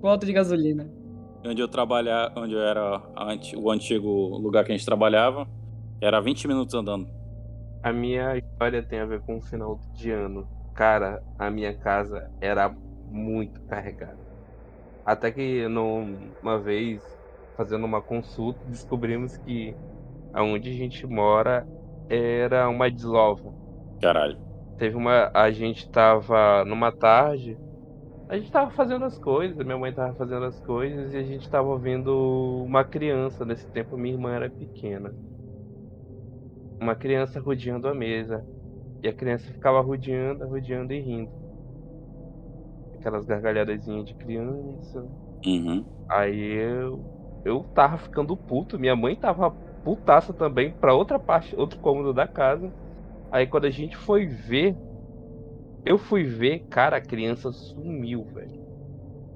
Falta 0.01 0.25
de 0.25 0.33
gasolina. 0.33 0.93
Onde 1.45 1.61
eu 1.61 1.67
trabalhar, 1.69 2.33
onde 2.35 2.53
eu 2.55 2.61
era 2.61 3.01
anti- 3.17 3.55
o 3.55 3.69
antigo 3.71 4.09
lugar 4.37 4.65
que 4.65 4.71
a 4.71 4.75
gente 4.77 4.85
trabalhava, 4.85 5.47
era 6.01 6.19
20 6.21 6.47
minutos 6.47 6.73
andando. 6.75 7.09
A 7.81 7.93
minha 7.93 8.37
história 8.37 8.83
tem 8.83 8.99
a 8.99 9.05
ver 9.05 9.21
com 9.23 9.37
o 9.37 9.41
final 9.41 9.79
de 9.93 10.11
ano. 10.11 10.49
Cara, 10.73 11.23
a 11.37 11.49
minha 11.51 11.77
casa 11.77 12.29
era 12.41 12.75
muito 13.07 13.61
carregada. 13.67 14.19
Até 15.05 15.31
que 15.31 15.67
num- 15.69 16.35
uma 16.41 16.61
vez, 16.61 17.17
fazendo 17.57 17.85
uma 17.85 18.01
consulta, 18.03 18.61
descobrimos 18.65 19.37
que 19.37 19.77
aonde 20.33 20.69
a 20.71 20.73
gente 20.73 21.07
mora 21.07 21.67
era 22.09 22.69
uma 22.69 22.91
deslova. 22.91 23.55
Caralho. 23.99 24.39
Teve 24.77 24.95
uma. 24.95 25.31
A 25.33 25.51
gente 25.51 25.89
tava 25.89 26.65
numa 26.65 26.91
tarde. 26.91 27.57
A 28.27 28.37
gente 28.37 28.51
tava 28.51 28.71
fazendo 28.71 29.05
as 29.05 29.19
coisas, 29.19 29.55
minha 29.63 29.77
mãe 29.77 29.93
tava 29.93 30.15
fazendo 30.15 30.45
as 30.45 30.59
coisas 30.61 31.13
e 31.13 31.17
a 31.17 31.23
gente 31.23 31.47
tava 31.49 31.67
ouvindo 31.67 32.63
uma 32.65 32.83
criança. 32.83 33.45
Nesse 33.45 33.67
tempo 33.67 33.95
minha 33.95 34.15
irmã 34.15 34.31
era 34.31 34.49
pequena. 34.49 35.13
Uma 36.79 36.95
criança 36.95 37.39
rodeando 37.39 37.87
a 37.87 37.93
mesa. 37.93 38.43
E 39.03 39.07
a 39.07 39.13
criança 39.13 39.51
ficava 39.51 39.79
rodeando, 39.79 40.47
rodeando 40.47 40.91
e 40.91 40.99
rindo. 40.99 41.31
Aquelas 42.97 43.25
gargalhadazinhas 43.25 44.05
de 44.05 44.15
criança. 44.15 45.05
Uhum. 45.45 45.85
Aí 46.09 46.53
eu, 46.53 46.99
eu 47.45 47.63
tava 47.75 47.97
ficando 47.97 48.35
puto, 48.35 48.79
minha 48.79 48.95
mãe 48.95 49.15
tava 49.15 49.51
putaça 49.83 50.33
também 50.33 50.71
pra 50.71 50.95
outra 50.95 51.19
parte, 51.19 51.55
outro 51.55 51.79
cômodo 51.79 52.11
da 52.11 52.27
casa. 52.27 52.73
Aí 53.35 53.47
quando 53.47 53.65
a 53.65 53.69
gente 53.71 53.95
foi 53.97 54.25
ver, 54.27 54.75
eu 55.85 55.97
fui 55.97 56.23
ver, 56.23 56.65
cara, 56.69 56.97
a 56.97 57.01
criança 57.01 57.51
sumiu, 57.51 58.25
velho. 58.33 58.51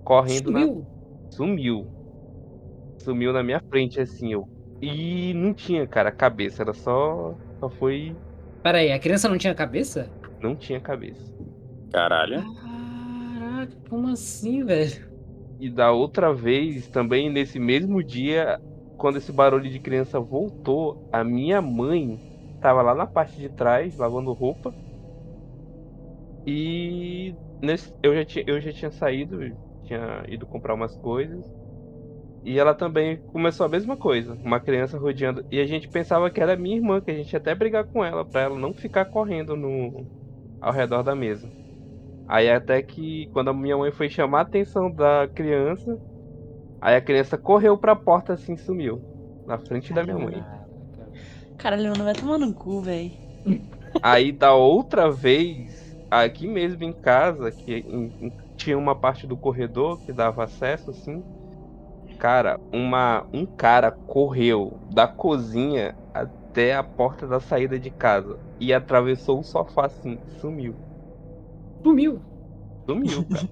Correndo 0.03 0.51
na 0.51 0.67
Sumiu. 0.67 0.88
sumiu. 1.31 1.91
Sumiu 2.97 3.33
na 3.33 3.43
minha 3.43 3.62
frente 3.69 3.99
assim, 3.99 4.33
eu. 4.33 4.47
E 4.81 5.33
não 5.33 5.53
tinha, 5.53 5.88
cara, 5.88 6.12
cabeça, 6.12 6.62
era 6.63 6.73
só 6.73 7.38
só 7.59 7.69
foi 7.69 8.17
Pera 8.63 8.77
aí, 8.79 8.91
a 8.91 8.99
criança 8.99 9.27
não 9.29 9.38
tinha 9.38 9.53
cabeça? 9.55 10.13
não 10.39 10.55
tinha 10.57 10.81
cabeça. 10.81 11.23
Caralho. 11.91 12.47
Caraca, 12.62 13.75
como 13.89 14.07
assim, 14.09 14.63
velho? 14.65 15.07
E 15.59 15.69
da 15.69 15.91
outra 15.91 16.33
vez, 16.33 16.89
também 16.89 17.29
nesse 17.29 17.59
mesmo 17.59 18.03
dia, 18.03 18.57
quando 18.97 19.17
esse 19.17 19.31
barulho 19.31 19.69
de 19.69 19.79
criança 19.79 20.19
voltou, 20.19 20.97
a 21.12 21.23
minha 21.23 21.62
mãe 21.62 22.19
tava 22.60 22.82
lá 22.82 22.95
na 22.95 23.08
parte 23.08 23.39
de 23.41 23.50
trás, 23.50 23.98
lavando 23.98 24.34
roupa. 24.34 24.76
E 26.45 27.38
nesse- 27.62 27.93
eu, 28.04 28.15
já 28.15 28.26
tinha, 28.26 28.43
eu 28.48 28.60
já 28.62 28.74
tinha 28.74 28.91
saído, 28.91 29.38
tinha 29.84 30.24
ido 30.28 30.48
comprar 30.48 30.74
umas 30.74 30.95
coisas. 30.98 31.52
E 32.43 32.58
ela 32.60 32.76
também 32.76 33.22
começou 33.28 33.65
a 33.65 33.69
mesma 33.69 33.98
coisa, 33.98 34.39
uma 34.43 34.60
criança 34.62 34.98
rodeando. 34.98 35.45
E 35.52 35.60
a 35.60 35.65
gente 35.65 35.89
pensava 35.89 36.32
que 36.32 36.41
era 36.41 36.56
minha 36.58 36.78
irmã, 36.78 37.02
que 37.02 37.12
a 37.12 37.15
gente 37.15 37.34
ia 37.34 37.39
até 37.39 37.56
brigar 37.56 37.86
com 37.88 38.04
ela, 38.04 38.26
pra 38.26 38.41
ela 38.41 38.58
não 38.60 38.74
ficar 38.74 39.06
correndo 39.06 39.56
no, 39.58 40.08
ao 40.62 40.74
redor 40.74 41.04
da 41.04 41.15
mesa. 41.15 41.54
Aí 42.28 42.50
até 42.52 42.82
que 42.84 43.28
quando 43.30 43.50
a 43.50 43.54
minha 43.54 43.78
mãe 43.78 43.91
foi 43.91 44.10
chamar 44.10 44.39
a 44.39 44.43
atenção 44.43 44.91
da 44.93 45.28
criança, 45.30 46.00
aí 46.82 46.95
a 46.95 47.02
criança 47.02 47.38
correu 47.38 47.78
pra 47.80 47.95
porta 47.95 48.34
assim 48.34 48.54
e 48.56 48.58
sumiu. 48.60 49.06
Na 49.45 49.60
frente 49.60 49.93
da 49.93 50.04
minha 50.04 50.19
mãe. 50.19 50.48
Caralho, 51.60 51.95
não 51.95 52.06
vai 52.06 52.15
tomar 52.15 52.38
no 52.39 52.54
cu, 52.56 52.82
velho. 52.82 53.15
Aí 54.02 54.32
da 54.32 54.54
outra 54.54 55.12
vez, 55.12 55.98
aqui 56.10 56.48
mesmo 56.48 56.84
em 56.84 56.93
casa, 56.93 57.52
que 57.52 57.74
em- 57.88 58.13
em- 58.19 58.36
tinha 58.58 58.78
uma 58.78 58.95
parte 59.00 59.28
do 59.28 59.38
corredor 59.38 60.00
que 60.02 60.13
dava 60.13 60.43
acesso 60.43 60.91
assim. 60.91 61.26
Cara, 62.17 62.60
uma, 62.74 63.28
um 63.34 63.45
cara 63.48 63.91
correu 64.06 64.80
da 64.89 65.08
cozinha 65.08 65.95
até 66.13 66.76
a 66.76 66.84
porta 66.84 67.28
da 67.28 67.39
saída 67.39 67.80
de 67.80 67.91
casa 67.91 68.39
e 68.60 68.74
atravessou 68.74 69.39
o 69.41 69.43
sofá 69.43 69.86
assim, 69.88 70.22
sumiu. 70.28 70.80
Sumiu. 71.84 72.26
Sumiu, 72.88 73.26
cara. 73.30 73.50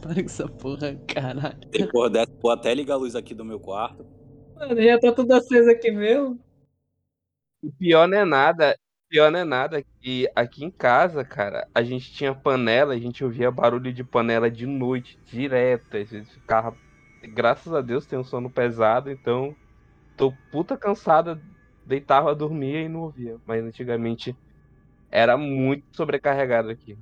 Para 0.00 0.14
com 0.16 0.20
essa 0.22 0.48
porra, 0.48 1.00
caralho. 1.06 1.58
Depois 1.72 2.10
dessa, 2.10 2.32
vou 2.42 2.50
até 2.52 2.74
ligar 2.74 2.94
a 2.94 2.96
luz 2.96 3.14
aqui 3.14 3.34
do 3.34 3.44
meu 3.44 3.60
quarto. 3.60 4.06
Mano, 4.56 4.82
já 4.82 4.98
tá 4.98 5.12
tudo 5.14 5.32
aceso 5.32 5.70
aqui 5.70 5.90
mesmo. 5.92 6.43
O 7.64 7.72
pior 7.72 8.06
não 8.06 8.18
é 8.18 8.24
nada, 8.26 8.76
pior 9.08 9.32
não 9.32 9.38
é 9.38 9.44
nada 9.44 9.82
que 10.00 10.28
aqui 10.36 10.66
em 10.66 10.70
casa, 10.70 11.24
cara, 11.24 11.66
a 11.74 11.82
gente 11.82 12.12
tinha 12.12 12.34
panela, 12.34 12.92
a 12.92 12.98
gente 12.98 13.24
ouvia 13.24 13.50
barulho 13.50 13.90
de 13.90 14.04
panela 14.04 14.50
de 14.50 14.66
noite, 14.66 15.18
direto, 15.24 15.96
a 15.96 16.04
gente 16.04 16.30
ficava, 16.30 16.76
graças 17.32 17.72
a 17.72 17.80
Deus 17.80 18.04
tem 18.04 18.18
um 18.18 18.24
sono 18.24 18.50
pesado, 18.50 19.10
então 19.10 19.56
tô 20.14 20.30
puta 20.52 20.76
cansada, 20.76 21.40
deitava, 21.86 22.34
dormia 22.34 22.82
e 22.82 22.88
não 22.88 23.00
ouvia, 23.00 23.38
mas 23.46 23.64
antigamente 23.64 24.36
era 25.10 25.38
muito 25.38 25.86
sobrecarregado 25.96 26.68
aqui. 26.68 26.98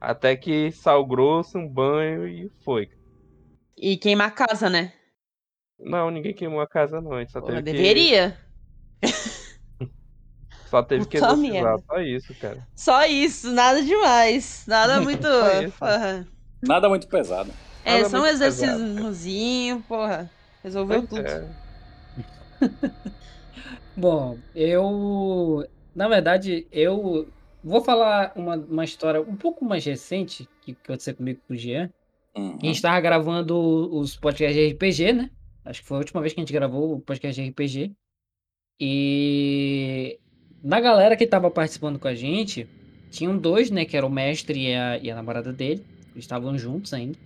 Até 0.00 0.36
que 0.36 0.72
sal 0.72 1.06
grosso, 1.06 1.58
um 1.58 1.68
banho 1.68 2.26
e 2.26 2.50
foi. 2.64 2.88
E 3.76 3.96
queimar 3.96 4.28
a 4.28 4.32
casa, 4.32 4.68
né? 4.68 4.92
Não, 5.78 6.10
ninguém 6.10 6.34
queimou 6.34 6.60
a 6.60 6.66
casa 6.66 7.00
não, 7.00 7.12
a 7.12 7.20
gente 7.20 7.30
só 7.30 7.40
Porra, 7.40 7.62
teve 7.62 7.70
que, 7.70 7.76
deveria. 7.76 8.45
Só 10.68 10.82
teve 10.82 11.06
que 11.06 11.20
merda. 11.20 11.82
só 11.86 12.00
isso, 12.00 12.34
cara. 12.34 12.66
Só 12.74 13.06
isso, 13.06 13.52
nada 13.52 13.82
demais. 13.82 14.64
Nada 14.66 15.00
muito. 15.02 15.26
Só 15.26 15.70
porra. 15.78 16.26
Nada 16.62 16.88
muito 16.88 17.06
pesado. 17.08 17.50
É, 17.84 17.98
Nada 17.98 18.08
só 18.08 18.22
um 18.22 18.26
exercíciozinho, 18.26 19.80
porra. 19.86 20.30
Resolveu 20.62 21.06
Pois 21.06 21.22
tudo. 21.22 21.28
é. 21.28 21.48
Bom, 23.96 24.38
eu. 24.54 25.64
Na 25.94 26.08
verdade, 26.08 26.66
eu 26.70 27.28
vou 27.62 27.80
falar 27.82 28.32
uma, 28.36 28.56
uma 28.56 28.84
história 28.84 29.20
um 29.20 29.36
pouco 29.36 29.64
mais 29.64 29.84
recente 29.84 30.48
que 30.60 30.74
que 30.74 30.80
aconteceu 30.84 31.14
comigo 31.14 31.40
com 31.46 31.54
o 31.54 31.56
Jean. 31.56 31.90
Uhum. 32.36 32.58
A 32.62 32.66
gente 32.66 32.82
tava 32.82 33.00
gravando 33.00 33.56
os 33.96 34.16
podcasts 34.16 34.54
de 34.56 34.74
RPG, 34.74 35.12
né? 35.12 35.30
Acho 35.64 35.80
que 35.80 35.88
foi 35.88 35.96
a 35.96 36.00
última 36.00 36.20
vez 36.20 36.32
que 36.32 36.40
a 36.40 36.42
gente 36.42 36.52
gravou 36.52 36.94
o 36.94 37.00
podcast 37.00 37.40
de 37.40 37.48
RPG. 37.50 37.92
E 38.78 40.18
na 40.66 40.80
galera 40.80 41.16
que 41.16 41.26
tava 41.26 41.48
participando 41.48 41.96
com 41.96 42.08
a 42.08 42.14
gente, 42.14 42.66
tinham 43.08 43.38
dois, 43.38 43.70
né? 43.70 43.84
Que 43.84 43.96
era 43.96 44.04
o 44.04 44.10
mestre 44.10 44.58
e 44.68 44.74
a, 44.74 44.98
e 44.98 45.08
a 45.08 45.14
namorada 45.14 45.52
dele. 45.52 45.80
Eles 46.12 46.24
estavam 46.24 46.58
juntos 46.58 46.92
ainda. 46.92 47.16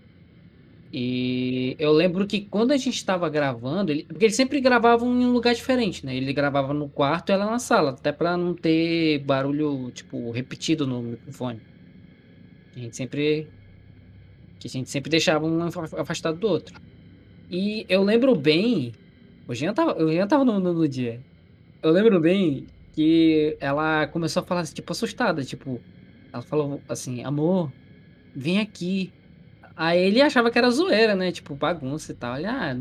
E 0.93 1.75
eu 1.79 1.91
lembro 1.93 2.27
que 2.27 2.43
quando 2.43 2.73
a 2.73 2.77
gente 2.77 2.97
estava 2.97 3.29
gravando, 3.31 3.93
ele, 3.93 4.03
porque 4.03 4.27
eles 4.27 4.37
sempre 4.37 4.61
gravavam 4.61 5.09
em 5.19 5.25
um 5.25 5.33
lugar 5.33 5.55
diferente, 5.55 6.05
né? 6.05 6.15
Ele 6.15 6.33
gravava 6.35 6.75
no 6.75 6.89
quarto 6.89 7.31
e 7.31 7.33
ela 7.33 7.47
na 7.47 7.59
sala, 7.59 7.93
até 7.93 8.13
pra 8.13 8.37
não 8.37 8.55
ter 8.55 9.21
barulho, 9.21 9.91
tipo, 9.93 10.31
repetido 10.33 10.87
no 10.87 11.01
microfone. 11.01 11.61
A 12.77 12.79
gente 12.79 12.95
sempre. 12.97 13.49
Que 14.59 14.67
a 14.67 14.71
gente 14.71 14.91
sempre 14.91 15.11
deixava 15.11 15.47
um 15.47 15.63
afa- 15.63 16.01
afastado 16.03 16.39
do 16.39 16.47
outro. 16.47 16.79
E 17.51 17.87
eu 17.89 18.03
lembro 18.03 18.35
bem. 18.37 18.93
O 19.49 19.55
Jean 19.55 19.73
tava, 19.73 19.97
o 20.03 20.13
Jean 20.13 20.27
tava 20.27 20.45
no, 20.45 20.61
no, 20.61 20.75
no 20.75 20.87
dia. 20.89 21.21
Eu 21.83 21.91
lembro 21.91 22.21
bem 22.21 22.67
que 22.93 23.57
ela 23.61 24.07
começou 24.09 24.43
a 24.43 24.47
falar, 24.47 24.61
assim, 24.63 24.75
tipo, 24.75 24.93
assustada. 24.93 25.45
Tipo, 25.45 25.81
ela 26.33 26.43
falou 26.43 26.81
assim: 26.89 27.25
amor, 27.25 27.73
vem 28.35 28.61
aqui. 28.61 29.13
Aí 29.77 29.99
ele 29.99 30.21
achava 30.21 30.51
que 30.51 30.59
era 30.59 30.71
zoeira, 30.71 31.15
né? 31.15 31.33
Tipo, 31.33 31.55
bagunça 31.55 32.13
e 32.13 32.15
tal. 32.15 32.37
Ele, 32.37 32.47
ah, 32.47 32.77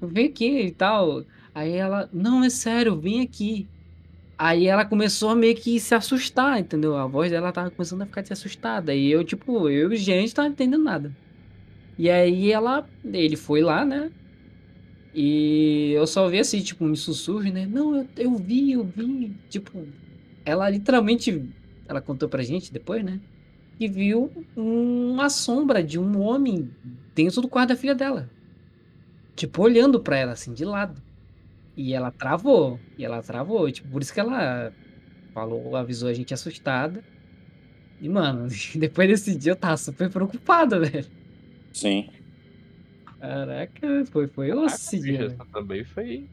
vem 0.00 0.26
aqui 0.26 0.60
e 0.66 0.70
tal. 0.70 1.24
Aí 1.54 1.72
ela, 1.72 2.08
não, 2.12 2.44
é 2.44 2.50
sério, 2.50 2.98
vem 2.98 3.20
aqui. 3.20 3.68
Aí 4.38 4.66
ela 4.66 4.84
começou 4.84 5.30
a 5.30 5.36
meio 5.36 5.54
que 5.54 5.78
se 5.78 5.94
assustar, 5.94 6.58
entendeu? 6.58 6.96
A 6.96 7.06
voz 7.06 7.30
dela 7.30 7.52
tava 7.52 7.70
começando 7.70 8.02
a 8.02 8.06
ficar 8.06 8.24
assustada. 8.30 8.94
E 8.94 9.10
eu, 9.10 9.22
tipo, 9.24 9.68
eu 9.68 9.92
e 9.92 9.94
o 9.94 9.96
gente 9.96 10.34
tava 10.34 10.48
entendendo 10.48 10.82
nada. 10.82 11.12
E 11.98 12.10
aí 12.10 12.50
ela, 12.50 12.88
ele 13.04 13.36
foi 13.36 13.60
lá, 13.60 13.84
né? 13.84 14.10
E 15.14 15.92
eu 15.92 16.06
só 16.06 16.28
vi 16.28 16.38
assim, 16.38 16.60
tipo, 16.60 16.84
um 16.84 16.94
sussurro, 16.94 17.42
né? 17.42 17.66
Não, 17.66 17.96
eu, 17.96 18.08
eu 18.16 18.36
vi, 18.36 18.72
eu 18.72 18.84
vi. 18.84 19.36
Tipo, 19.48 19.86
ela 20.44 20.70
literalmente, 20.70 21.48
ela 21.86 22.00
contou 22.00 22.28
pra 22.28 22.42
gente 22.42 22.72
depois, 22.72 23.04
né? 23.04 23.20
Que 23.78 23.88
viu 23.88 24.30
uma 24.56 25.28
sombra 25.28 25.82
de 25.82 25.98
um 25.98 26.20
homem 26.20 26.70
dentro 27.14 27.42
do 27.42 27.48
quarto 27.48 27.70
da 27.70 27.76
filha 27.76 27.94
dela. 27.94 28.30
Tipo, 29.36 29.62
olhando 29.62 30.00
pra 30.00 30.16
ela, 30.16 30.32
assim, 30.32 30.54
de 30.54 30.64
lado. 30.64 31.02
E 31.76 31.92
ela 31.92 32.10
travou. 32.10 32.78
E 32.96 33.04
ela 33.04 33.22
travou. 33.22 33.70
Tipo, 33.70 33.88
por 33.88 34.02
isso 34.02 34.14
que 34.14 34.20
ela 34.20 34.72
falou, 35.34 35.76
avisou 35.76 36.08
a 36.08 36.14
gente 36.14 36.32
assustada. 36.32 37.04
E, 38.00 38.08
mano, 38.08 38.48
depois 38.76 39.08
desse 39.08 39.34
dia 39.36 39.52
eu 39.52 39.56
tava 39.56 39.76
super 39.76 40.10
preocupado, 40.10 40.80
velho. 40.80 41.06
Sim. 41.72 42.08
Caraca, 43.22 44.04
foi, 44.10 44.26
foi 44.26 44.50
Ah, 44.50 44.66
essa 44.66 45.46
também 45.52 45.84
foi. 45.84 46.26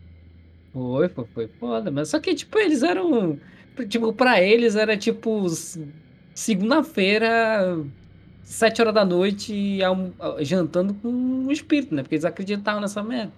Foi, 0.74 1.08
foi, 1.08 1.28
foi 1.28 1.48
foda. 1.60 1.92
Mas 1.92 2.10
só 2.10 2.20
que, 2.20 2.34
tipo, 2.34 2.58
eles 2.58 2.82
eram. 2.82 3.40
Tipo, 3.88 4.12
pra 4.12 4.42
eles 4.42 4.76
era 4.76 4.98
tipo. 4.98 5.46
Segunda-feira, 6.34 7.78
sete 8.42 8.82
horas 8.82 8.94
da 8.94 9.06
noite, 9.06 9.78
jantando 10.42 10.96
com 10.96 11.46
o 11.46 11.52
espírito, 11.52 11.94
né? 11.94 12.02
Porque 12.02 12.16
eles 12.16 12.26
acreditavam 12.26 12.82
nessa 12.82 13.04
merda. 13.04 13.32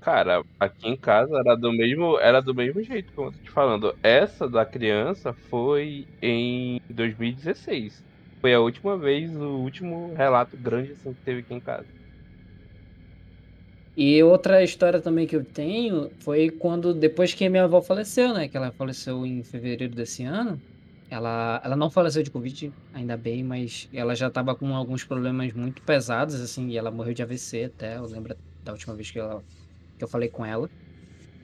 Cara, 0.00 0.42
aqui 0.60 0.88
em 0.88 0.96
casa 0.98 1.38
era 1.38 1.54
do 1.56 1.72
mesmo, 1.72 2.18
era 2.18 2.42
do 2.42 2.54
mesmo 2.54 2.82
jeito, 2.82 3.10
como 3.14 3.28
eu 3.28 3.32
tô 3.32 3.38
te 3.38 3.50
falando. 3.50 3.94
Essa 4.02 4.50
da 4.50 4.66
criança 4.66 5.32
foi 5.48 6.04
em 6.20 6.78
2016. 6.90 8.02
Foi 8.40 8.52
a 8.52 8.60
última 8.60 8.98
vez, 8.98 9.34
o 9.34 9.60
último 9.60 10.12
relato 10.14 10.58
grande 10.58 10.92
assim, 10.92 11.14
que 11.14 11.22
teve 11.22 11.40
aqui 11.40 11.54
em 11.54 11.60
casa. 11.60 11.86
E 13.94 14.22
outra 14.22 14.62
história 14.64 15.02
também 15.02 15.26
que 15.26 15.36
eu 15.36 15.44
tenho 15.44 16.14
foi 16.20 16.50
quando, 16.50 16.94
depois 16.94 17.34
que 17.34 17.48
minha 17.48 17.64
avó 17.64 17.82
faleceu, 17.82 18.32
né? 18.32 18.48
Que 18.48 18.56
ela 18.56 18.72
faleceu 18.72 19.26
em 19.26 19.42
fevereiro 19.44 19.94
desse 19.94 20.24
ano. 20.24 20.62
Ela, 21.10 21.60
ela 21.62 21.76
não 21.76 21.90
faleceu 21.90 22.22
de 22.22 22.30
Covid, 22.30 22.74
ainda 22.92 23.16
bem, 23.18 23.44
mas 23.44 23.86
ela 23.92 24.14
já 24.14 24.30
tava 24.30 24.56
com 24.56 24.74
alguns 24.74 25.04
problemas 25.04 25.52
muito 25.52 25.82
pesados, 25.82 26.34
assim, 26.40 26.68
e 26.70 26.76
ela 26.78 26.90
morreu 26.90 27.12
de 27.12 27.22
AVC 27.22 27.64
até, 27.64 27.98
eu 27.98 28.06
lembro 28.06 28.34
da 28.62 28.72
última 28.72 28.94
vez 28.96 29.10
que, 29.10 29.18
ela, 29.18 29.44
que 29.98 30.04
eu 30.04 30.08
falei 30.08 30.30
com 30.30 30.44
ela. 30.46 30.70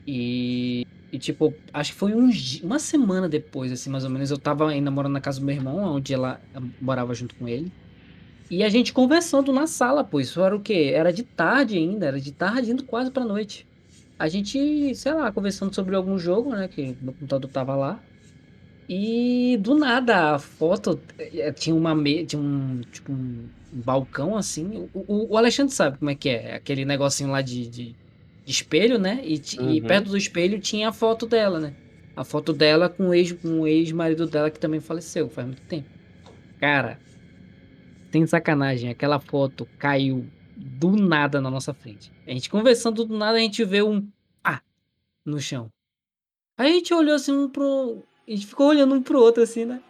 E, 0.05 0.83
e, 1.11 1.19
tipo, 1.19 1.61
acho 1.73 1.91
que 1.93 1.97
foi 1.99 2.11
di- 2.31 2.63
uma 2.63 2.79
semana 2.79 3.29
depois, 3.29 3.71
assim, 3.71 3.89
mais 3.89 4.03
ou 4.03 4.09
menos, 4.09 4.31
eu 4.31 4.39
tava 4.39 4.69
ainda 4.69 4.89
morando 4.91 5.13
na 5.13 5.21
casa 5.21 5.39
do 5.39 5.45
meu 5.45 5.55
irmão, 5.55 5.77
onde 5.77 6.13
ela 6.13 6.41
morava 6.79 7.13
junto 7.13 7.35
com 7.35 7.47
ele. 7.47 7.73
E 8.49 8.63
a 8.63 8.69
gente 8.69 8.91
conversando 8.93 9.53
na 9.53 9.67
sala, 9.67 10.03
pô, 10.03 10.19
isso 10.19 10.41
era 10.43 10.55
o 10.55 10.61
quê? 10.61 10.91
Era 10.95 11.13
de 11.13 11.23
tarde 11.23 11.77
ainda, 11.77 12.07
era 12.07 12.19
de 12.19 12.31
tarde 12.33 12.71
indo 12.71 12.85
quase 12.85 13.11
pra 13.11 13.23
noite. 13.25 13.67
A 14.17 14.27
gente, 14.27 14.93
sei 14.95 15.13
lá, 15.13 15.31
conversando 15.31 15.73
sobre 15.73 15.95
algum 15.95 16.17
jogo, 16.17 16.51
né, 16.55 16.67
que 16.67 16.95
meu 17.01 17.13
computador 17.13 17.49
tava 17.51 17.75
lá. 17.75 18.03
E 18.87 19.57
do 19.59 19.75
nada 19.77 20.35
a 20.35 20.39
foto 20.39 21.05
eh, 21.19 21.51
tinha 21.53 21.75
uma 21.75 21.95
me... 21.95 22.25
tinha 22.25 22.41
um 22.41 22.81
tipo 22.81 23.11
um 23.13 23.51
balcão 23.71 24.35
assim. 24.37 24.89
O, 24.93 25.33
o- 25.33 25.37
Alexandre 25.37 25.73
sabe 25.75 25.97
como 25.99 26.09
é 26.11 26.15
que 26.15 26.29
é, 26.29 26.55
aquele 26.55 26.85
negocinho 26.85 27.29
lá 27.31 27.41
de, 27.41 27.69
de, 27.69 27.93
de 28.45 28.51
espelho, 28.51 28.97
né? 28.99 29.21
E, 29.25 29.39
ti- 29.39 29.57
e 29.61 29.81
Uhum. 29.81 29.81
perto 29.81 30.09
do 30.09 30.17
espelho 30.17 30.59
tinha 30.59 30.89
a 30.89 30.93
foto 30.93 31.27
dela, 31.27 31.59
né? 31.59 31.77
A 32.15 32.23
foto 32.25 32.51
dela 32.53 32.89
com 32.89 33.09
o 33.09 33.13
ex 33.13 33.31
com 33.33 33.61
o 33.61 33.67
ex-marido 33.67 34.27
dela 34.27 34.51
que 34.51 34.59
também 34.59 34.79
faleceu 34.81 35.29
faz 35.29 35.47
muito 35.47 35.63
tempo. 35.63 35.89
Cara, 36.59 37.01
tem 38.11 38.25
sacanagem, 38.25 38.89
aquela 38.89 39.19
foto 39.19 39.67
caiu 39.77 40.25
do 40.55 40.91
nada 40.91 41.39
na 41.39 41.49
nossa 41.49 41.73
frente. 41.73 42.11
A 42.27 42.31
gente 42.31 42.49
conversando 42.49 43.05
do 43.05 43.17
nada, 43.17 43.37
a 43.37 43.41
gente 43.41 43.63
vê 43.63 43.81
um 43.81 44.07
pá 44.43 44.61
no 45.25 45.39
chão. 45.39 45.71
Aí 46.57 46.71
a 46.71 46.73
gente 46.73 46.93
olhou 46.93 47.15
assim 47.15 47.31
um 47.31 47.49
pro. 47.49 48.03
A 48.27 48.31
gente 48.31 48.45
ficou 48.45 48.67
olhando 48.67 48.93
um 48.93 49.01
pro 49.01 49.19
outro 49.19 49.41
assim, 49.41 49.65
né? 49.65 49.81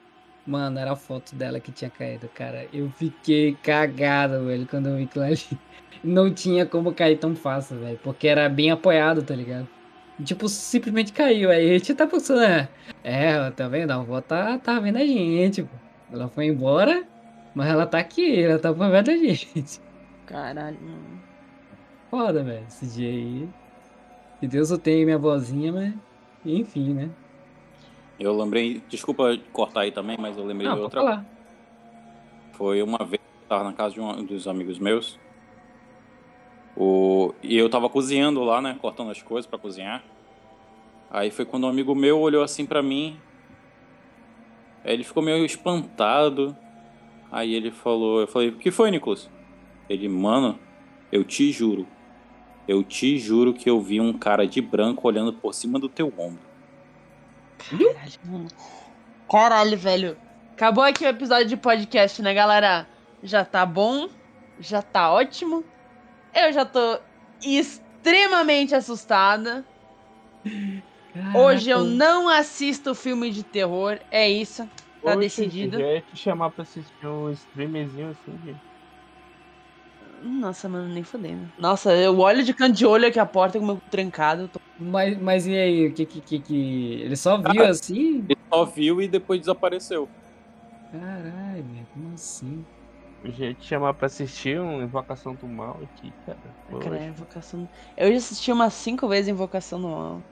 Mano, 0.45 0.79
era 0.79 0.93
a 0.93 0.95
foto 0.95 1.35
dela 1.35 1.59
que 1.59 1.71
tinha 1.71 1.89
caído, 1.89 2.29
cara. 2.29 2.67
Eu 2.71 2.89
fiquei 2.91 3.55
cagado, 3.61 4.45
velho, 4.45 4.67
quando 4.67 4.87
eu 4.87 4.97
vi 4.97 5.03
aquilo 5.03 5.25
ali. 5.25 5.37
Não 6.03 6.33
tinha 6.33 6.65
como 6.65 6.93
cair 6.93 7.17
tão 7.17 7.35
fácil, 7.35 7.79
velho. 7.79 7.99
Porque 8.03 8.27
era 8.27 8.47
bem 8.47 8.71
apoiado, 8.71 9.21
tá 9.21 9.35
ligado? 9.35 9.67
Tipo, 10.23 10.47
simplesmente 10.47 11.13
caiu. 11.13 11.49
Aí 11.49 11.69
a 11.69 11.77
gente 11.77 11.93
tá 11.93 12.07
pensando, 12.07 12.41
é, 12.41 12.69
é 13.03 13.51
tá 13.51 13.67
vendo? 13.67 13.91
A 13.91 13.95
avó 13.95 14.21
tá, 14.21 14.57
tá 14.57 14.79
vendo 14.79 14.97
a 14.97 15.05
gente, 15.05 15.63
pô. 15.63 15.75
Ela 16.11 16.27
foi 16.27 16.45
embora, 16.45 17.03
mas 17.59 17.67
ela 17.67 17.85
tá 17.85 17.99
aqui, 17.99 18.41
ela 18.41 18.57
tá 18.57 18.73
por 18.73 18.89
perto 18.89 19.07
da 19.07 19.17
gente. 19.17 19.81
Caralho, 20.25 20.77
mano. 20.81 21.21
Foda, 22.09 22.41
velho, 22.41 22.65
esse 22.65 22.87
dia 22.87 23.09
aí. 23.09 23.49
Que 24.39 24.47
Deus 24.47 24.71
eu 24.71 24.77
tenha 24.77 25.03
minha 25.03 25.17
vozinha, 25.17 25.73
mas. 25.73 25.93
Enfim, 26.45 26.93
né? 26.93 27.09
Eu 28.17 28.33
lembrei, 28.37 28.81
desculpa 28.87 29.37
cortar 29.51 29.81
aí 29.81 29.91
também, 29.91 30.17
mas 30.17 30.37
eu 30.37 30.45
lembrei 30.45 30.69
Não, 30.69 30.75
de 30.77 30.81
outra. 30.83 31.01
falar. 31.01 31.25
Foi 32.53 32.81
uma 32.81 32.99
vez 32.99 33.21
que 33.21 33.43
eu 33.43 33.49
tava 33.49 33.65
na 33.65 33.73
casa 33.73 33.93
de 33.93 33.99
um 33.99 34.23
dos 34.23 34.47
amigos 34.47 34.79
meus. 34.79 35.19
O... 36.77 37.33
E 37.43 37.57
eu 37.57 37.69
tava 37.69 37.89
cozinhando 37.89 38.41
lá, 38.41 38.61
né? 38.61 38.77
Cortando 38.79 39.11
as 39.11 39.21
coisas 39.21 39.45
pra 39.45 39.59
cozinhar. 39.59 40.01
Aí 41.11 41.29
foi 41.29 41.43
quando 41.43 41.65
um 41.65 41.69
amigo 41.69 41.93
meu 41.93 42.21
olhou 42.21 42.41
assim 42.41 42.65
pra 42.65 42.81
mim. 42.81 43.19
Aí 44.85 44.93
ele 44.93 45.03
ficou 45.03 45.21
meio 45.21 45.43
espantado. 45.43 46.55
Aí 47.31 47.53
ele 47.53 47.71
falou, 47.71 48.21
eu 48.21 48.27
falei, 48.27 48.49
o 48.49 48.57
que 48.57 48.71
foi, 48.71 48.89
Nicolas? 48.91 49.29
Ele, 49.87 50.07
mano, 50.07 50.59
eu 51.11 51.23
te 51.23 51.51
juro. 51.51 51.87
Eu 52.67 52.83
te 52.83 53.17
juro 53.17 53.53
que 53.53 53.69
eu 53.69 53.81
vi 53.81 53.99
um 53.99 54.13
cara 54.13 54.47
de 54.47 54.61
branco 54.61 55.07
olhando 55.07 55.33
por 55.33 55.53
cima 55.53 55.79
do 55.79 55.89
teu 55.89 56.13
ombro. 56.17 56.39
Caralho, 57.57 58.19
mano. 58.25 58.47
Caralho, 59.29 59.77
velho. 59.77 60.17
Acabou 60.53 60.83
aqui 60.83 61.05
o 61.05 61.07
episódio 61.07 61.47
de 61.47 61.57
podcast, 61.57 62.21
né, 62.21 62.33
galera? 62.33 62.87
Já 63.23 63.43
tá 63.45 63.65
bom, 63.65 64.09
já 64.59 64.81
tá 64.81 65.11
ótimo. 65.11 65.63
Eu 66.33 66.51
já 66.53 66.65
tô 66.65 66.99
extremamente 67.41 68.75
assustada. 68.75 69.65
Hoje 71.35 71.69
eu 71.69 71.79
Caraca. 71.79 71.95
não 71.95 72.29
assisto 72.29 72.93
filme 72.93 73.31
de 73.31 73.43
terror, 73.43 73.99
é 74.11 74.29
isso. 74.29 74.69
Tá 75.01 75.11
Oxe, 75.15 75.19
decidido. 75.19 75.79
Já 75.79 75.91
ia 75.93 76.01
te 76.01 76.15
chamar 76.17 76.51
pra 76.51 76.63
assistir 76.63 77.07
um 77.07 77.29
streamzinho 77.31 78.09
assim, 78.09 78.37
gente. 78.43 78.61
Nossa, 80.21 80.67
mano, 80.69 80.93
nem 80.93 81.03
fodendo. 81.03 81.51
Nossa, 81.57 81.93
eu 81.95 82.17
olho 82.19 82.43
de 82.43 82.53
canto 82.53 82.77
de 82.77 82.85
olho 82.85 83.07
aqui 83.07 83.19
a 83.19 83.25
porta 83.25 83.57
com 83.57 83.63
o 83.65 83.67
meu 83.67 83.79
trancado. 83.89 84.43
eu 84.43 84.49
tô- 84.49 84.59
Mas, 84.77 85.17
mas 85.19 85.45
e 85.47 85.55
aí, 85.55 85.87
o 85.87 85.93
que 85.93 86.05
que, 86.05 86.21
que 86.21 86.39
que- 86.41 86.93
Ele 87.01 87.15
só 87.15 87.37
viu 87.41 87.65
assim? 87.65 88.19
Ele 88.19 88.37
só 88.53 88.65
viu 88.65 89.01
e 89.01 89.07
depois 89.07 89.39
desapareceu. 89.41 90.09
Caralho, 90.91 91.65
velho, 91.65 91.87
como 91.93 92.13
assim? 92.13 92.65
Eu 93.21 93.31
ia 93.31 93.53
te 93.53 93.65
chamar 93.65 93.93
pra 93.93 94.07
assistir 94.07 94.59
um 94.59 94.81
Invocação 94.81 95.35
do 95.35 95.47
Mal 95.47 95.83
aqui, 95.83 96.15
cara. 96.25 96.39
Cara, 96.41 96.55
Poxa. 96.67 96.95
é 96.95 97.07
invocação. 97.07 97.69
Eu 97.97 98.09
já 98.11 98.17
assisti 98.17 98.51
umas 98.51 98.73
cinco 98.73 99.07
vezes 99.07 99.27
Invocação 99.27 99.81
do 99.81 99.89
Mal. 99.89 100.23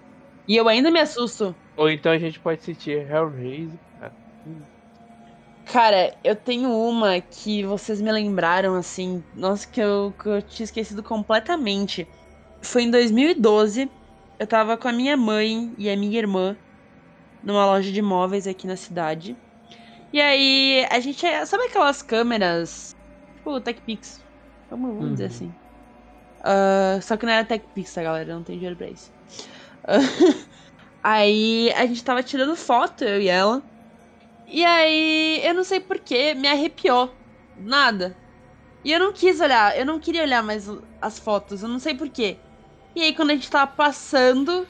E 0.48 0.56
eu 0.56 0.68
ainda 0.70 0.90
me 0.90 1.00
assusto. 1.02 1.56
Ou 1.76 1.90
então 1.90 2.12
a 2.12 2.18
gente 2.18 2.40
pode 2.40 2.62
assistir 2.62 3.06
Hellraiser, 3.10 3.80
cara. 5.66 6.18
Eu 6.24 6.36
tenho 6.36 6.72
uma 6.72 7.20
que 7.22 7.64
vocês 7.66 8.02
me 8.02 8.12
lembraram, 8.12 8.76
assim, 8.76 9.24
nossa, 9.34 9.68
que 9.68 9.80
eu, 9.82 10.14
que 10.14 10.28
eu 10.30 10.42
tinha 10.42 10.64
esquecido 10.66 11.04
completamente. 11.04 12.10
Foi 12.64 12.84
em 12.84 12.92
2012, 12.92 13.92
eu 14.40 14.48
tava 14.48 14.78
com 14.78 14.88
a 14.88 14.94
minha 14.94 15.16
mãe 15.18 15.74
e 15.78 15.90
a 15.90 15.98
minha 15.98 16.18
irmã 16.18 16.58
numa 17.44 17.66
loja 17.66 17.92
de 17.92 18.02
móveis 18.02 18.48
aqui 18.48 18.68
na 18.68 18.78
cidade. 18.78 19.42
E 20.14 20.22
aí, 20.22 20.86
a 20.92 21.00
gente. 21.00 21.22
Sabe 21.48 21.66
aquelas 21.66 22.02
câmeras? 22.04 22.96
Tipo, 23.36 23.62
TechPix. 23.62 24.26
Vamos, 24.70 24.96
vamos 24.96 25.14
dizer 25.14 25.26
Uhum. 25.26 25.28
assim. 25.28 25.58
Ah, 26.44 27.00
só 27.02 27.18
que 27.18 27.26
não 27.26 27.34
era 27.34 27.46
TechPix, 27.48 27.94
tá, 27.94 28.04
galera? 28.04 28.34
Não 28.36 28.44
tem 28.44 28.58
dinheiro 28.58 28.78
pra 28.78 28.90
isso. 28.90 29.12
aí, 31.04 31.72
a 31.74 31.86
gente 31.86 32.04
tava 32.04 32.24
tirando 32.24 32.56
foto, 32.56 33.04
eu 33.04 33.22
e 33.22 33.28
ela. 33.28 33.64
E 34.48 34.66
aí, 34.66 35.42
eu 35.46 35.54
não 35.54 35.64
sei 35.64 35.80
porquê, 35.80 36.34
me 36.34 36.48
arrepiou. 36.48 37.22
Nada. 37.56 38.18
E 38.84 38.92
eu 38.92 39.00
não 39.00 39.14
quis 39.14 39.40
olhar, 39.42 39.78
eu 39.78 39.86
não 39.86 40.00
queria 40.00 40.24
olhar 40.24 40.44
mais 40.44 40.68
as 41.02 41.20
fotos, 41.20 41.64
eu 41.64 41.70
não 41.70 41.80
sei 41.80 41.96
porquê. 41.96 42.46
E 42.96 43.02
aí, 43.04 43.16
quando 43.16 43.32
a 43.32 43.36
gente 43.36 43.52
tava 43.52 43.72
passando, 43.74 44.70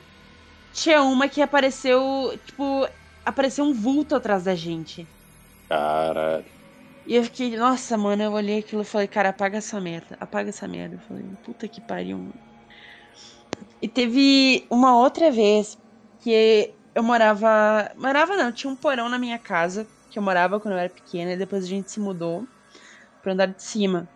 tinha 0.72 1.04
uma 1.04 1.30
que 1.30 1.42
apareceu, 1.42 2.40
tipo, 2.46 2.88
apareceu 3.26 3.66
um 3.66 3.74
vulto 3.74 4.16
atrás 4.16 4.46
da 4.46 4.56
gente. 4.56 5.12
Cara, 5.70 6.44
E 7.06 7.16
eu 7.16 7.24
fiquei, 7.24 7.56
nossa, 7.58 7.98
mano, 7.98 8.22
eu 8.24 8.32
olhei 8.34 8.60
aquilo 8.60 8.82
e 8.84 8.86
falei, 8.86 9.08
cara, 9.08 9.30
apaga 9.30 9.58
essa 9.58 9.80
merda, 9.82 10.16
apaga 10.20 10.50
essa 10.50 10.68
merda. 10.68 10.96
Eu 10.96 11.00
falei, 11.00 11.24
puta 11.44 11.68
que 11.68 11.82
pariu, 11.82 12.18
mano. 12.20 12.40
E 13.82 13.88
teve 13.88 14.68
uma 14.72 14.98
outra 14.98 15.32
vez 15.32 15.78
que 16.20 16.77
eu 16.98 17.04
morava. 17.04 17.92
Morava 17.98 18.36
não, 18.38 18.52
tinha 18.54 18.72
um 18.72 18.76
porão 18.78 19.10
na 19.10 19.20
minha 19.20 19.40
casa, 19.40 19.90
que 20.10 20.20
eu 20.20 20.24
morava 20.24 20.60
quando 20.60 20.74
eu 20.76 20.80
era 20.80 20.90
pequena, 20.94 21.34
e 21.34 21.38
depois 21.38 21.64
a 21.66 21.68
gente 21.68 21.92
se 21.92 22.00
mudou 22.00 22.50
pro 23.22 23.34
andar 23.34 23.48
de 23.48 23.64
cima. 23.64 24.10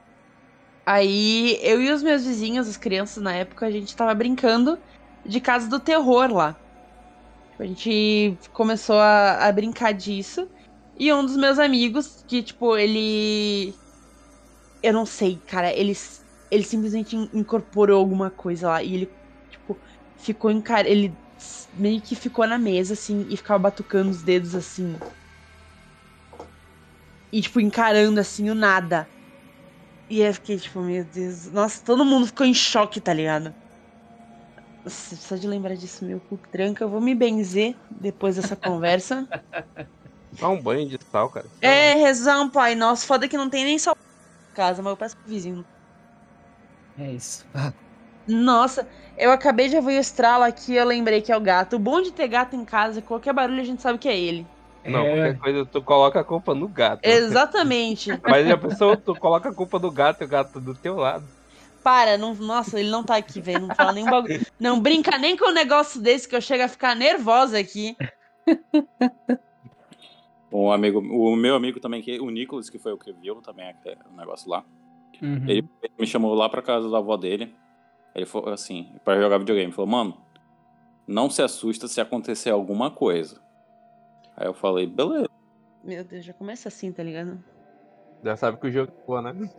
Aí 0.86 1.58
eu 1.62 1.82
e 1.82 1.92
os 1.92 2.04
meus 2.04 2.26
vizinhos, 2.26 2.68
as 2.68 2.78
crianças 2.78 3.24
na 3.24 3.36
época, 3.36 3.66
a 3.68 3.72
gente 3.72 3.96
tava 3.96 4.14
brincando 4.16 4.82
de 5.26 5.42
casa 5.42 5.70
do 5.70 5.80
terror 5.80 6.32
lá. 6.34 6.62
A 7.60 7.66
gente 7.66 8.40
começou 8.52 8.98
a, 8.98 9.48
a 9.48 9.52
brincar 9.52 9.94
disso. 9.94 10.50
E 10.96 11.14
um 11.14 11.26
dos 11.26 11.38
meus 11.38 11.60
amigos, 11.60 12.24
que, 12.28 12.44
tipo, 12.44 12.76
ele. 12.78 13.80
Eu 14.82 14.94
não 14.94 15.06
sei, 15.06 15.42
cara, 15.42 15.72
ele, 15.74 15.94
ele 16.50 16.64
simplesmente 16.64 17.16
in- 17.16 17.30
incorporou 17.34 18.00
alguma 18.00 18.32
coisa 18.32 18.68
lá. 18.70 18.84
E 18.84 18.94
ele, 18.96 19.16
tipo, 19.50 19.82
ficou 20.18 20.50
encar... 20.52 20.86
Ele 20.86 21.22
meio 21.74 22.02
que 22.02 22.16
ficou 22.16 22.46
na 22.48 22.58
mesa, 22.58 22.94
assim, 22.94 23.26
e 23.30 23.38
ficava 23.38 23.60
batucando 23.60 24.10
os 24.10 24.22
dedos 24.22 24.56
assim. 24.56 24.96
E, 27.32 27.42
tipo, 27.42 27.60
encarando 27.60 28.20
assim 28.20 28.50
o 28.50 28.56
nada. 28.56 29.08
E 30.10 30.20
eu 30.20 30.34
fiquei, 30.34 30.58
tipo, 30.58 30.82
meu 30.82 31.06
Deus. 31.06 31.50
Nossa, 31.52 31.82
todo 31.84 32.04
mundo 32.04 32.28
ficou 32.28 32.46
em 32.46 32.54
choque, 32.54 33.00
tá 33.00 33.14
ligado? 33.14 33.54
Nossa, 34.84 35.16
só 35.16 35.36
de 35.36 35.48
lembrar 35.48 35.76
disso, 35.76 36.04
meu 36.04 36.20
cu 36.20 36.38
tranca. 36.52 36.84
Eu 36.84 36.90
vou 36.90 37.00
me 37.00 37.16
benzer 37.16 37.76
depois 37.90 38.36
dessa 38.36 38.56
conversa. 38.58 39.28
Dá 40.34 40.50
um 40.50 40.62
banho 40.62 40.88
de 40.88 40.98
sal, 41.10 41.30
cara. 41.30 41.48
É, 41.62 41.94
rezar 41.94 42.42
um 42.42 42.50
pai 42.50 42.76
nosso. 42.76 43.06
Foda 43.06 43.28
que 43.28 43.38
não 43.38 43.50
tem 43.50 43.64
nem 43.64 43.80
sal 43.80 43.96
em 43.96 44.54
casa, 44.54 44.82
mas 44.82 44.92
eu 44.92 44.98
peço 44.98 45.16
pro 45.16 45.30
vizinho. 45.30 45.66
É 46.98 47.12
isso. 47.14 47.46
Nossa, 48.32 48.88
eu 49.18 49.32
acabei 49.32 49.68
de 49.68 49.76
ouvir 49.76 49.98
o 49.98 50.00
estralo 50.00 50.44
aqui 50.44 50.76
eu 50.76 50.86
lembrei 50.86 51.22
que 51.22 51.32
é 51.32 51.38
o 51.38 51.42
gato. 51.42 51.76
O 51.76 51.80
bom 51.80 52.02
de 52.02 52.12
ter 52.12 52.28
gato 52.28 52.56
em 52.56 52.66
casa, 52.66 53.02
qualquer 53.02 53.34
barulho 53.34 53.62
a 53.62 53.66
gente 53.66 53.82
sabe 53.82 54.00
que 54.00 54.10
é 54.10 54.18
ele. 54.18 54.46
Não, 54.86 55.02
é, 55.02 55.14
qualquer 55.14 55.38
coisa 55.38 55.66
tu 55.66 55.82
coloca 55.82 56.20
a 56.20 56.24
culpa 56.24 56.56
no 56.56 56.68
gato. 56.68 57.06
Exatamente. 57.06 58.10
Mas 58.24 58.50
a 58.50 58.58
pessoa, 58.58 58.98
tu 58.98 59.14
coloca 59.16 59.50
a 59.50 59.54
culpa 59.54 59.78
do 59.78 59.92
gato 59.92 60.22
e 60.22 60.26
o 60.26 60.28
gato 60.28 60.60
do 60.60 60.74
teu 60.74 60.96
lado. 60.96 61.24
Para, 61.84 62.18
não, 62.18 62.34
nossa, 62.36 62.80
ele 62.80 62.90
não 62.90 63.04
tá 63.04 63.16
aqui, 63.16 63.42
velho. 63.42 63.68
Não 63.68 63.76
fala 63.76 63.92
nenhum 63.92 64.10
bagulho. 64.10 64.46
Não 64.60 64.80
brinca 64.80 65.18
nem 65.18 65.36
com 65.36 65.50
um 65.50 65.54
negócio 65.54 66.02
desse 66.02 66.28
que 66.28 66.36
eu 66.36 66.42
chego 66.42 66.64
a 66.64 66.68
ficar 66.68 66.96
nervosa 66.96 67.60
aqui. 67.60 67.96
um 70.52 70.72
amigo, 70.72 71.00
o 71.00 71.36
meu 71.36 71.56
amigo 71.56 71.80
também, 71.80 72.02
que 72.02 72.20
o 72.20 72.30
Nicolas, 72.30 72.70
que 72.70 72.78
foi 72.78 72.94
o 72.94 72.98
que 72.98 73.12
viu 73.14 73.36
também 73.36 73.70
aquele 73.70 73.98
negócio 74.16 74.50
lá. 74.50 74.64
uhum. 75.22 75.44
Ele 75.48 75.68
me 76.00 76.06
chamou 76.06 76.34
lá 76.36 76.50
pra 76.50 76.62
casa 76.62 76.90
da 76.90 77.00
avó 77.00 77.18
dele. 77.18 77.54
Ele 78.14 78.26
falou 78.26 78.50
assim, 78.50 78.96
pra 79.04 79.20
jogar 79.20 79.38
videogame. 79.38 79.68
Ele 79.68 79.76
falou, 79.76 79.90
mano, 79.90 80.18
não 81.08 81.30
se 81.30 81.42
assusta 81.42 81.88
se 81.88 82.02
acontecer 82.02 82.50
alguma 82.50 82.92
coisa. 82.92 83.42
Aí 84.36 84.48
eu 84.48 84.54
falei, 84.54 84.86
beleza. 84.86 85.30
Meu 85.84 86.04
Deus, 86.04 86.24
já 86.24 86.34
começa 86.34 86.68
assim, 86.68 86.92
tá 86.92 87.04
ligado? 87.04 87.44
Já 88.24 88.36
sabe 88.36 88.58
que 88.58 88.68
o 88.68 88.72
jogo 88.72 88.92
foi, 89.06 89.22
né? 89.22 89.50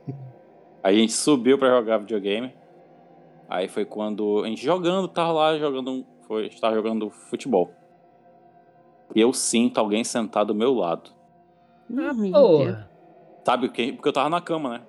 Aí 0.82 0.96
a 0.96 0.98
gente 0.98 1.12
subiu 1.12 1.58
pra 1.58 1.68
jogar 1.68 1.98
videogame. 1.98 2.54
Aí 3.48 3.68
foi 3.68 3.84
quando 3.84 4.42
a 4.44 4.48
gente 4.48 4.64
jogando, 4.64 5.08
tava 5.08 5.32
lá 5.32 5.58
jogando, 5.58 6.06
foi, 6.26 6.42
a 6.42 6.48
gente 6.48 6.60
tava 6.60 6.74
jogando 6.74 7.10
futebol. 7.10 7.70
E 9.14 9.20
eu 9.20 9.32
sinto 9.32 9.78
alguém 9.78 10.04
sentado 10.04 10.48
do 10.48 10.54
meu 10.54 10.72
lado. 10.72 11.10
Ah, 11.90 12.14
meu 12.14 12.32
Deus. 12.32 12.32
Porra. 12.32 12.90
Sabe 13.44 13.66
o 13.66 13.72
que? 13.72 13.92
Porque 13.92 14.08
eu 14.08 14.12
tava 14.12 14.30
na 14.30 14.40
cama, 14.40 14.78
né? 14.78 14.86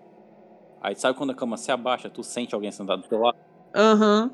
Aí 0.81 0.95
sabe 0.95 1.17
quando 1.17 1.31
a 1.31 1.35
cama 1.35 1.57
se 1.57 1.71
abaixa, 1.71 2.09
tu 2.09 2.23
sente 2.23 2.53
alguém 2.53 2.71
sentado 2.71 3.01
do 3.01 3.07
teu 3.07 3.19
lado? 3.19 3.37
Aham. 3.73 4.31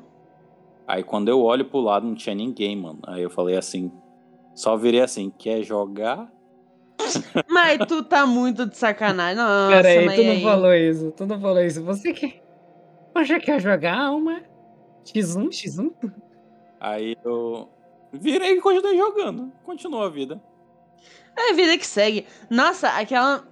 Aí 0.86 1.02
quando 1.02 1.28
eu 1.28 1.40
olho 1.42 1.64
pro 1.64 1.80
lado 1.80 2.06
não 2.06 2.14
tinha 2.14 2.34
ninguém, 2.34 2.76
mano. 2.76 2.98
Aí 3.06 3.22
eu 3.22 3.30
falei 3.30 3.56
assim, 3.56 3.92
só 4.54 4.76
virei 4.76 5.00
assim, 5.00 5.30
quer 5.38 5.62
jogar? 5.62 6.30
Mas 7.48 7.78
tu 7.86 8.02
tá 8.02 8.26
muito 8.26 8.66
de 8.66 8.76
sacanagem. 8.76 9.36
Nossa, 9.36 9.70
Pera 9.82 9.88
aí, 9.88 10.04
mas 10.06 10.16
tu 10.16 10.22
não 10.24 10.30
aí- 10.32 10.42
falou 10.42 10.74
isso. 10.74 11.10
Tu 11.12 11.26
não 11.26 11.40
falou 11.40 11.62
isso. 11.62 11.82
Você 11.84 12.12
quer. 12.12 12.42
Você 13.14 13.40
quer 13.40 13.60
jogar 13.60 14.10
uma 14.12 14.42
X1, 15.04 15.48
X1? 15.48 16.12
Aí 16.78 17.16
eu 17.24 17.68
virei 18.12 18.56
e 18.56 18.60
continuei 18.60 18.96
jogando. 18.96 19.50
Continuou 19.64 20.02
a 20.04 20.08
vida. 20.10 20.40
É 21.36 21.50
a 21.50 21.54
vida 21.54 21.76
que 21.78 21.86
segue. 21.86 22.26
Nossa, 22.50 22.88
aquela. 22.90 23.44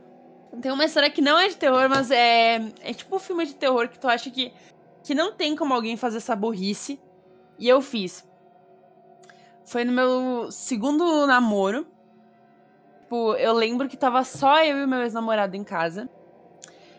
Tem 0.61 0.71
uma 0.73 0.85
história 0.85 1.11
que 1.11 1.21
não 1.21 1.39
é 1.39 1.49
de 1.49 1.57
terror, 1.57 1.89
mas 1.89 2.11
é. 2.11 2.57
É 2.83 2.93
tipo 2.93 3.17
um 3.17 3.19
filme 3.19 3.47
de 3.47 3.55
terror 3.55 3.89
que 3.89 3.99
tu 3.99 4.07
acha 4.09 4.31
que. 4.31 4.53
Que 5.09 5.15
não 5.15 5.33
tem 5.33 5.57
como 5.57 5.73
alguém 5.73 5.97
fazer 5.97 6.19
essa 6.19 6.37
burrice. 6.37 7.01
E 7.59 7.67
eu 7.67 7.81
fiz. 7.81 8.29
Foi 9.65 9.83
no 9.83 9.91
meu 9.91 10.53
segundo 10.53 11.27
namoro. 11.27 11.87
Tipo, 13.05 13.33
eu 13.37 13.55
lembro 13.55 13.89
que 13.89 13.97
tava 13.97 14.23
só 14.23 14.63
eu 14.63 14.77
e 14.77 14.87
meu 14.87 15.01
ex-namorado 15.01 15.57
em 15.57 15.65
casa. 15.65 16.11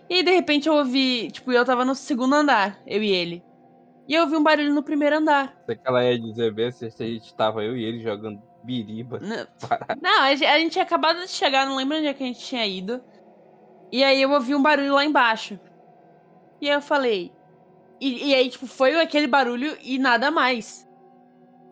E 0.10 0.16
aí, 0.16 0.24
de 0.24 0.32
repente, 0.32 0.68
eu 0.68 0.74
ouvi. 0.74 1.30
Tipo, 1.30 1.52
eu 1.52 1.64
tava 1.64 1.86
no 1.86 1.94
segundo 1.94 2.34
andar, 2.34 2.82
eu 2.88 3.04
e 3.04 3.12
ele. 3.12 3.44
E 4.08 4.16
eu 4.16 4.24
ouvi 4.24 4.36
um 4.36 4.44
barulho 4.44 4.74
no 4.74 4.82
primeiro 4.82 5.18
andar. 5.18 5.56
Sei 5.68 5.76
que 5.76 5.88
ela 5.88 6.04
ia 6.04 6.20
dizer 6.20 6.52
bem 6.52 6.72
se 6.72 6.86
a 6.86 6.90
gente 6.90 7.32
tava 7.36 7.64
eu 7.64 7.78
e 7.78 7.84
ele 7.84 8.00
jogando 8.00 8.42
biriba. 8.64 9.20
Não, 10.02 10.24
a 10.24 10.34
gente, 10.34 10.46
a 10.48 10.58
gente 10.58 10.72
tinha 10.72 10.84
acabado 10.84 11.20
de 11.20 11.28
chegar, 11.28 11.68
não 11.68 11.76
lembro 11.76 11.96
onde 11.96 12.08
é 12.08 12.14
que 12.16 12.24
a 12.24 12.26
gente 12.26 12.40
tinha 12.40 12.66
ido. 12.66 13.04
E 13.92 14.04
aí 14.04 14.20
eu 14.20 14.32
ouvi 14.32 14.56
um 14.56 14.64
barulho 14.64 14.96
lá 14.96 15.06
embaixo. 15.06 15.60
E 16.60 16.68
aí 16.68 16.76
eu 16.76 16.82
falei. 16.82 17.38
E, 18.00 18.30
e 18.30 18.36
aí, 18.36 18.50
tipo, 18.50 18.68
foi 18.68 19.00
aquele 19.00 19.28
barulho 19.28 19.78
e 19.82 19.98
nada 19.98 20.32
mais. 20.32 20.88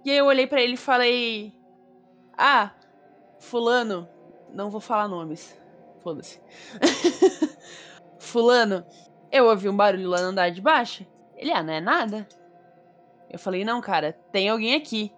E 0.03 0.11
aí 0.11 0.17
eu 0.17 0.25
olhei 0.25 0.47
pra 0.47 0.61
ele 0.61 0.73
e 0.73 0.77
falei. 0.77 1.53
Ah, 2.37 2.71
Fulano. 3.39 4.07
Não 4.53 4.69
vou 4.69 4.81
falar 4.81 5.07
nomes. 5.07 5.57
Foda-se. 6.01 6.41
fulano, 8.19 8.85
eu 9.31 9.45
ouvi 9.45 9.69
um 9.69 9.75
barulho 9.75 10.09
lá 10.09 10.21
no 10.21 10.27
andar 10.27 10.49
de 10.49 10.61
baixo. 10.61 11.05
Ele, 11.35 11.51
ah, 11.51 11.63
não 11.63 11.73
é 11.73 11.81
nada. 11.81 12.27
Eu 13.29 13.37
falei, 13.37 13.65
não, 13.65 13.81
cara, 13.81 14.13
tem 14.31 14.49
alguém 14.49 14.75
aqui. 14.75 15.13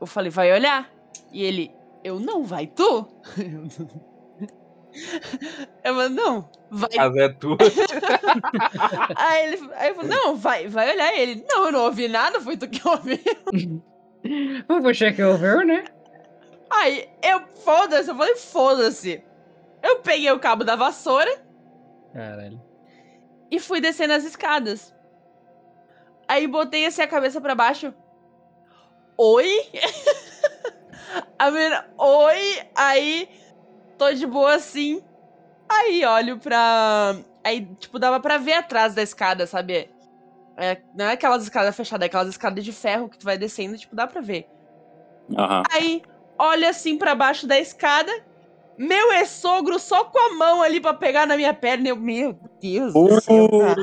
Eu 0.00 0.06
falei, 0.06 0.30
vai 0.30 0.52
olhar. 0.52 0.90
E 1.32 1.42
ele, 1.42 1.74
eu 2.02 2.18
não, 2.18 2.44
vai 2.44 2.66
tu? 2.66 3.08
Eu 5.82 5.92
falei, 5.92 6.08
não, 6.10 6.48
vai. 6.70 6.90
A 6.92 6.96
casa 6.96 7.20
é 7.22 7.28
tua. 7.28 7.56
Aí 9.16 9.44
ele 9.46 9.70
aí 9.74 9.88
eu 9.90 9.94
falei, 9.94 10.10
não, 10.10 10.36
vai, 10.36 10.68
vai 10.68 10.92
olhar. 10.92 11.14
Ele, 11.18 11.44
não, 11.48 11.66
eu 11.66 11.72
não 11.72 11.84
ouvi 11.84 12.08
nada, 12.08 12.40
foi 12.40 12.56
tu 12.56 12.68
que 12.68 12.86
ouviu. 12.86 13.18
Você 14.82 15.12
que 15.12 15.22
ouviu, 15.22 15.64
né? 15.66 15.84
Aí 16.70 17.08
eu, 17.22 17.46
foda-se, 17.64 18.10
eu 18.10 18.16
falei, 18.16 18.36
foda-se. 18.36 19.22
Eu 19.82 20.00
peguei 20.00 20.30
o 20.30 20.40
cabo 20.40 20.64
da 20.64 20.76
vassoura 20.76 21.30
Caralho. 22.12 22.60
e 23.50 23.60
fui 23.60 23.80
descendo 23.80 24.14
as 24.14 24.24
escadas. 24.24 24.94
Aí 26.26 26.46
botei 26.46 26.86
assim 26.86 27.02
a 27.02 27.06
cabeça 27.06 27.40
pra 27.40 27.54
baixo. 27.54 27.92
Oi? 29.16 29.70
a 31.38 31.50
menina, 31.50 31.86
oi? 31.98 32.62
Aí, 32.74 33.28
tô 33.98 34.10
de 34.12 34.26
boa 34.26 34.54
assim. 34.54 35.02
Aí 35.70 36.04
olho 36.04 36.38
pra. 36.38 37.16
Aí, 37.44 37.66
tipo, 37.76 37.98
dava 37.98 38.20
pra 38.20 38.38
ver 38.38 38.54
atrás 38.54 38.94
da 38.94 39.02
escada, 39.02 39.46
sabe? 39.46 39.90
É, 40.56 40.80
não 40.94 41.06
é 41.06 41.12
aquelas 41.12 41.42
escadas 41.42 41.74
fechadas, 41.76 42.04
é 42.04 42.06
aquelas 42.06 42.28
escadas 42.28 42.64
de 42.64 42.72
ferro 42.72 43.08
que 43.08 43.18
tu 43.18 43.24
vai 43.24 43.36
descendo, 43.36 43.76
tipo, 43.76 43.96
dá 43.96 44.06
pra 44.06 44.20
ver. 44.20 44.46
Aham. 45.36 45.62
Aí, 45.72 46.02
olho 46.38 46.68
assim 46.68 46.96
pra 46.96 47.14
baixo 47.14 47.46
da 47.46 47.58
escada 47.58 48.12
Meu 48.76 49.12
ex-sogro 49.12 49.78
só 49.78 50.04
com 50.04 50.18
a 50.18 50.34
mão 50.36 50.62
ali 50.62 50.80
pra 50.80 50.94
pegar 50.94 51.26
na 51.26 51.36
minha 51.36 51.54
perna. 51.54 51.88
Eu, 51.88 51.96
meu 51.96 52.38
Deus 52.60 52.92
do 52.92 53.20
céu, 53.20 53.48
cara. 53.48 53.82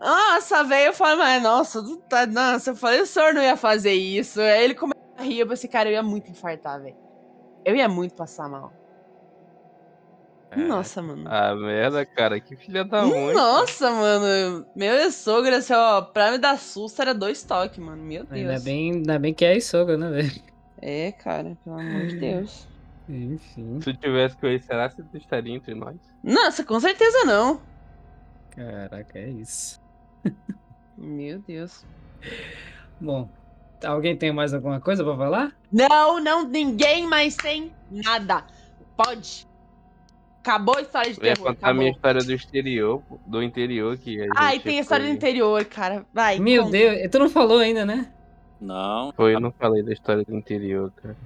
Nossa, 0.00 0.62
velho, 0.62 0.88
eu 0.88 0.92
falei, 0.92 1.16
mas 1.16 1.42
nossa, 1.42 1.82
tu 1.82 1.96
tá, 2.08 2.26
nossa, 2.26 2.70
eu 2.70 2.76
falei, 2.76 3.00
o 3.00 3.06
senhor 3.06 3.32
não 3.32 3.42
ia 3.42 3.56
fazer 3.56 3.94
isso. 3.94 4.40
Aí 4.40 4.64
ele 4.64 4.74
começou 4.74 4.94
a 5.16 5.22
rir, 5.22 5.38
eu 5.38 5.48
pensei, 5.48 5.70
cara, 5.70 5.88
eu 5.88 5.94
ia 5.94 6.02
muito 6.02 6.30
infartar, 6.30 6.82
velho. 6.82 6.96
Eu 7.64 7.74
ia 7.74 7.88
muito 7.88 8.14
passar 8.14 8.48
mal. 8.48 8.72
Nossa, 10.56 11.02
mano. 11.02 11.24
Ah, 11.26 11.54
merda, 11.54 12.04
cara. 12.06 12.40
Que 12.40 12.56
filha 12.56 12.84
da 12.84 13.04
mãe. 13.04 13.34
Nossa, 13.34 13.90
mano. 13.90 14.66
Meu 14.74 15.10
sogro, 15.10 15.54
assim, 15.54 15.72
ó, 15.74 16.02
pra 16.02 16.30
me 16.30 16.38
dar 16.38 16.58
susto 16.58 17.02
era 17.02 17.14
dois 17.14 17.42
toques, 17.42 17.78
mano. 17.78 18.02
Meu 18.02 18.24
Deus. 18.24 18.50
Ainda 18.50 18.60
bem, 18.60 18.92
ainda 18.92 19.18
bem 19.18 19.34
que 19.34 19.44
é 19.44 19.58
sogra, 19.60 19.96
né, 19.96 20.10
velho? 20.10 20.42
É, 20.80 21.12
cara, 21.12 21.56
pelo 21.64 21.78
amor 21.78 22.06
de 22.06 22.16
Deus. 22.16 22.68
Enfim. 23.08 23.80
Se 23.80 23.92
tu 23.92 24.00
tivesse 24.00 24.36
com 24.36 24.46
ele, 24.46 24.60
será 24.60 24.88
que 24.88 25.02
tu 25.02 25.16
estaria 25.16 25.54
entre 25.54 25.74
nós? 25.74 25.96
Nossa, 26.22 26.64
com 26.64 26.78
certeza 26.80 27.24
não. 27.24 27.60
Caraca, 28.50 29.18
é 29.18 29.28
isso. 29.28 29.80
Meu 30.98 31.38
Deus. 31.40 31.84
Bom, 33.00 33.28
alguém 33.84 34.16
tem 34.16 34.32
mais 34.32 34.52
alguma 34.52 34.80
coisa 34.80 35.04
pra 35.04 35.16
falar? 35.16 35.52
Não, 35.70 36.20
não, 36.20 36.48
ninguém 36.48 37.06
mais 37.06 37.36
tem 37.36 37.72
nada. 37.90 38.44
Pode. 38.96 39.46
Acabou 40.46 40.76
a 40.76 40.80
história 40.80 41.12
de 41.12 41.18
Eu 41.18 41.26
ia 41.26 41.34
terror. 41.34 41.48
contar 41.48 41.70
a 41.70 41.74
minha 41.74 41.90
história 41.90 42.22
do 42.22 42.32
exterior, 42.32 43.02
do 43.26 43.42
interior 43.42 43.98
que 43.98 44.20
a 44.20 44.22
gente 44.26 44.32
Ai, 44.36 44.60
tem 44.60 44.78
a 44.78 44.82
história 44.82 45.04
do 45.04 45.10
interior, 45.10 45.64
cara. 45.64 46.06
Vai. 46.14 46.38
Meu 46.38 46.62
conta. 46.62 46.78
Deus, 46.78 47.10
tu 47.10 47.18
não 47.18 47.28
falou 47.28 47.58
ainda, 47.58 47.84
né? 47.84 48.12
Não. 48.60 49.12
Foi, 49.16 49.34
eu 49.34 49.40
não 49.40 49.50
falei 49.50 49.82
da 49.82 49.92
história 49.92 50.22
do 50.22 50.32
interior, 50.32 50.92
cara. 50.92 51.16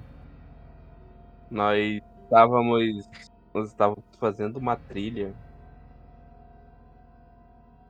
Nós 1.51 2.01
estávamos. 2.23 3.07
Nós 3.53 3.67
estávamos 3.67 4.03
fazendo 4.19 4.57
uma 4.57 4.75
trilha. 4.75 5.31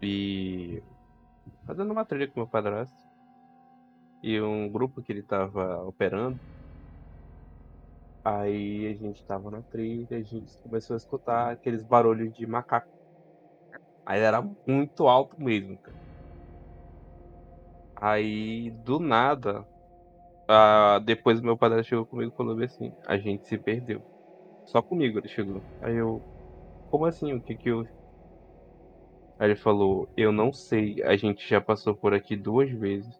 E. 0.01 0.84
Fazendo 1.65 1.91
uma 1.91 2.03
trilha 2.03 2.27
com 2.27 2.41
meu 2.41 2.47
padrasto. 2.47 3.07
E 4.21 4.41
um 4.41 4.67
grupo 4.67 5.01
que 5.01 5.13
ele 5.13 5.23
tava 5.23 5.82
operando. 5.84 6.38
Aí 8.24 8.88
a 8.88 8.93
gente 8.95 9.26
tava 9.26 9.49
na 9.49 9.63
trilha, 9.63 10.17
a 10.17 10.22
gente 10.22 10.55
começou 10.61 10.93
a 10.93 10.97
escutar 10.97 11.51
aqueles 11.51 11.84
barulhos 11.84 12.34
de 12.34 12.45
macaco. 12.45 12.88
Aí 14.05 14.19
era 14.19 14.41
muito 14.67 15.07
alto 15.07 15.36
mesmo, 15.41 15.78
cara. 15.80 15.97
Aí, 17.95 18.72
do 18.72 18.99
nada, 18.99 19.65
depois 21.05 21.39
meu 21.41 21.57
padre 21.57 21.84
chegou 21.84 22.05
comigo 22.05 22.32
e 22.32 22.36
falou 22.36 22.59
assim, 22.63 22.93
a 23.07 23.17
gente 23.17 23.47
se 23.47 23.57
perdeu. 23.57 24.03
Só 24.65 24.82
comigo 24.82 25.19
ele 25.19 25.28
chegou. 25.30 25.63
Aí 25.82 25.95
eu, 25.95 26.24
como 26.89 27.05
assim? 27.05 27.34
O 27.34 27.41
que 27.41 27.55
que 27.55 27.69
eu. 27.69 27.86
Aí 29.39 29.47
ele 29.49 29.55
falou, 29.55 30.07
eu 30.15 30.32
não 30.32 30.53
sei, 30.53 31.01
a 31.03 31.17
gente 31.17 31.47
já 31.47 31.59
passou 31.59 31.95
por 31.95 32.13
aqui 32.13 32.36
duas 32.36 32.69
vezes. 32.72 33.19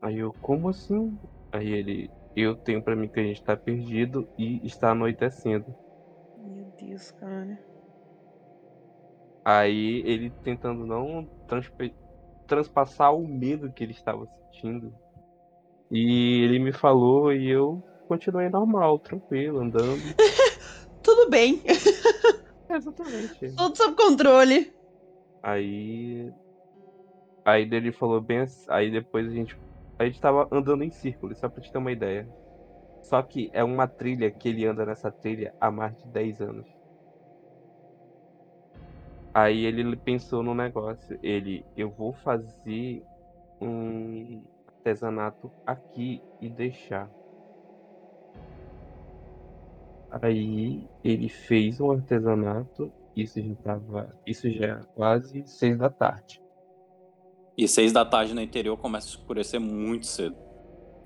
Aí 0.00 0.18
eu, 0.18 0.32
como 0.40 0.68
assim? 0.68 1.18
Aí 1.52 1.68
ele, 1.68 2.10
eu 2.34 2.56
tenho 2.56 2.82
pra 2.82 2.96
mim 2.96 3.08
que 3.08 3.20
a 3.20 3.22
gente 3.22 3.42
tá 3.42 3.56
perdido 3.56 4.28
e 4.38 4.64
está 4.66 4.92
anoitecendo. 4.92 5.66
Meu 6.36 6.64
Deus, 6.78 7.10
cara. 7.12 7.58
Aí 9.44 10.02
ele 10.04 10.30
tentando 10.44 10.86
não 10.86 11.26
transpassar 12.46 13.14
o 13.14 13.26
medo 13.26 13.72
que 13.72 13.82
ele 13.82 13.92
estava 13.92 14.28
sentindo. 14.52 14.94
E 15.90 16.42
ele 16.44 16.58
me 16.58 16.72
falou 16.72 17.32
e 17.32 17.48
eu 17.48 17.82
continuei 18.06 18.48
normal, 18.48 18.98
tranquilo, 18.98 19.60
andando. 19.60 20.02
Tudo 21.02 21.30
bem. 21.30 21.62
Exatamente. 22.68 23.54
Tudo 23.56 23.74
sob 23.76 23.96
controle. 23.96 24.70
Aí. 25.42 26.30
Aí 27.44 27.62
ele 27.62 27.92
falou 27.92 28.20
bem 28.20 28.40
assim. 28.40 28.64
Aí 28.68 28.90
depois 28.90 29.26
a 29.26 29.30
gente. 29.30 29.56
A 29.98 30.04
gente 30.04 30.20
tava 30.20 30.48
andando 30.52 30.84
em 30.84 30.90
círculo, 30.90 31.34
só 31.34 31.48
pra 31.48 31.60
te 31.60 31.72
ter 31.72 31.78
uma 31.78 31.90
ideia. 31.90 32.28
Só 33.02 33.22
que 33.22 33.50
é 33.52 33.64
uma 33.64 33.88
trilha 33.88 34.30
que 34.30 34.48
ele 34.48 34.64
anda 34.64 34.86
nessa 34.86 35.10
trilha 35.10 35.52
há 35.60 35.70
mais 35.70 35.96
de 36.00 36.08
10 36.08 36.40
anos. 36.40 36.66
Aí 39.34 39.64
ele 39.64 39.96
pensou 39.96 40.42
no 40.42 40.54
negócio. 40.54 41.18
Ele, 41.22 41.64
eu 41.76 41.90
vou 41.90 42.12
fazer 42.12 43.02
um 43.60 44.42
artesanato 44.66 45.50
aqui 45.66 46.22
e 46.40 46.48
deixar. 46.48 47.10
Aí 50.10 50.88
ele 51.02 51.28
fez 51.28 51.80
um 51.80 51.90
artesanato. 51.90 52.92
Isso 53.16 53.40
já 53.40 53.54
tava. 53.62 54.16
Isso 54.26 54.50
já 54.50 54.66
é 54.66 54.80
quase 54.94 55.46
seis 55.46 55.76
da 55.76 55.90
tarde. 55.90 56.40
E 57.58 57.66
seis 57.66 57.92
da 57.92 58.04
tarde 58.04 58.32
no 58.34 58.40
interior 58.40 58.76
começa 58.76 59.08
a 59.08 59.10
escurecer 59.10 59.58
muito 59.58 60.06
cedo. 60.06 60.36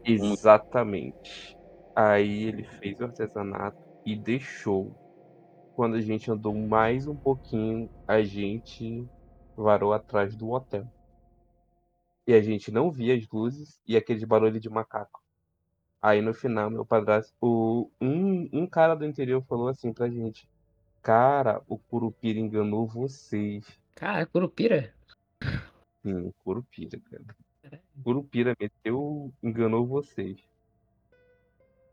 Exatamente. 0.04 1.56
Aí 1.96 2.42
ele 2.44 2.64
fez 2.64 3.00
o 3.00 3.04
artesanato 3.04 3.78
e 4.04 4.14
deixou. 4.14 4.92
Quando 5.74 5.96
a 5.96 6.00
gente 6.02 6.30
andou 6.30 6.54
mais 6.54 7.06
um 7.06 7.16
pouquinho, 7.16 7.88
a 8.06 8.22
gente 8.22 9.08
varou 9.56 9.94
atrás 9.94 10.36
do 10.36 10.50
hotel. 10.50 10.86
E 12.26 12.34
a 12.34 12.42
gente 12.42 12.70
não 12.70 12.90
via 12.90 13.16
as 13.16 13.26
luzes 13.32 13.80
e 13.88 13.96
aquele 13.96 14.26
barulho 14.26 14.60
de 14.60 14.68
macaco. 14.68 15.22
Aí 16.02 16.20
no 16.20 16.34
final, 16.34 16.68
meu 16.68 16.84
padrasto, 16.84 17.32
o, 17.40 17.88
um, 17.98 18.46
um 18.52 18.66
cara 18.66 18.94
do 18.94 19.06
interior 19.06 19.42
falou 19.48 19.68
assim 19.68 19.90
pra 19.90 20.10
gente: 20.10 20.46
Cara, 21.00 21.62
o 21.66 21.78
Curupira 21.78 22.38
enganou 22.38 22.86
vocês. 22.86 23.64
Cara, 23.94 24.26
Curupira. 24.26 24.92
Sim, 26.02 26.26
o 26.26 26.32
Curupira, 26.44 27.00
cara. 27.10 27.36
O 27.96 28.02
Curupira 28.02 28.56
meteu, 28.58 29.32
enganou 29.42 29.86
vocês. 29.86 30.38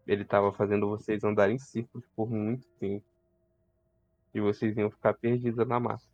Ele 0.08 0.26
tava 0.26 0.52
fazendo 0.52 0.88
vocês 0.90 1.24
andarem 1.24 1.56
em 1.56 1.60
círculos 1.60 2.08
por 2.16 2.30
muito 2.30 2.68
tempo. 2.80 3.06
E 4.34 4.42
vocês 4.42 4.76
iam 4.76 4.90
ficar 4.90 5.14
perdidos 5.14 5.68
na 5.68 5.80
massa. 5.80 6.08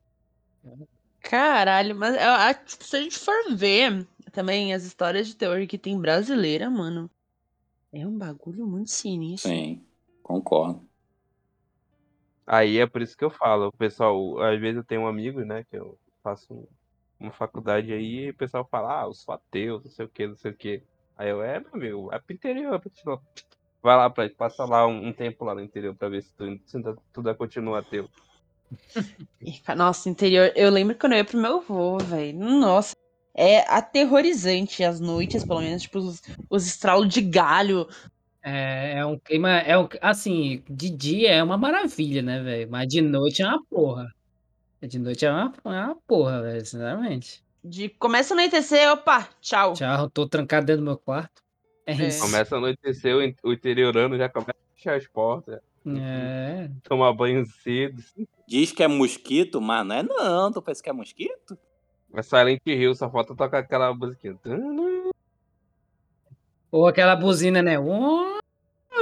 Caralho, 1.21 1.95
mas 1.95 2.15
eu 2.15 2.31
acho 2.31 2.77
que 2.77 2.83
se 2.83 2.95
a 2.97 3.01
gente 3.01 3.17
for 3.17 3.55
ver 3.55 4.05
também 4.31 4.73
as 4.73 4.83
histórias 4.83 5.27
de 5.27 5.35
terror 5.35 5.65
que 5.65 5.77
tem 5.77 5.99
brasileira, 5.99 6.69
mano, 6.69 7.09
é 7.93 8.05
um 8.05 8.17
bagulho 8.17 8.67
muito 8.67 8.91
sinistro. 8.91 9.49
Sim, 9.49 9.85
concordo. 10.21 10.85
Aí 12.45 12.77
é 12.77 12.85
por 12.85 13.01
isso 13.01 13.17
que 13.17 13.23
eu 13.23 13.29
falo, 13.29 13.67
o 13.67 13.77
pessoal, 13.77 14.39
às 14.41 14.59
vezes 14.59 14.77
eu 14.77 14.83
tenho 14.83 15.01
um 15.01 15.07
amigo, 15.07 15.43
né, 15.43 15.63
que 15.63 15.77
eu 15.77 15.97
faço 16.21 16.67
uma 17.20 17.32
faculdade 17.32 17.91
aí, 17.93 18.26
e 18.26 18.30
o 18.30 18.36
pessoal 18.36 18.68
fala, 18.70 19.01
ah, 19.01 19.05
eu 19.05 19.13
sou 19.13 19.34
ateu, 19.34 19.82
não 19.84 19.89
sei 19.89 20.05
o 20.05 20.09
que, 20.09 20.28
não 20.28 20.36
sei 20.36 20.51
o 20.51 20.55
que. 20.55 20.84
Aí 21.18 21.30
eu, 21.30 21.41
é, 21.41 21.59
meu 21.59 21.70
amigo, 21.74 22.05
vai 22.07 22.20
pro 22.20 22.36
interior, 22.36 22.80
pra 22.80 22.89
te- 22.91 23.03
vai 23.82 23.95
lá 23.95 24.09
pra 24.09 24.30
passa 24.30 24.66
lá 24.66 24.86
um, 24.88 25.07
um 25.07 25.13
tempo 25.13 25.45
lá 25.45 25.55
no 25.55 25.61
interior 25.61 25.95
pra 25.95 26.09
ver 26.09 26.24
se 26.24 26.34
tu, 26.34 26.59
se 26.66 26.78
ainda- 26.78 26.95
tu 27.13 27.20
ainda 27.20 27.34
continua 27.36 27.80
ateu. 27.80 28.09
Nossa, 29.76 30.09
interior. 30.09 30.51
Eu 30.55 30.70
lembro 30.70 30.95
quando 30.97 31.13
eu 31.13 31.20
ia 31.20 31.26
pro 31.26 31.38
meu 31.38 31.57
avô, 31.57 31.97
velho. 31.97 32.38
Nossa. 32.38 32.95
É 33.38 33.59
aterrorizante 33.70 34.84
as 34.84 34.99
noites, 34.99 35.43
pelo 35.43 35.59
menos, 35.59 35.82
tipo, 35.82 35.99
os, 35.99 36.22
os 36.49 36.66
estralos 36.66 37.13
de 37.13 37.22
galho. 37.22 37.88
É, 38.41 38.99
é 38.99 39.05
um 39.05 39.20
clima. 39.20 39.49
É 39.59 39.78
um, 39.78 39.88
assim, 40.01 40.63
de 40.70 40.89
dia 40.89 41.32
é 41.32 41.43
uma 41.43 41.57
maravilha, 41.57 42.22
né, 42.22 42.41
velho? 42.41 42.72
Mas 42.72 42.88
de 42.88 43.01
noite 43.01 43.41
é 43.41 43.47
uma 43.47 43.61
porra. 43.66 44.14
De 44.88 44.99
noite 44.99 45.25
é 45.25 45.31
uma, 45.31 45.53
é 45.65 45.69
uma 45.69 45.95
porra, 46.07 46.41
velho, 46.41 46.65
sinceramente. 46.65 47.43
De 47.63 47.89
começa 47.89 48.33
a 48.33 48.36
anoitecer, 48.36 48.91
opa, 48.91 49.27
tchau. 49.41 49.73
Tchau, 49.73 50.09
tô 50.09 50.27
trancado 50.27 50.65
dentro 50.67 50.81
do 50.81 50.86
meu 50.86 50.97
quarto. 50.97 51.41
É 51.86 51.93
É. 51.93 52.07
isso. 52.07 52.21
Começa 52.21 52.55
a 52.55 52.57
anoitecer, 52.57 53.15
o 53.15 53.23
in- 53.23 53.36
o 53.43 53.53
interiorano 53.53 54.17
já 54.17 54.29
começa 54.29 54.51
a 54.51 54.75
fechar 54.75 54.95
as 54.97 55.07
portas, 55.07 55.59
É. 55.88 56.69
tomar 56.83 57.13
banho 57.13 57.45
cedo. 57.45 58.03
Diz 58.47 58.71
que 58.71 58.83
é 58.83 58.88
mosquito, 58.88 59.59
mas 59.59 59.86
não 59.86 59.95
é 59.95 60.03
não. 60.03 60.51
Tu 60.51 60.61
pensa 60.61 60.83
que 60.83 60.89
é 60.89 60.93
mosquito? 60.93 61.57
A 62.13 62.21
Silent 62.23 62.61
Hill 62.65 62.93
só 62.95 63.09
falta 63.09 63.36
tocar 63.36 63.59
aquela 63.59 63.93
musiquinha. 63.93 64.38
Ou 66.71 66.88
aquela 66.88 67.15
buzina, 67.15 67.61
né? 67.61 67.79
Oh, 67.79 68.39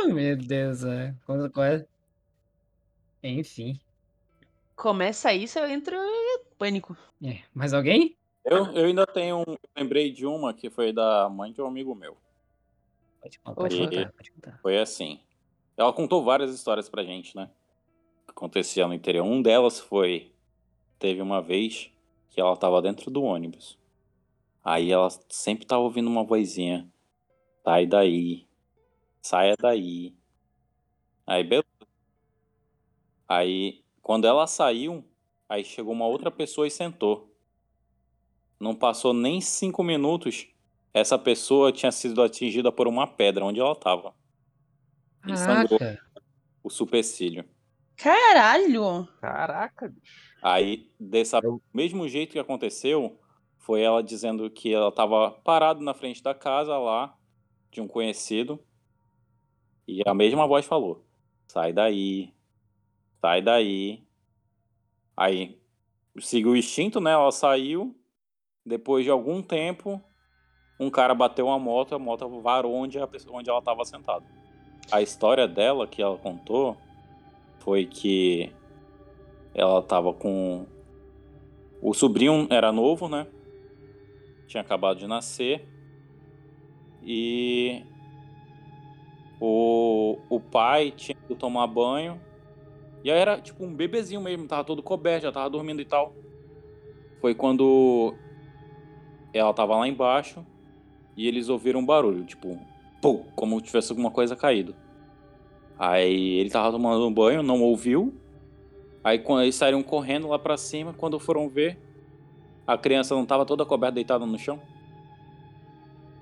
meu 0.08 0.36
Deus, 0.38 0.84
é. 0.84 1.14
É? 1.58 1.86
Enfim. 3.24 3.80
Começa 4.76 5.34
isso, 5.34 5.60
eu 5.60 5.70
entro 5.70 5.96
em 5.96 6.44
pânico. 6.58 6.98
É. 7.24 7.42
Mais 7.54 7.74
alguém? 7.74 8.18
Eu, 8.44 8.66
eu 8.74 8.86
ainda 8.86 9.06
tenho 9.06 9.40
um. 9.40 9.56
Lembrei 9.78 10.12
de 10.12 10.26
uma 10.26 10.54
que 10.54 10.70
foi 10.70 10.92
da 10.92 11.30
mãe 11.30 11.54
de 11.54 11.62
um 11.62 11.66
amigo 11.66 11.96
meu. 11.96 12.18
Pode, 13.22 13.40
pode 13.40 13.76
Opa. 13.76 13.90
contar, 13.90 14.14
pode 14.14 14.32
contar. 14.32 14.60
Foi 14.62 14.78
assim. 14.78 15.22
Ela 15.78 15.94
contou 15.94 16.24
várias 16.24 16.54
histórias 16.54 16.90
pra 16.90 17.04
gente, 17.04 17.36
né? 17.36 17.50
Que 18.26 18.32
acontecia 18.32 18.88
no 18.88 18.94
interior. 18.94 19.24
Um 19.24 19.42
delas 19.42 19.80
foi. 19.80 20.34
Teve 21.00 21.22
uma 21.22 21.42
vez 21.42 21.92
que 22.30 22.42
ela 22.42 22.56
tava 22.56 22.82
dentro 22.82 23.10
do 23.10 23.24
ônibus. 23.24 23.78
Aí 24.64 24.92
ela 24.92 25.10
sempre 25.30 25.66
tava 25.66 25.82
ouvindo 25.82 26.10
uma 26.10 26.24
vozinha. 26.24 26.90
Sai 27.64 27.86
daí. 27.86 28.48
Saia 29.22 29.56
daí. 29.58 30.14
Aí, 31.26 31.44
beleza. 31.44 31.66
Aí, 33.28 33.83
quando 34.04 34.28
ela 34.28 34.46
saiu, 34.46 35.04
aí 35.48 35.64
chegou 35.64 35.94
uma 35.94 36.06
outra 36.06 36.30
pessoa 36.30 36.68
e 36.68 36.72
sentou. 36.72 37.34
Não 38.60 38.76
passou 38.76 39.14
nem 39.14 39.40
cinco 39.42 39.82
minutos, 39.82 40.48
essa 40.94 41.18
pessoa 41.18 41.72
tinha 41.72 41.92
sido 41.92 42.22
atingida 42.22 42.72
por 42.72 42.88
uma 42.88 43.08
pedra 43.08 43.44
onde 43.46 43.60
ela 43.60 43.72
estava. 43.72 44.14
E 45.28 45.36
sangrou 45.38 45.80
o 46.62 46.70
supercílio. 46.70 47.46
Caralho! 47.96 49.08
Caraca, 49.22 49.88
bicho. 49.88 50.14
Aí, 50.42 50.92
desse 51.00 51.36
Eu- 51.38 51.62
mesmo 51.74 52.08
jeito 52.08 52.34
que 52.34 52.40
aconteceu, 52.40 53.18
foi 53.58 53.82
ela 53.82 54.04
dizendo 54.04 54.50
que 54.50 54.74
ela 54.74 54.90
estava 54.90 55.32
parada 55.32 55.80
na 55.80 55.94
frente 55.94 56.22
da 56.22 56.34
casa 56.36 56.78
lá, 56.78 57.18
de 57.72 57.80
um 57.80 57.88
conhecido, 57.88 58.60
e 59.88 60.02
a 60.06 60.14
mesma 60.14 60.46
voz 60.46 60.66
falou: 60.66 61.06
sai 61.48 61.72
daí, 61.72 62.34
sai 63.24 63.42
daí. 63.42 64.04
Aí, 65.16 65.58
seguiu 66.20 66.52
o 66.52 66.58
instinto, 66.58 67.00
né? 67.00 67.12
Ela 67.12 67.32
saiu. 67.32 67.96
Depois 68.66 69.06
de 69.06 69.10
algum 69.10 69.42
tempo, 69.42 70.02
um 70.78 70.90
cara 70.90 71.16
bateu 71.16 71.48
uma 71.48 71.58
moto, 71.58 71.96
a 71.96 72.00
moto 72.00 72.28
varou 72.42 72.74
onde, 72.74 73.00
a 73.00 73.08
onde 73.30 73.50
ela 73.50 73.60
estava 73.60 73.86
sentada. 73.86 74.26
A 74.92 75.02
história 75.02 75.48
dela, 75.48 75.88
que 75.88 76.02
ela 76.02 76.18
contou, 76.18 76.76
foi 77.60 77.86
que 77.86 78.52
ela 79.56 79.82
tava 79.82 80.14
com. 80.14 80.66
O 81.82 81.94
sobrinho 81.94 82.48
era 82.50 82.74
novo, 82.74 83.08
né? 83.08 83.26
Tinha 84.48 84.62
acabado 84.62 85.00
de 85.00 85.08
nascer. 85.08 85.66
E. 87.02 87.86
O, 89.40 90.20
o 90.30 90.40
pai 90.42 90.92
tinha 90.92 91.18
ido 91.26 91.36
tomar 91.36 91.68
banho. 91.68 92.20
E 93.04 93.12
aí 93.12 93.20
era 93.20 93.40
tipo 93.40 93.64
um 93.66 93.74
bebezinho 93.74 94.22
mesmo, 94.22 94.48
tava 94.48 94.64
todo 94.64 94.82
coberto, 94.82 95.24
já 95.24 95.32
tava 95.32 95.50
dormindo 95.50 95.82
e 95.82 95.86
tal. 95.86 96.14
Foi 97.20 97.36
quando 97.36 98.16
ela 99.34 99.54
tava 99.54 99.76
lá 99.76 99.88
embaixo 99.88 100.46
e 101.16 101.28
eles 101.28 101.50
ouviram 101.50 101.82
um 101.82 101.86
barulho, 101.86 102.24
tipo, 102.24 102.58
pum, 103.02 103.26
como 103.36 103.60
se 103.60 103.66
tivesse 103.66 103.92
alguma 103.92 104.10
coisa 104.10 104.36
caído. 104.36 104.74
Aí 105.78 106.36
ele 106.40 106.50
tava 106.50 106.72
tomando 106.72 107.06
um 107.06 107.14
banho, 107.14 107.44
não 107.44 107.62
ouviu. 107.62 108.14
Aí 109.04 109.20
quando 109.20 109.44
eles 109.44 109.56
saíram 109.56 109.84
correndo 109.84 110.30
lá 110.30 110.40
pra 110.40 110.56
cima, 110.56 110.94
quando 110.94 111.20
foram 111.20 111.50
ver, 111.50 111.78
a 112.66 112.78
criança 112.78 113.14
não 113.14 113.26
tava 113.26 113.46
toda 113.46 113.66
coberta 113.66 113.96
deitada 113.96 114.26
no 114.26 114.40
chão. 114.40 114.62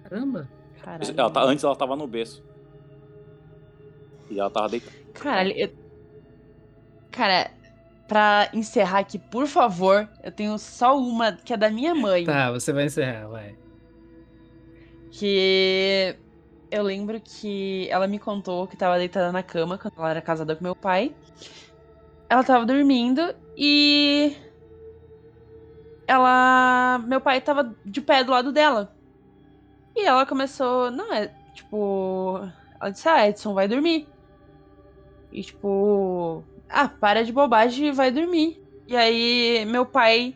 Caramba. 0.03 0.49
Caralho. 0.81 1.13
Ela 1.15 1.29
tá- 1.29 1.43
antes 1.43 1.63
ela 1.63 1.75
tava 1.75 1.95
no 1.95 2.07
berço. 2.07 2.43
E 4.31 4.39
ela 4.39 4.49
tava 4.49 4.69
deitada. 4.69 4.95
Caralho, 5.13 5.51
eu... 5.55 5.80
Cara, 7.11 7.51
pra 8.07 8.49
encerrar 8.53 8.99
aqui, 8.99 9.19
por 9.19 9.47
favor, 9.47 10.09
eu 10.23 10.31
tenho 10.31 10.57
só 10.57 10.97
uma 10.97 11.33
que 11.33 11.53
é 11.53 11.57
da 11.57 11.69
minha 11.69 11.93
mãe. 11.93 12.25
Tá, 12.25 12.51
você 12.51 12.71
vai 12.71 12.85
encerrar, 12.85 13.27
vai. 13.27 13.55
Que 15.11 16.15
eu 16.71 16.83
lembro 16.83 17.19
que 17.19 17.87
ela 17.89 18.07
me 18.07 18.17
contou 18.17 18.65
que 18.65 18.77
tava 18.77 18.97
deitada 18.97 19.31
na 19.31 19.43
cama 19.43 19.77
quando 19.77 19.93
ela 19.97 20.09
era 20.09 20.21
casada 20.21 20.55
com 20.55 20.63
meu 20.63 20.75
pai. 20.75 21.13
Ela 22.29 22.43
tava 22.45 22.65
dormindo 22.65 23.35
e. 23.57 24.35
Ela. 26.07 27.03
Meu 27.05 27.19
pai 27.19 27.41
tava 27.41 27.75
de 27.85 27.99
pé 27.99 28.23
do 28.23 28.31
lado 28.31 28.53
dela. 28.53 28.95
E 29.93 30.05
ela 30.05 30.25
começou. 30.25 30.89
Não, 30.89 31.13
é. 31.13 31.27
Tipo. 31.53 32.39
Ela 32.79 32.89
disse: 32.89 33.09
Ah, 33.09 33.27
Edson, 33.27 33.53
vai 33.53 33.67
dormir. 33.67 34.07
E 35.29 35.43
tipo. 35.43 36.41
Ah, 36.71 36.87
para 36.87 37.23
de 37.23 37.31
bobagem 37.33 37.87
e 37.87 37.91
vai 37.91 38.11
dormir. 38.11 38.61
E 38.87 38.95
aí, 38.95 39.65
meu 39.65 39.85
pai, 39.85 40.35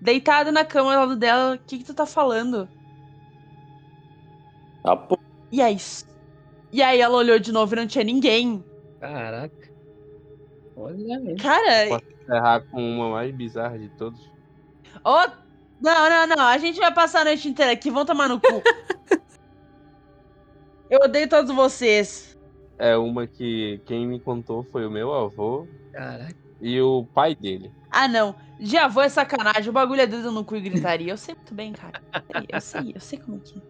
deitado 0.00 0.50
na 0.52 0.64
cama 0.64 0.94
ao 0.94 1.00
lado 1.00 1.16
dela, 1.16 1.54
o 1.54 1.58
que, 1.58 1.78
que 1.78 1.84
tu 1.84 1.94
tá 1.94 2.06
falando? 2.06 2.68
Tá, 4.82 4.96
pô. 4.96 5.18
E 5.50 5.60
aí? 5.62 5.76
E 6.72 6.82
aí 6.82 7.00
ela 7.00 7.16
olhou 7.16 7.38
de 7.38 7.52
novo 7.52 7.74
e 7.74 7.76
não 7.76 7.86
tinha 7.86 8.04
ninguém. 8.04 8.64
Caraca. 9.00 9.68
Olha 10.76 11.18
mesmo. 11.20 11.36
Cara, 11.36 11.88
Posso 11.88 12.04
encerrar 12.22 12.60
com 12.70 12.96
uma 12.96 13.10
mais 13.10 13.34
bizarra 13.34 13.78
de 13.78 13.88
todos? 13.90 14.20
ô. 15.04 15.48
Não, 15.80 16.10
não, 16.10 16.36
não. 16.36 16.44
A 16.44 16.58
gente 16.58 16.78
vai 16.80 16.92
passar 16.92 17.20
a 17.20 17.24
noite 17.24 17.48
inteira 17.48 17.70
aqui. 17.72 17.88
Vão 17.90 18.04
tomar 18.04 18.28
no 18.28 18.40
cu. 18.40 18.62
Eu 20.90 21.00
odeio 21.04 21.28
todos 21.28 21.54
vocês. 21.54 22.27
É 22.78 22.96
uma 22.96 23.26
que 23.26 23.80
quem 23.86 24.06
me 24.06 24.20
contou 24.20 24.64
foi 24.64 24.86
o 24.86 24.90
meu 24.90 25.12
avô 25.12 25.68
Caraca. 25.92 26.34
e 26.60 26.80
o 26.80 27.06
pai 27.12 27.34
dele. 27.34 27.72
Ah, 27.90 28.06
não. 28.06 28.36
De 28.58 28.76
avô 28.76 29.00
é 29.00 29.08
sacanagem. 29.08 29.68
O 29.70 29.72
bagulho 29.72 30.00
é 30.00 30.06
dedo 30.06 30.30
no 30.30 30.44
cu 30.44 30.56
e 30.56 30.60
gritaria. 30.60 31.12
Eu 31.12 31.16
sei 31.16 31.34
muito 31.34 31.54
bem, 31.54 31.72
cara. 31.72 32.00
Eu 32.48 32.60
sei, 32.60 32.92
eu 32.94 33.00
sei 33.00 33.18
como 33.18 33.36
é 33.38 33.40
que. 33.40 33.62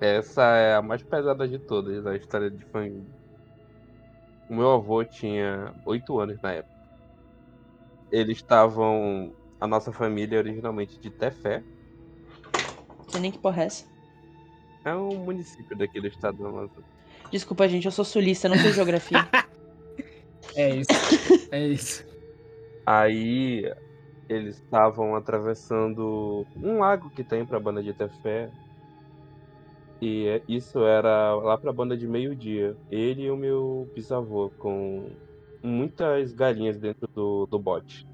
Essa 0.00 0.42
é 0.56 0.74
a 0.76 0.82
mais 0.82 1.02
pesada 1.02 1.46
de 1.48 1.58
todas, 1.58 2.06
a 2.06 2.16
história 2.16 2.50
de 2.50 2.64
família. 2.66 3.04
O 4.48 4.54
meu 4.54 4.70
avô 4.72 5.04
tinha 5.04 5.72
oito 5.84 6.18
anos 6.18 6.40
na 6.42 6.52
época. 6.52 6.78
Eles 8.10 8.38
estavam. 8.38 9.34
A 9.60 9.66
nossa 9.66 9.92
família 9.92 10.36
é 10.36 10.38
originalmente 10.38 10.98
de 11.00 11.10
Tefé. 11.10 11.64
Não 12.98 13.10
sei 13.10 13.20
nem 13.20 13.32
que 13.32 13.38
porra 13.38 13.62
é 13.62 13.66
essa. 13.66 13.84
É 14.84 14.94
um 14.94 15.24
município 15.24 15.76
daqui 15.76 16.00
do 16.00 16.06
estado 16.08 16.38
do 16.38 16.46
Amazonas. 16.46 16.97
Desculpa, 17.30 17.68
gente. 17.68 17.84
Eu 17.86 17.92
sou 17.92 18.04
sulista, 18.04 18.48
não 18.48 18.56
sei 18.58 18.72
geografia. 18.72 19.28
É 20.54 20.74
isso. 20.74 20.90
É 21.52 21.66
isso. 21.66 22.04
Aí 22.86 23.70
eles 24.28 24.56
estavam 24.56 25.14
atravessando 25.14 26.46
um 26.56 26.78
lago 26.78 27.10
que 27.10 27.22
tem 27.22 27.44
pra 27.44 27.60
banda 27.60 27.82
de 27.82 27.92
Tefé. 27.92 28.50
E 30.00 30.26
é- 30.26 30.42
isso 30.48 30.78
era 30.84 31.34
lá 31.34 31.56
pra 31.58 31.72
banda 31.72 31.96
de 31.96 32.06
meio-dia. 32.06 32.76
Ele 32.90 33.22
e 33.22 33.30
o 33.30 33.36
meu 33.36 33.88
bisavô, 33.94 34.50
com 34.58 35.10
muitas 35.62 36.32
galinhas 36.32 36.78
dentro 36.78 37.08
do, 37.14 37.46
do 37.46 37.58
bote. 37.58 38.06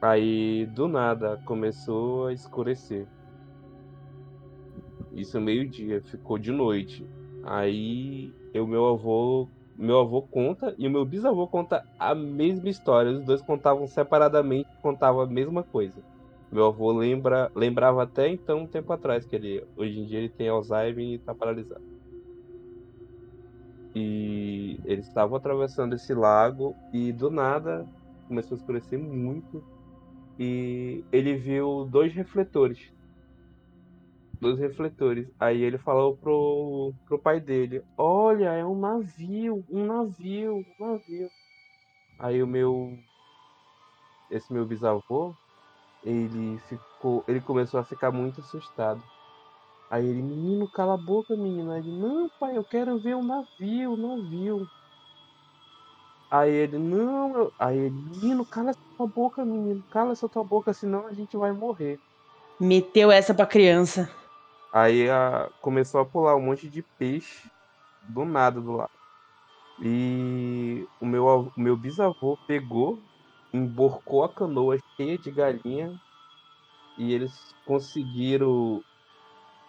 Aí, 0.00 0.66
do 0.66 0.88
nada, 0.88 1.40
começou 1.44 2.26
a 2.26 2.32
escurecer. 2.32 3.06
Isso 5.12 5.40
meio-dia, 5.40 6.00
ficou 6.02 6.38
de 6.38 6.50
noite. 6.50 7.04
Aí, 7.42 8.30
o 8.54 8.66
meu 8.66 8.86
avô, 8.86 9.48
meu 9.76 10.00
avô 10.00 10.22
conta 10.22 10.74
e 10.78 10.86
o 10.86 10.90
meu 10.90 11.04
bisavô 11.04 11.46
conta 11.48 11.82
a 11.98 12.14
mesma 12.14 12.68
história. 12.68 13.12
Os 13.12 13.24
dois 13.24 13.42
contavam 13.42 13.86
separadamente, 13.86 14.68
contavam 14.82 15.22
a 15.22 15.26
mesma 15.26 15.62
coisa. 15.62 16.02
Meu 16.52 16.66
avô 16.66 16.92
lembra, 16.92 17.50
lembrava 17.54 18.02
até 18.02 18.28
então, 18.28 18.60
um 18.60 18.66
tempo 18.66 18.92
atrás, 18.92 19.24
que 19.24 19.36
ele 19.36 19.64
hoje 19.76 19.98
em 19.98 20.06
dia 20.06 20.18
ele 20.18 20.28
tem 20.28 20.48
Alzheimer 20.48 20.98
e 20.98 21.18
tá 21.18 21.34
paralisado. 21.34 21.80
E 23.94 24.78
eles 24.84 25.06
estavam 25.06 25.36
atravessando 25.36 25.94
esse 25.94 26.14
lago 26.14 26.74
e 26.92 27.12
do 27.12 27.30
nada 27.30 27.86
começou 28.28 28.56
a 28.56 28.58
escurecer 28.58 28.98
muito 28.98 29.62
e 30.38 31.04
ele 31.12 31.34
viu 31.34 31.84
dois 31.90 32.12
refletores. 32.14 32.78
Dois 34.40 34.58
refletores. 34.58 35.28
Aí 35.38 35.62
ele 35.62 35.76
falou 35.76 36.16
pro, 36.16 36.94
pro 37.06 37.18
pai 37.18 37.38
dele: 37.38 37.84
Olha, 37.98 38.50
é 38.54 38.64
um 38.64 38.78
navio, 38.78 39.62
um 39.70 39.84
navio, 39.84 40.64
um 40.78 40.86
navio. 40.86 41.28
Aí 42.18 42.42
o 42.42 42.46
meu. 42.46 42.98
Esse 44.30 44.52
meu 44.52 44.64
bisavô, 44.64 45.34
ele 46.02 46.58
ficou. 46.68 47.22
Ele 47.28 47.40
começou 47.40 47.78
a 47.80 47.84
ficar 47.84 48.10
muito 48.10 48.40
assustado. 48.40 49.02
Aí 49.90 50.06
ele, 50.06 50.22
menino, 50.22 50.68
cala 50.68 50.94
a 50.94 50.96
boca, 50.96 51.36
menino. 51.36 51.72
Aí 51.72 51.80
ele, 51.80 51.90
não, 51.90 52.30
pai, 52.38 52.56
eu 52.56 52.64
quero 52.64 52.98
ver 52.98 53.16
um 53.16 53.24
navio, 53.24 53.92
um 53.92 54.16
navio. 54.16 54.66
Aí 56.30 56.52
ele, 56.52 56.78
não, 56.78 57.36
eu... 57.36 57.52
aí 57.58 57.76
ele, 57.76 57.90
menino, 57.90 58.46
cala 58.46 58.70
essa 58.70 58.78
tua 58.96 59.06
boca, 59.06 59.44
menino, 59.44 59.82
cala 59.90 60.12
essa 60.12 60.28
tua 60.28 60.44
boca, 60.44 60.72
senão 60.72 61.08
a 61.08 61.12
gente 61.12 61.36
vai 61.36 61.50
morrer. 61.50 61.98
Meteu 62.58 63.10
essa 63.10 63.34
pra 63.34 63.46
criança. 63.46 64.08
Aí 64.72 65.08
a... 65.10 65.50
começou 65.60 66.00
a 66.00 66.06
pular 66.06 66.36
um 66.36 66.42
monte 66.42 66.68
de 66.68 66.82
peixe 66.98 67.50
do 68.00 68.24
nada 68.24 68.60
do 68.60 68.72
lado. 68.72 68.90
E 69.80 70.88
o 71.00 71.06
meu, 71.06 71.26
o 71.26 71.60
meu 71.60 71.76
bisavô 71.76 72.38
pegou, 72.46 73.02
emborcou 73.52 74.24
a 74.24 74.32
canoa 74.32 74.78
cheia 74.96 75.18
de 75.18 75.30
galinha 75.32 75.94
e 76.96 77.12
eles 77.12 77.52
conseguiram 77.64 78.84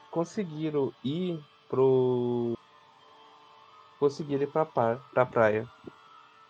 conseguiram 0.09 0.93
ir 1.03 1.43
pro 1.67 2.53
conseguiram 3.99 4.43
ir 4.43 4.51
pra, 4.51 4.65
pa- 4.65 5.01
pra 5.11 5.25
praia. 5.25 5.69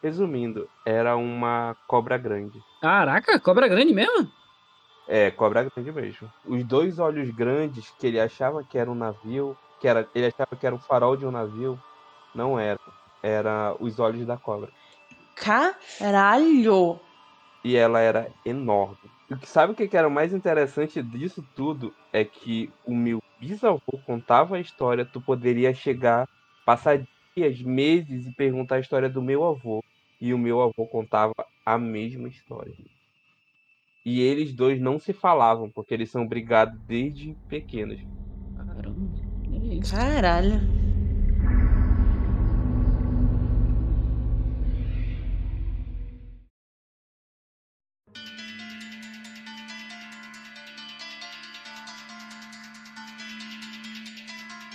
Resumindo, 0.02 0.70
era 0.86 1.16
uma 1.16 1.76
cobra 1.88 2.18
grande. 2.18 2.64
Caraca, 2.80 3.40
cobra 3.40 3.68
grande 3.68 3.94
mesmo? 3.94 4.32
É, 5.14 5.30
cobra 5.30 5.66
grande 5.66 5.92
mesmo. 5.92 6.30
Os 6.46 6.64
dois 6.64 6.98
olhos 6.98 7.30
grandes 7.32 7.92
que 8.00 8.08
ele 8.08 8.18
achava 8.18 8.64
que 8.64 8.78
era 8.78 8.90
um 8.90 8.96
navio, 8.96 9.58
que 9.78 9.86
era, 9.86 10.10
ele 10.16 10.28
achava 10.28 10.58
que 10.58 10.66
era 10.66 10.74
o 10.74 10.80
farol 10.80 11.18
de 11.18 11.26
um 11.26 11.32
navio, 11.32 11.78
não 12.34 12.58
era. 12.58 12.80
Era 13.22 13.76
os 13.82 14.00
olhos 14.00 14.26
da 14.26 14.38
cobra. 14.38 14.72
Caralho! 15.36 16.98
E 17.62 17.76
ela 17.76 18.00
era 18.00 18.34
enorme. 18.46 18.96
E 19.30 19.46
sabe 19.46 19.74
o 19.74 19.76
que 19.76 19.86
que 19.86 19.98
era 19.98 20.08
o 20.08 20.12
mais 20.12 20.32
interessante 20.32 21.04
disso 21.04 21.46
tudo? 21.54 21.94
É 22.14 22.24
que 22.24 22.72
o 22.86 22.96
meu 22.96 23.20
bisavô 23.38 23.82
contava 24.06 24.56
a 24.56 24.62
história, 24.62 25.06
tu 25.06 25.20
poderia 25.20 25.74
chegar, 25.74 26.26
passar 26.64 27.04
dias, 27.36 27.62
meses 27.64 28.28
e 28.28 28.34
perguntar 28.34 28.76
a 28.76 28.80
história 28.80 29.10
do 29.10 29.22
meu 29.22 29.44
avô. 29.44 29.84
E 30.22 30.34
o 30.34 30.38
meu 30.38 30.62
avô 30.62 30.88
contava 30.88 31.34
a 31.66 31.78
mesma 31.78 32.30
história. 32.30 32.74
E 34.04 34.20
eles 34.20 34.54
dois 34.54 34.82
não 34.82 35.00
se 35.00 35.14
falavam, 35.14 35.70
porque 35.70 35.94
eles 35.94 36.10
são 36.10 36.28
brigados 36.28 36.80
desde 36.88 37.36
pequenos. 37.48 38.00
Caralho. 39.90 40.60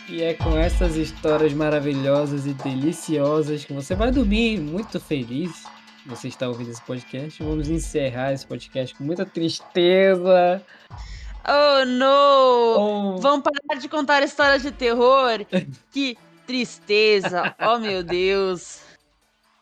E 0.09 0.23
é 0.23 0.35
com 0.35 0.57
essas 0.57 0.97
histórias 0.97 1.53
maravilhosas 1.53 2.47
e 2.47 2.55
deliciosas 2.55 3.65
que 3.65 3.73
você 3.73 3.95
vai 3.95 4.13
dormir 4.13 4.61
muito 4.61 5.01
feliz. 5.01 5.65
Você 6.07 6.29
está 6.29 6.49
ouvindo 6.49 6.71
esse 6.71 6.83
podcast. 6.83 7.43
Vamos 7.43 7.69
encerrar 7.69 8.33
esse 8.33 8.47
podcast 8.47 8.95
com 8.95 9.03
muita 9.03 9.27
tristeza. 9.27 10.63
Oh, 11.45 11.85
no! 11.85 12.79
Ou 12.79 13.19
Vamos 13.19 13.43
parar 13.43 13.81
de 13.81 13.89
contar 13.89 14.23
histórias 14.23 14.63
de 14.63 14.71
terror? 14.71 15.45
Que 15.91 16.17
tristeza! 16.47 17.55
Oh, 17.61 17.79
meu 17.79 18.05
Deus! 18.05 18.83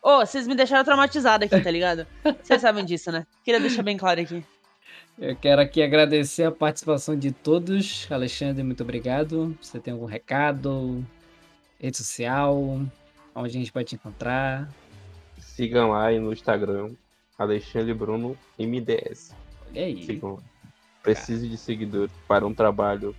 Ô, 0.03 0.19
vocês 0.19 0.47
me 0.47 0.53
deixaram 0.53 0.83
traumatizada 0.83 1.45
aqui, 1.45 1.59
tá 1.59 1.71
ligado? 1.71 2.05
Vocês 2.43 2.61
sabem 2.61 2.85
disso, 2.85 3.11
né? 3.11 3.25
Queria 3.43 3.59
deixar 3.59 3.81
bem 3.81 3.97
claro 3.97 4.21
aqui. 4.21 4.43
eu 5.17 5.35
quero 5.35 5.61
aqui 5.61 5.81
agradecer 5.81 6.43
a 6.43 6.51
participação 6.51 7.17
de 7.17 7.31
todos. 7.31 8.07
Alexandre, 8.11 8.61
muito 8.63 8.83
obrigado. 8.83 9.57
Você 9.59 9.79
tem 9.79 9.93
algum 9.93 10.05
recado? 10.05 11.03
Rede 11.79 11.97
social? 11.97 12.55
Onde 13.33 13.49
a 13.49 13.59
gente 13.59 13.71
pode 13.71 13.85
te 13.87 13.95
encontrar? 13.95 14.69
Sigam 15.55 15.91
lá 15.91 16.07
aí 16.07 16.19
no 16.19 16.33
Instagram, 16.33 16.91
Alexandre 17.39 17.93
Bruno 17.93 18.37
MDS. 18.59 19.33
Olha 19.69 19.85
aí. 19.85 20.03
Sigam 20.03 20.33
lá. 20.33 20.41
Preciso 21.01 21.47
de 21.47 21.55
seguidores 21.55 22.11
para 22.27 22.45
um 22.45 22.53
trabalho 22.53 23.15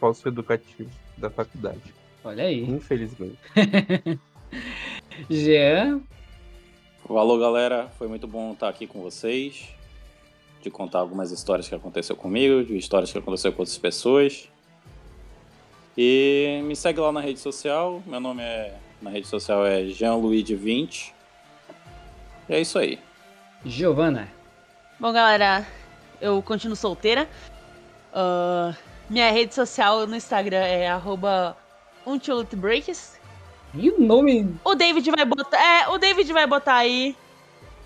falso-educativo 0.00 0.90
da 1.16 1.30
faculdade. 1.30 1.94
Olha 2.24 2.42
aí. 2.42 2.64
Infelizmente. 2.64 3.38
Jean, 5.30 6.02
Valeu, 7.08 7.38
galera. 7.38 7.88
Foi 7.96 8.08
muito 8.08 8.26
bom 8.26 8.52
estar 8.52 8.68
aqui 8.68 8.88
com 8.88 9.00
vocês. 9.00 9.68
De 10.60 10.68
contar 10.70 10.98
algumas 10.98 11.30
histórias 11.30 11.68
que 11.68 11.74
aconteceu 11.76 12.16
comigo, 12.16 12.64
de 12.64 12.76
histórias 12.76 13.12
que 13.12 13.18
aconteceu 13.18 13.52
com 13.52 13.62
outras 13.62 13.78
pessoas. 13.78 14.48
E 15.96 16.60
me 16.64 16.74
segue 16.74 16.98
lá 16.98 17.12
na 17.12 17.20
rede 17.20 17.38
social. 17.38 18.02
Meu 18.04 18.18
nome 18.18 18.42
é 18.42 18.74
na 19.00 19.10
rede 19.10 19.28
social 19.28 19.64
é 19.64 19.84
jeanluigi20. 19.84 21.14
E 22.48 22.54
é 22.54 22.60
isso 22.60 22.78
aí. 22.78 22.98
Giovana. 23.64 24.28
Bom, 24.98 25.12
galera, 25.12 25.66
eu 26.20 26.40
continuo 26.42 26.76
solteira. 26.76 27.28
Ah, 28.12 28.74
minha 29.10 29.30
rede 29.30 29.54
social 29.54 30.06
no 30.06 30.16
Instagram 30.16 30.64
é 30.64 30.88
arroba 30.88 31.56
untilitybreaks. 32.06 33.20
E 33.74 33.90
o 33.90 34.00
nome 34.00 34.56
O 34.64 34.74
David 34.74 35.10
vai 35.10 35.24
botar. 35.24 35.58
É, 35.58 35.88
o 35.88 35.98
David 35.98 36.32
vai 36.32 36.46
botar 36.46 36.76
aí. 36.76 37.14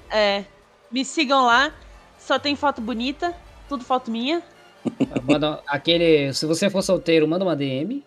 É. 0.08 0.44
Me 0.90 1.04
sigam 1.04 1.46
lá. 1.46 1.72
Só 2.18 2.38
tem 2.38 2.54
foto 2.54 2.80
bonita. 2.80 3.34
Tudo 3.68 3.84
foto 3.84 4.10
minha. 4.10 4.42
Manda 5.24 5.60
aquele. 5.66 6.32
Se 6.32 6.46
você 6.46 6.70
for 6.70 6.82
solteiro, 6.82 7.26
manda 7.26 7.44
uma 7.44 7.56
DM. 7.56 8.04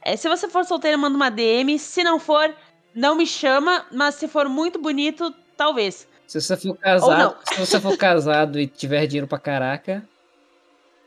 É, 0.00 0.16
se 0.16 0.28
você 0.28 0.48
for 0.48 0.64
solteiro, 0.64 0.98
manda 0.98 1.14
uma 1.14 1.30
DM. 1.30 1.78
Se 1.78 2.02
não 2.02 2.18
for, 2.18 2.54
não 2.94 3.14
me 3.14 3.26
chama. 3.26 3.86
Mas 3.92 4.16
se 4.16 4.28
for 4.28 4.48
muito 4.48 4.78
bonito, 4.78 5.34
talvez. 5.56 6.08
Se 6.26 6.40
você 6.40 6.56
for 6.56 6.76
casado, 6.76 7.36
se 7.48 7.60
você 7.60 7.80
for 7.80 7.96
casado 7.96 8.58
e 8.58 8.66
tiver 8.66 9.06
dinheiro 9.06 9.26
pra 9.26 9.38
caraca, 9.38 10.02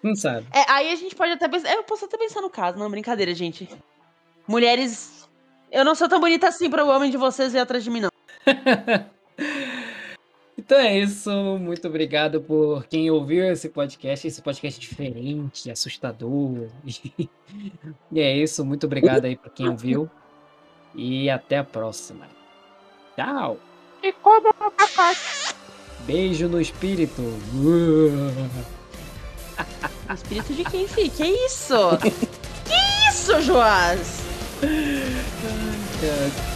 não 0.04 0.16
sabe. 0.16 0.46
É, 0.54 0.70
aí 0.72 0.92
a 0.92 0.96
gente 0.96 1.16
pode 1.16 1.32
até 1.32 1.48
pensar. 1.48 1.74
Eu 1.74 1.84
posso 1.84 2.06
até 2.06 2.18
pensar 2.18 2.42
no 2.42 2.50
caso, 2.50 2.78
não, 2.78 2.90
brincadeira, 2.90 3.34
gente. 3.34 3.68
Mulheres. 4.48 5.28
Eu 5.72 5.84
não 5.84 5.96
sou 5.96 6.08
tão 6.08 6.20
bonita 6.20 6.48
assim 6.48 6.70
para 6.70 6.86
o 6.86 6.90
homem 6.90 7.10
de 7.10 7.18
vocês 7.18 7.54
ir 7.54 7.60
atrás 7.60 7.84
de 7.84 7.90
mim, 7.90 8.02
não. 8.02 8.10
Então 10.58 10.80
é 10.80 10.98
isso. 10.98 11.30
Muito 11.60 11.88
obrigado 11.88 12.42
por 12.42 12.88
quem 12.88 13.12
ouviu 13.12 13.46
esse 13.52 13.70
podcast, 13.70 14.26
esse 14.26 14.42
podcast 14.42 14.80
diferente, 14.80 15.70
assustador. 15.70 16.70
E 18.12 18.20
é 18.20 18.36
isso. 18.36 18.66
Muito 18.66 18.86
obrigado 18.86 19.26
aí 19.26 19.36
por 19.36 19.52
quem 19.52 19.70
ouviu. 19.70 20.10
E 20.96 21.30
até 21.30 21.58
a 21.58 21.64
próxima. 21.64 22.28
Tchau. 23.16 23.58
Beijo 26.06 26.48
no 26.48 26.60
espírito. 26.62 27.22
O 30.08 30.14
espírito 30.14 30.54
de 30.54 30.64
quem, 30.66 30.88
fi? 30.88 31.10
Que 31.10 31.26
isso? 31.26 31.98
que 31.98 33.10
isso, 33.10 33.42
Joás? 33.42 34.22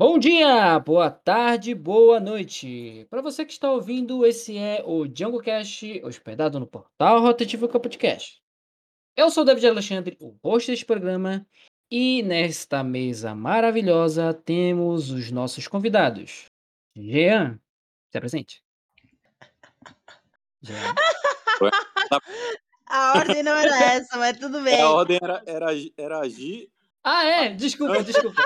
Bom 0.00 0.16
dia, 0.16 0.78
boa 0.78 1.10
tarde, 1.10 1.74
boa 1.74 2.20
noite. 2.20 3.04
Para 3.10 3.20
você 3.20 3.44
que 3.44 3.52
está 3.52 3.68
ouvindo, 3.72 4.24
esse 4.24 4.56
é 4.56 4.80
o 4.86 5.08
Django 5.08 5.42
Cash, 5.42 5.82
hospedado 6.04 6.60
no 6.60 6.68
portal 6.68 7.20
Rotativo 7.20 7.68
Podcast. 7.68 8.40
Eu 9.16 9.28
sou 9.28 9.42
o 9.42 9.44
David 9.44 9.66
Alexandre, 9.66 10.16
o 10.20 10.38
host 10.40 10.70
deste 10.70 10.86
programa, 10.86 11.44
e 11.90 12.22
nesta 12.22 12.84
mesa 12.84 13.34
maravilhosa 13.34 14.32
temos 14.32 15.10
os 15.10 15.32
nossos 15.32 15.66
convidados. 15.66 16.44
Jean, 16.96 17.58
se 18.12 18.18
apresente. 18.18 18.62
Jean. 20.62 20.94
A 22.86 23.18
ordem 23.18 23.42
não 23.42 23.56
era 23.56 23.94
essa, 23.94 24.16
mas 24.16 24.38
tudo 24.38 24.62
bem. 24.62 24.80
A 24.80 24.90
ordem 24.90 25.18
era, 25.20 25.42
era, 25.44 25.66
era 25.96 26.20
agir. 26.20 26.70
Ah, 27.04 27.24
é, 27.24 27.48
desculpa, 27.50 28.02
desculpa. 28.02 28.42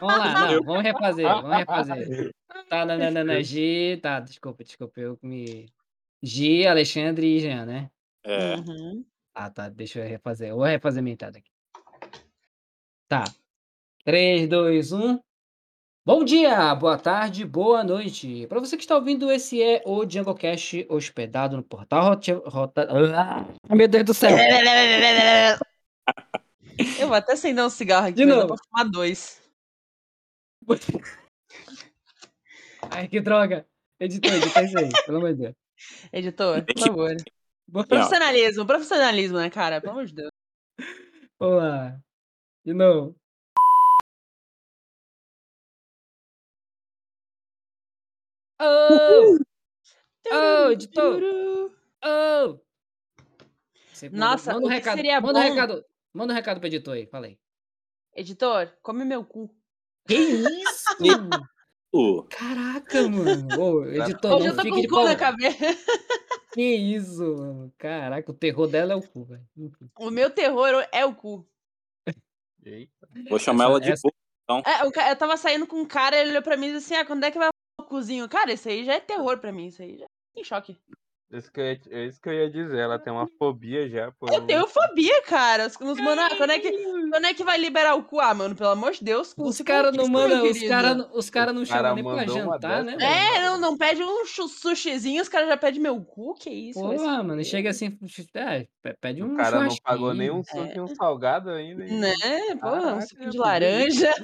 Vamos 0.00 0.18
lá, 0.18 0.52
não, 0.52 0.62
vamos 0.62 0.82
refazer, 0.82 1.26
vamos 1.26 1.56
refazer. 1.56 2.34
Tá, 2.68 2.84
não, 2.84 2.98
não, 2.98 3.10
não, 3.10 3.24
não, 3.24 3.42
G, 3.42 3.98
tá, 4.02 4.20
desculpa, 4.20 4.64
desculpa, 4.64 5.00
eu 5.00 5.18
me... 5.22 5.66
G, 6.22 6.66
Alexandre 6.66 7.26
e 7.26 7.40
Jean, 7.40 7.64
né? 7.64 7.90
é, 8.24 8.56
Uhum. 8.56 9.04
Ah, 9.34 9.48
tá. 9.48 9.68
Deixa 9.68 10.00
eu 10.00 10.08
refazer. 10.08 10.48
Eu 10.48 10.56
vou 10.56 10.64
refazer 10.64 11.00
minha 11.00 11.14
entrada 11.14 11.38
aqui. 11.38 11.50
Tá. 13.08 13.22
3, 14.04 14.48
2, 14.48 14.92
1. 14.92 15.20
Bom 16.04 16.24
dia, 16.24 16.74
boa 16.74 16.98
tarde, 16.98 17.44
boa 17.44 17.84
noite. 17.84 18.48
Para 18.48 18.58
você 18.58 18.76
que 18.76 18.82
está 18.82 18.96
ouvindo, 18.96 19.30
esse 19.30 19.62
é 19.62 19.80
o 19.86 20.04
Django 20.04 20.34
Cash 20.34 20.84
hospedado 20.88 21.56
no 21.56 21.62
portal 21.62 22.14
Rota... 22.14 22.42
Rota... 22.46 22.88
Ah, 23.68 23.76
meu 23.76 23.86
Deus 23.86 24.04
do 24.04 24.14
céu. 24.14 24.34
Eu 27.00 27.08
vou 27.08 27.16
até 27.16 27.32
acender 27.32 27.64
um 27.64 27.70
cigarro 27.70 28.06
aqui, 28.06 28.16
De 28.16 28.24
novo. 28.26 28.46
pra 28.48 28.56
fumar 28.68 28.88
dois. 28.90 29.40
Ai, 32.90 33.08
que 33.08 33.20
droga. 33.20 33.66
Editor, 34.00 34.32
edita 34.34 34.62
isso 34.62 34.78
aí, 34.78 34.88
pelo 35.04 35.18
amor 35.18 35.34
de 35.34 35.42
Deus. 35.42 35.54
Editor, 36.12 36.64
por 36.64 36.78
favor. 36.78 37.16
Boa- 37.66 37.86
Profissionalismo, 37.86 38.66
profissionalismo, 38.66 39.38
né, 39.38 39.50
cara? 39.50 39.80
Pelo 39.80 39.92
amor 39.92 40.06
de 40.06 40.14
Deus. 40.14 40.30
Vamos 41.38 41.58
lá. 41.62 42.00
De 42.64 42.72
novo. 42.74 43.16
Oh! 48.60 49.38
Oh, 50.30 50.70
editor! 50.72 51.20
Oh! 52.04 52.58
Nossa, 54.12 54.52
manda 54.54 54.66
um 54.66 54.68
recado, 54.68 54.96
seria 54.96 55.20
manda 55.20 55.38
um 55.38 55.42
bom- 55.42 55.48
recado, 55.48 55.84
manda 56.12 56.32
um 56.32 56.36
recado 56.36 56.58
pro 56.60 56.66
editor 56.66 56.94
aí, 56.94 57.06
fala 57.06 57.26
aí. 57.26 57.38
Editor, 58.14 58.72
come 58.82 59.04
meu 59.04 59.24
cu. 59.24 59.54
Que 60.06 60.14
isso? 60.16 60.96
Caraca, 62.30 63.08
mano. 63.08 63.48
Ô, 63.60 63.84
editor, 63.86 64.32
Hoje 64.34 64.44
não 64.48 64.52
eu 64.52 64.56
tô 64.56 64.62
fique 64.62 64.74
com 64.74 64.80
de 64.80 64.86
o 64.86 64.90
cu 64.90 64.96
na 64.96 65.06
pau. 65.06 65.16
cabeça. 65.16 65.64
Que 66.52 66.62
isso, 66.74 67.36
mano. 67.36 67.72
Caraca, 67.78 68.30
o 68.30 68.34
terror 68.34 68.66
dela 68.68 68.92
é 68.92 68.96
o 68.96 69.02
cu, 69.02 69.24
velho. 69.24 69.46
Enfim. 69.56 69.90
O 69.98 70.10
meu 70.10 70.30
terror 70.30 70.86
é 70.92 71.04
o 71.04 71.14
cu. 71.14 71.48
Eita. 72.64 73.08
vou 73.30 73.38
chamar 73.38 73.64
Essa- 73.64 73.70
ela 73.72 73.80
de 73.80 73.92
essa- 73.92 74.02
boca. 74.48 74.68
É, 74.68 74.84
o 74.84 74.90
ca- 74.92 75.08
eu 75.10 75.16
tava 75.16 75.36
saindo 75.36 75.66
com 75.66 75.76
um 75.76 75.86
cara, 75.86 76.16
ele 76.16 76.30
olhou 76.30 76.42
pra 76.42 76.56
mim 76.56 76.68
e 76.68 76.72
disse 76.74 76.92
assim: 76.94 77.02
Ah, 77.02 77.06
quando 77.06 77.22
é 77.24 77.30
que 77.30 77.38
vai 77.38 77.48
o 77.80 77.84
cozinho? 77.84 78.28
Cara, 78.28 78.52
isso 78.52 78.68
aí 78.68 78.84
já 78.84 78.94
é 78.94 79.00
terror 79.00 79.38
pra 79.38 79.52
mim, 79.52 79.66
isso 79.66 79.80
aí 79.82 79.96
já 79.98 80.04
é 80.04 80.40
em 80.40 80.44
choque. 80.44 80.76
Isso 81.30 81.52
que 81.52 81.60
eu 81.60 81.64
é 81.64 82.06
isso 82.06 82.18
que 82.22 82.28
eu 82.28 82.32
ia 82.32 82.50
dizer, 82.50 82.78
ela 82.78 82.98
tem 82.98 83.12
uma 83.12 83.26
fobia 83.38 83.86
já 83.86 84.10
por. 84.12 84.32
Eu 84.32 84.46
tenho 84.46 84.66
fobia, 84.66 85.22
cara. 85.24 85.66
Os, 85.66 85.74
os 85.78 86.00
mano, 86.00 86.22
quando 86.38 86.50
é, 86.50 86.58
que, 86.58 86.70
quando 87.10 87.24
é 87.26 87.34
que 87.34 87.44
vai 87.44 87.58
liberar 87.58 87.96
o 87.96 88.02
cu? 88.04 88.18
Ah, 88.18 88.32
mano, 88.32 88.56
pelo 88.56 88.70
amor 88.70 88.92
de 88.92 89.04
Deus. 89.04 89.34
Os 89.36 89.60
caras 89.60 89.94
não 89.94 90.08
mandam, 90.08 90.42
os 90.50 90.62
caras 90.66 91.06
os 91.12 91.28
cara 91.30 91.52
não 91.52 91.66
cara 91.66 91.88
chamam 91.90 91.94
nem 91.96 92.04
pra 92.04 92.26
jantar, 92.26 92.82
né? 92.82 92.96
É, 92.98 93.42
não, 93.42 93.60
não 93.60 93.76
pede 93.76 94.02
um 94.02 94.24
sushizinho, 94.24 95.20
os 95.20 95.28
caras 95.28 95.50
já 95.50 95.56
pedem 95.58 95.82
meu 95.82 96.02
cu, 96.02 96.32
que 96.34 96.48
isso? 96.48 96.80
Porra, 96.80 97.22
mano, 97.22 97.44
chega 97.44 97.68
assim, 97.68 97.98
é, 98.32 98.66
pe- 98.82 98.96
pede 98.98 99.22
um 99.22 99.34
O 99.34 99.36
cara 99.36 99.60
não 99.64 99.76
pagou 99.84 100.14
nem 100.14 100.30
um 100.30 100.42
suco 100.42 100.72
e 100.74 100.80
um 100.80 100.88
salgado 100.88 101.50
ainda. 101.50 101.84
hein? 101.84 101.98
Né, 102.00 102.56
porra, 102.58 102.94
um 102.94 103.00
suco 103.06 103.28
de 103.28 103.36
laranja. 103.36 104.14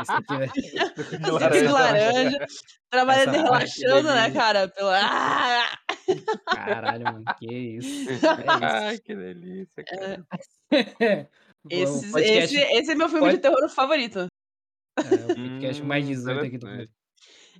Esse 0.00 0.12
aqui, 0.12 1.02
Suco 1.04 1.50
de 1.50 1.68
laranja. 1.68 2.46
Trabalhando 2.92 3.34
e 3.34 3.38
relaxando, 3.38 4.08
né, 4.08 4.30
cara? 4.30 4.68
Pela... 4.68 5.00
Ah! 5.02 5.78
Caralho, 6.54 7.04
mano, 7.04 7.24
que 7.38 7.46
isso. 7.46 8.08
É 8.22 8.44
Ai, 8.64 8.98
que 8.98 9.14
delícia, 9.16 9.82
cara. 9.82 10.26
isso. 10.70 11.28
O 11.64 11.68
Esse, 11.70 12.12
podcast- 12.12 12.56
esse, 12.56 12.72
esse 12.74 12.92
é 12.92 12.94
meu 12.94 13.08
filme 13.08 13.22
pode- 13.24 13.36
de 13.36 13.42
terror 13.42 13.68
favorito. 13.70 14.26
É, 14.98 15.00
o 15.14 15.26
podcast 15.26 15.82
mais 15.84 16.04
Hum, 16.04 16.08
18 16.08 16.44
aqui 16.44 16.58
do 16.58 16.66
mundo. 16.66 16.88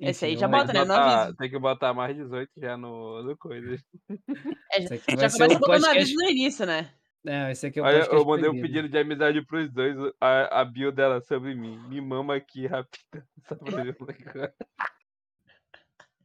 Esse 0.00 0.24
aí 0.26 0.32
Enfim, 0.32 0.40
já 0.40 0.48
bota, 0.48 0.72
né? 0.72 0.80
no 0.80 0.86
Botar- 0.86 1.20
aviso. 1.22 1.36
tem 1.36 1.50
que 1.50 1.58
botar 1.58 1.94
mais 1.94 2.16
18 2.16 2.50
já 2.58 2.76
no, 2.76 3.22
no 3.22 3.36
coisa. 3.38 3.76
É, 4.72 4.82
já 4.82 4.96
já 4.96 5.00
começa 5.06 5.36
o 5.36 5.38
botando 5.38 5.52
no 5.52 5.60
podcast. 5.60 5.88
aviso 5.98 6.14
no 6.16 6.24
início, 6.30 6.66
né? 6.66 6.92
Não, 7.24 7.50
esse 7.50 7.66
aqui 7.66 7.78
é 7.78 7.82
o 7.82 7.84
Olha, 7.86 7.98
eu 8.10 8.24
mandei 8.24 8.50
um 8.50 8.60
pedido 8.60 8.88
de 8.88 8.98
amizade 8.98 9.46
pros 9.46 9.70
dois, 9.70 9.96
a, 10.20 10.60
a 10.60 10.64
bio 10.64 10.90
dela 10.90 11.20
sobre 11.20 11.54
mim. 11.54 11.78
Me 11.88 12.00
mama 12.00 12.34
aqui 12.34 12.66
rápido. 12.66 12.98
Só 13.48 13.54
pra 13.54 13.82
ver 13.84 13.94
como 13.96 14.10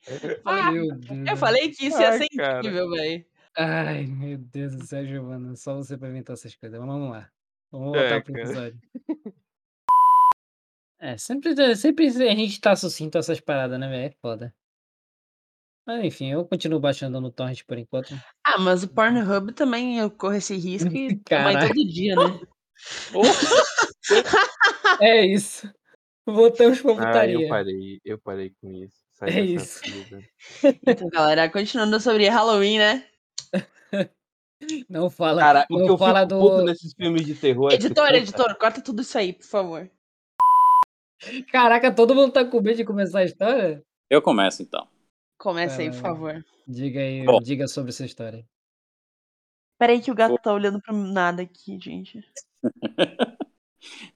Deus. 0.08 1.28
eu 1.30 1.38
falei 1.38 1.70
que 1.72 1.88
isso 1.88 2.00
ia 2.02 2.10
Ai, 2.12 2.18
ser 2.18 2.28
incrível, 2.32 2.90
velho. 2.90 3.26
Ai, 3.58 4.06
meu 4.06 4.38
Deus 4.38 4.76
do 4.76 4.86
céu, 4.86 5.06
Giovana. 5.06 5.56
Só 5.56 5.76
você 5.76 5.98
pra 5.98 6.10
inventar 6.10 6.34
essas 6.36 6.56
coisas. 6.56 6.80
Mas 6.80 6.88
vamos 6.88 7.12
lá. 7.12 7.30
Vamos 7.72 7.88
voltar 7.88 8.02
É, 8.16 8.22
pro 8.22 8.38
episódio. 8.38 8.80
É, 11.00 11.16
sempre, 11.16 11.54
sempre 11.76 12.08
a 12.08 12.34
gente 12.36 12.60
tá 12.60 12.76
sucinto 12.76 13.18
a 13.18 13.20
essas 13.20 13.40
paradas, 13.40 13.80
né, 13.80 13.88
velho? 13.88 14.06
É 14.08 14.16
foda. 14.20 14.52
Mas 15.86 16.04
enfim, 16.04 16.32
eu 16.32 16.44
continuo 16.44 16.80
baixando 16.80 17.22
no 17.22 17.32
torrent 17.32 17.62
por 17.68 17.78
enquanto. 17.78 18.16
Ah, 18.44 18.58
mas 18.58 18.82
o 18.84 18.88
Pornhub 18.90 19.54
também 19.54 20.00
eu 20.00 20.10
corro 20.10 20.34
esse 20.34 20.56
risco 20.58 20.92
e 20.92 21.16
Caralho. 21.24 21.68
todo 21.68 21.88
dia, 21.88 22.16
né? 22.16 22.40
É 25.02 25.24
isso. 25.26 25.72
Voltamos 26.26 26.82
pra 26.82 26.92
Ah, 26.92 26.94
eu 26.94 26.98
putaria. 26.98 27.48
parei, 27.50 28.02
eu 28.04 28.18
parei 28.20 28.54
com 28.60 28.72
isso. 28.74 28.98
É 29.22 29.26
dessa 29.26 29.40
isso. 29.42 29.82
vida. 29.84 30.24
Então, 30.88 31.10
galera, 31.10 31.50
continuando 31.50 32.00
sobre 32.00 32.28
Halloween, 32.30 32.78
né? 32.80 33.08
Não 34.90 35.10
fala, 35.10 35.40
Cara, 35.42 35.62
o 35.64 35.68
que 35.68 35.74
não 35.84 35.88
eu 35.88 35.98
fala 35.98 36.22
fico 36.22 36.40
puto 36.40 36.58
do. 36.58 36.64
nesses 36.66 36.92
filmes 36.94 37.24
de 37.26 37.36
terror 37.36 37.72
é 37.72 37.76
Editor, 37.76 37.94
toda- 38.08 38.18
editor, 38.18 38.58
corta 38.58 38.82
tudo 38.82 39.02
isso 39.04 39.16
aí, 39.18 39.32
por 39.34 39.46
favor. 39.46 39.92
Caraca, 41.52 41.94
todo 41.94 42.16
mundo 42.16 42.32
tá 42.34 42.44
com 42.44 42.60
medo 42.62 42.78
de 42.78 42.84
começar 42.86 43.20
a 43.20 43.24
história? 43.24 43.84
Eu 44.10 44.20
começo 44.22 44.64
então. 44.64 44.88
Começa 45.40 45.82
aí, 45.82 45.90
por 45.92 46.00
favor. 46.00 46.46
Diga 46.68 47.00
aí, 47.00 47.24
Bom. 47.24 47.40
diga 47.40 47.68
sobre 47.68 47.90
essa 47.92 48.04
história. 48.06 48.44
Peraí 49.80 50.02
que 50.02 50.10
o 50.12 50.16
gato 50.16 50.38
tá 50.42 50.52
olhando 50.52 50.82
pra 50.82 50.92
nada 50.94 51.44
aqui, 51.44 51.78
gente. 51.80 52.20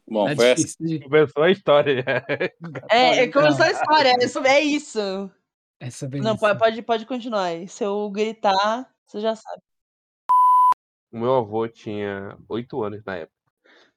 Bom, 0.07 0.26
Tá 0.28 0.36
foi 0.36 0.51
assim. 0.51 0.86
de- 0.86 0.99
Começou 0.99 1.43
a 1.43 1.51
história. 1.51 2.03
É, 2.89 3.24
é 3.24 3.28
começou 3.32 3.66
a 3.66 3.72
história, 3.72 4.09
é, 4.09 4.49
é 4.49 4.62
isso. 4.62 4.99
É 5.80 5.89
sobre 5.89 6.20
Não, 6.20 6.32
isso. 6.32 6.39
pode, 6.39 6.59
pode, 6.59 6.82
pode 6.82 7.05
continuar 7.05 7.45
aí. 7.45 7.68
Se 7.68 7.84
eu 7.84 8.09
gritar, 8.09 8.91
você 9.05 9.20
já 9.20 9.36
sabe. 9.36 9.62
O 11.12 11.20
meu 11.20 11.36
avô 11.36 11.68
tinha 11.68 12.38
8 12.47 12.82
anos 12.84 13.03
na 13.03 13.18
época. 13.18 13.36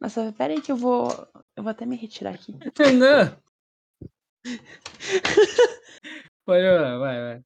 Nossa, 0.01 0.35
peraí 0.37 0.61
que 0.61 0.73
eu 0.73 0.77
vou. 0.77 1.09
Eu 1.57 1.63
vou 1.63 1.71
até 1.71 1.87
me 1.87 1.97
retirar 1.97 2.35
aqui. 2.35 2.53
Não. 2.53 3.43
Pode, 6.45 6.63
vai, 6.99 6.99
vai. 7.21 7.43